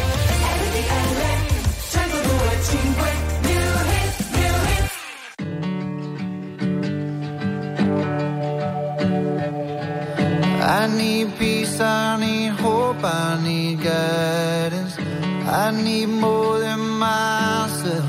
I 10.59 10.89
need 10.97 11.37
peace, 11.37 11.79
I 11.79 12.17
need 12.19 12.53
hope, 12.59 13.05
I 13.05 13.39
need 13.43 13.83
guidance. 13.83 14.97
I 15.47 15.71
need 15.73 16.09
more 16.09 16.59
than 16.59 16.81
myself. 16.99 18.05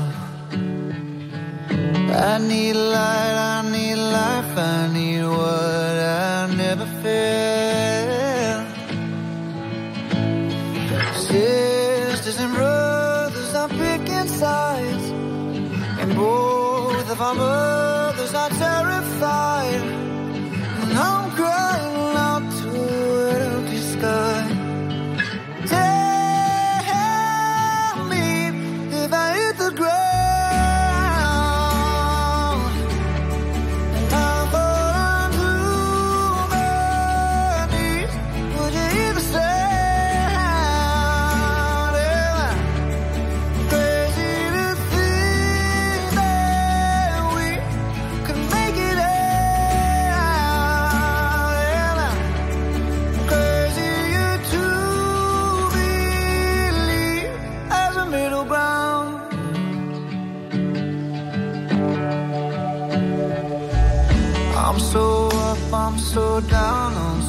I 2.16 2.38
need 2.38 2.76
light, 2.76 3.36
I 3.36 3.70
need 3.70 3.96
life, 3.96 4.56
I 4.56 4.88
need 4.90 5.07
sides, 14.38 15.10
and 16.00 16.14
both 16.14 17.10
of 17.10 17.20
our 17.20 17.34
mothers 17.34 18.34
are 18.34 18.50
terrified. 18.50 19.87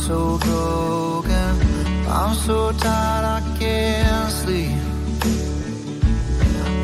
So 0.10 0.40
broken. 0.40 1.52
I'm 2.10 2.34
so 2.34 2.72
tired, 2.72 3.26
I 3.38 3.42
can't 3.60 4.32
sleep. 4.42 4.82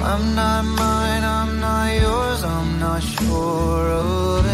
I'm 0.09 0.23
not 0.35 0.63
mine, 0.79 1.23
I'm 1.37 1.59
not 1.59 1.87
yours, 2.03 2.43
I'm 2.43 2.79
not 2.79 3.01
sure 3.01 3.85
of 4.03 4.44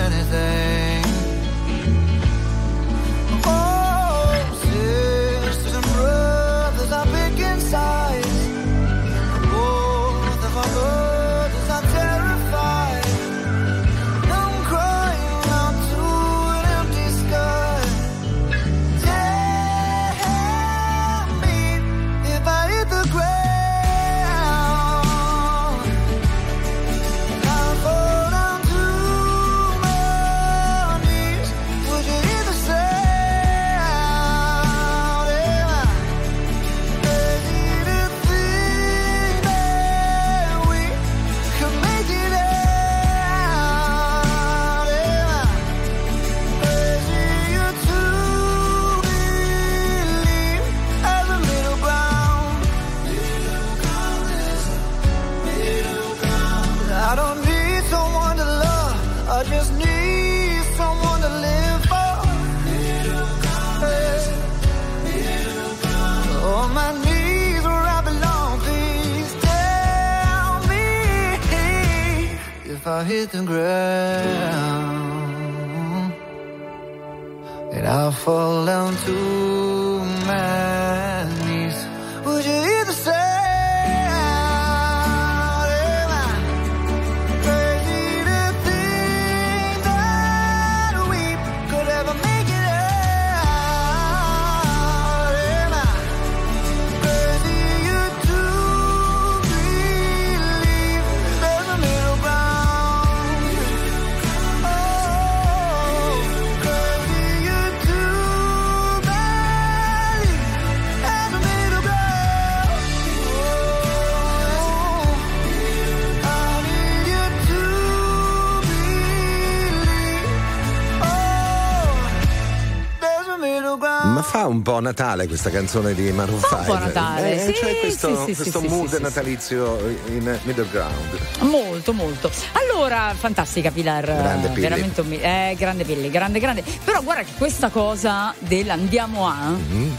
Natale 124.81 125.27
questa 125.27 125.49
canzone 125.49 125.93
di 125.93 126.11
Maroon 126.11 126.39
Fa 126.39 126.57
un 126.57 126.63
5. 126.65 126.77
po' 126.79 126.83
Natale, 126.85 127.33
Eh, 127.33 127.45
sì, 127.45 127.51
c'è 127.53 127.79
questo, 127.79 128.25
sì, 128.25 128.33
sì, 128.33 128.41
questo 128.41 128.61
mood 128.61 128.93
natalizio 128.99 129.77
in 130.07 130.39
middle 130.43 130.67
ground. 130.71 131.17
Molto, 131.41 131.93
molto. 131.93 132.29
Allora, 132.53 133.13
fantastica 133.17 133.71
Pilar. 133.71 134.05
Grande 134.05 134.47
Pilli. 134.49 134.61
Veramente 134.61 135.01
un 135.01 135.13
eh, 135.13 135.55
grande 135.57 135.83
Pilli, 135.85 136.09
grande, 136.09 136.39
grande. 136.39 136.63
Però 136.83 137.01
guarda 137.01 137.23
che 137.23 137.31
questa 137.37 137.69
cosa 137.69 138.33
dell'andiamo 138.39 139.27
a. 139.27 139.49
Mm-hmm. 139.49 139.89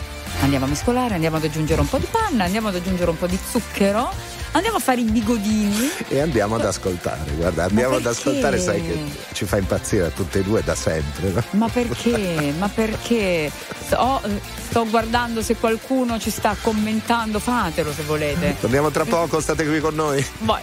Andiamo 0.40 0.64
a 0.64 0.68
mescolare, 0.68 1.14
andiamo 1.14 1.36
ad 1.36 1.44
aggiungere 1.44 1.80
un 1.80 1.88
po' 1.88 1.98
di 1.98 2.08
panna, 2.10 2.44
andiamo 2.44 2.68
ad 2.68 2.74
aggiungere 2.74 3.10
un 3.10 3.18
po' 3.18 3.26
di 3.26 3.38
zucchero, 3.48 4.10
andiamo 4.52 4.78
a 4.78 4.80
fare 4.80 5.00
i 5.00 5.04
bigodini. 5.04 5.90
E 6.08 6.20
andiamo 6.20 6.56
ad 6.56 6.64
ascoltare, 6.64 7.30
guarda, 7.36 7.64
andiamo 7.64 7.96
ad 7.96 8.06
ascoltare, 8.06 8.58
sai 8.58 8.82
che 8.82 8.98
ci 9.34 9.44
fa 9.44 9.58
impazzire 9.58 10.06
a 10.06 10.08
tutte 10.10 10.40
e 10.40 10.42
due 10.42 10.62
da 10.64 10.74
sempre. 10.74 11.30
no? 11.30 11.42
Ma 11.50 11.68
perché? 11.68 12.52
Ma 12.58 12.68
perché? 12.68 13.52
Sto, 13.86 14.20
sto 14.72 14.88
guardando 14.88 15.42
se 15.42 15.56
qualcuno 15.56 16.18
ci 16.18 16.30
sta 16.30 16.56
commentando, 16.58 17.38
fatelo 17.38 17.92
se 17.92 18.04
volete. 18.04 18.56
Torniamo 18.58 18.90
tra 18.90 19.04
poco, 19.04 19.38
state 19.38 19.66
qui 19.66 19.80
con 19.80 19.94
noi. 19.94 20.24
Vai. 20.38 20.62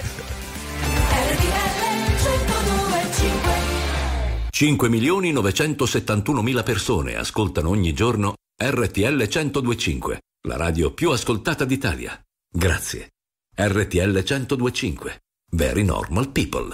5 4.49 4.90
milioni 4.90 5.31
971 5.31 6.41
mila 6.41 6.64
persone 6.64 7.15
ascoltano 7.15 7.69
ogni 7.69 7.94
giorno 7.94 8.34
RTL 8.60 9.27
1025, 9.31 10.19
la 10.48 10.57
radio 10.57 10.91
più 10.91 11.11
ascoltata 11.11 11.64
d'Italia. 11.64 12.19
Grazie. 12.52 13.11
RTL 13.56 14.23
1025. 14.26 15.19
Very 15.52 15.84
normal 15.84 16.31
people. 16.31 16.73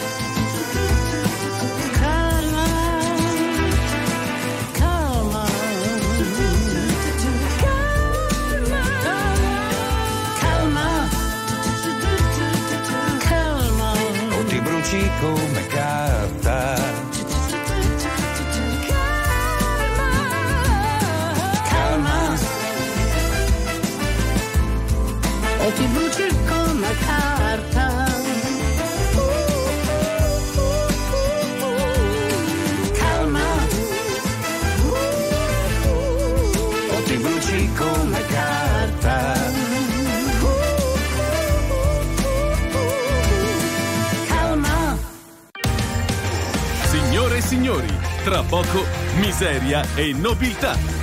bruci 14.91 15.09
come 15.21 15.67
carta. 15.67 16.75
calma, 21.69 22.35
o 25.59 25.71
ti 25.71 25.85
bruci 25.85 26.27
come 26.45 26.95
carta. 27.05 27.40
Tra 48.23 48.43
poco 48.43 48.85
miseria 49.19 49.83
e 49.95 50.13
nobiltà. 50.13 51.00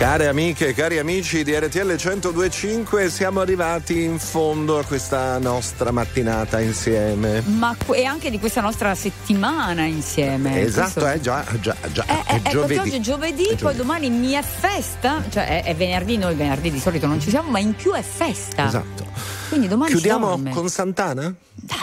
Care 0.00 0.28
amiche, 0.28 0.72
cari 0.72 0.98
amici 0.98 1.44
di 1.44 1.54
RTL 1.54 1.94
1025, 2.02 3.10
siamo 3.10 3.40
arrivati 3.42 4.02
in 4.02 4.18
fondo 4.18 4.78
a 4.78 4.84
questa 4.84 5.36
nostra 5.36 5.90
mattinata 5.90 6.58
insieme. 6.58 7.42
Ma 7.42 7.76
e 7.92 8.04
anche 8.06 8.30
di 8.30 8.38
questa 8.38 8.62
nostra 8.62 8.94
settimana 8.94 9.84
insieme. 9.84 10.62
Esatto, 10.62 11.00
Questo- 11.00 11.06
è 11.06 11.20
già, 11.20 11.44
già, 11.60 11.76
già 11.92 12.04
Eh, 12.06 12.24
è 12.24 12.32
eh, 12.32 12.36
eh, 12.36 12.40
perché 12.40 12.50
giovedì. 12.50 12.78
oggi 12.78 12.96
è 12.96 13.00
giovedì, 13.00 13.42
È 13.42 13.48
poi 13.48 13.56
giovedì. 13.58 13.76
domani 13.76 14.08
mi 14.08 14.30
è 14.32 14.42
festa, 14.42 15.22
cioè 15.28 15.46
è, 15.46 15.64
è 15.64 15.76
venerdì, 15.76 16.16
noi 16.16 16.34
venerdì 16.34 16.70
di 16.70 16.80
solito 16.80 17.06
non 17.06 17.20
ci 17.20 17.28
siamo, 17.28 17.50
ma 17.50 17.58
in 17.58 17.74
più 17.74 17.92
è 17.92 18.00
festa. 18.02 18.68
Esatto. 18.68 19.04
Quindi 19.50 19.68
domani 19.68 19.90
Chiudiamo 19.90 20.42
con 20.48 20.70
Santana? 20.70 21.26
E 21.26 21.74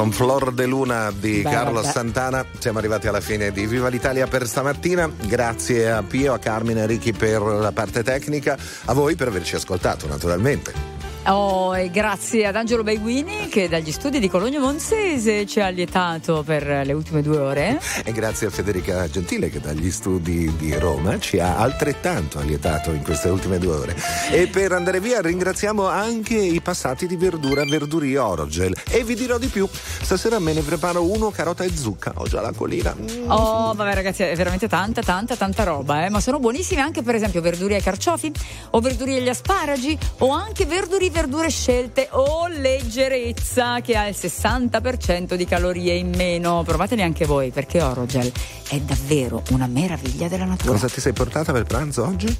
con 0.00 0.12
Flor 0.12 0.54
de 0.54 0.64
Luna 0.64 1.12
di 1.14 1.42
Beh, 1.42 1.50
Carlo 1.50 1.82
vabbè. 1.82 1.92
Santana 1.92 2.42
siamo 2.58 2.78
arrivati 2.78 3.06
alla 3.06 3.20
fine 3.20 3.52
di 3.52 3.66
Viva 3.66 3.88
l'Italia 3.88 4.26
per 4.26 4.46
stamattina. 4.46 5.10
Grazie 5.26 5.90
a 5.90 6.02
Pio, 6.02 6.32
a 6.32 6.38
Carmine 6.38 6.80
e 6.80 6.82
a 6.84 6.86
Ricky 6.86 7.12
per 7.12 7.42
la 7.42 7.72
parte 7.72 8.02
tecnica, 8.02 8.56
a 8.86 8.94
voi 8.94 9.14
per 9.14 9.28
averci 9.28 9.56
ascoltato 9.56 10.06
naturalmente. 10.06 10.79
Oh, 11.26 11.76
e 11.76 11.90
grazie 11.90 12.46
ad 12.46 12.56
Angelo 12.56 12.82
Beguini 12.82 13.48
che 13.48 13.68
dagli 13.68 13.92
studi 13.92 14.20
di 14.20 14.28
Cologno 14.28 14.58
Monzese 14.58 15.44
ci 15.44 15.60
ha 15.60 15.68
lietato 15.68 16.42
per 16.42 16.66
le 16.66 16.92
ultime 16.94 17.20
due 17.20 17.36
ore. 17.36 17.80
E 18.04 18.12
grazie 18.12 18.46
a 18.46 18.50
Federica 18.50 19.08
Gentile 19.08 19.50
che 19.50 19.60
dagli 19.60 19.90
studi 19.90 20.50
di 20.56 20.74
Roma 20.78 21.18
ci 21.18 21.38
ha 21.38 21.58
altrettanto 21.58 22.38
allietato 22.38 22.92
in 22.92 23.02
queste 23.02 23.28
ultime 23.28 23.58
due 23.58 23.74
ore. 23.74 23.96
E 24.30 24.46
per 24.46 24.72
andare 24.72 24.98
via 24.98 25.20
ringraziamo 25.20 25.86
anche 25.86 26.36
i 26.36 26.60
passati 26.62 27.06
di 27.06 27.16
verdura 27.16 27.64
Verduri 27.64 28.16
Orogel. 28.16 28.74
E 28.88 29.04
vi 29.04 29.14
dirò 29.14 29.36
di 29.36 29.48
più, 29.48 29.68
stasera 29.70 30.38
me 30.38 30.54
ne 30.54 30.62
preparo 30.62 31.04
uno 31.04 31.30
carota 31.30 31.64
e 31.64 31.70
zucca, 31.76 32.12
ho 32.16 32.26
già 32.26 32.40
la 32.40 32.52
colina. 32.52 32.96
Mm. 32.98 33.30
Oh, 33.30 33.74
vabbè 33.74 33.94
ragazzi, 33.94 34.22
è 34.22 34.34
veramente 34.34 34.68
tanta, 34.68 35.02
tanta, 35.02 35.36
tanta 35.36 35.64
roba, 35.64 36.06
eh? 36.06 36.08
ma 36.08 36.20
sono 36.20 36.38
buonissime 36.38 36.80
anche 36.80 37.02
per 37.02 37.14
esempio 37.14 37.42
verduri 37.42 37.74
ai 37.74 37.82
carciofi 37.82 38.32
o 38.70 38.80
verduri 38.80 39.16
agli 39.16 39.28
asparagi 39.28 39.98
o 40.18 40.30
anche 40.30 40.64
verduri 40.64 41.09
verdure 41.10 41.50
scelte 41.50 42.08
o 42.12 42.46
leggerezza 42.48 43.80
che 43.80 43.96
ha 43.96 44.06
il 44.06 44.16
60% 44.18 45.34
di 45.34 45.44
calorie 45.44 45.94
in 45.94 46.12
meno. 46.14 46.62
Provateli 46.64 47.02
anche 47.02 47.26
voi 47.26 47.50
perché 47.50 47.82
Orogel 47.82 48.32
è 48.68 48.78
davvero 48.78 49.42
una 49.50 49.66
meraviglia 49.66 50.28
della 50.28 50.44
natura. 50.44 50.72
Cosa 50.72 50.88
ti 50.88 51.00
sei 51.00 51.12
portata 51.12 51.52
per 51.52 51.64
pranzo 51.64 52.04
oggi? 52.04 52.36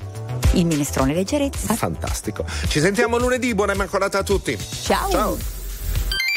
Il 0.53 0.67
minestrone 0.67 1.15
leggerezza. 1.15 1.75
Fantastico. 1.75 2.45
Ci 2.69 2.81
sentiamo 2.81 3.19
lunedì, 3.19 3.55
buona 3.55 3.73
immacolata 3.73 4.19
a 4.19 4.23
tutti. 4.23 4.57
Ciao. 4.59 5.11
Ciao. 5.11 5.60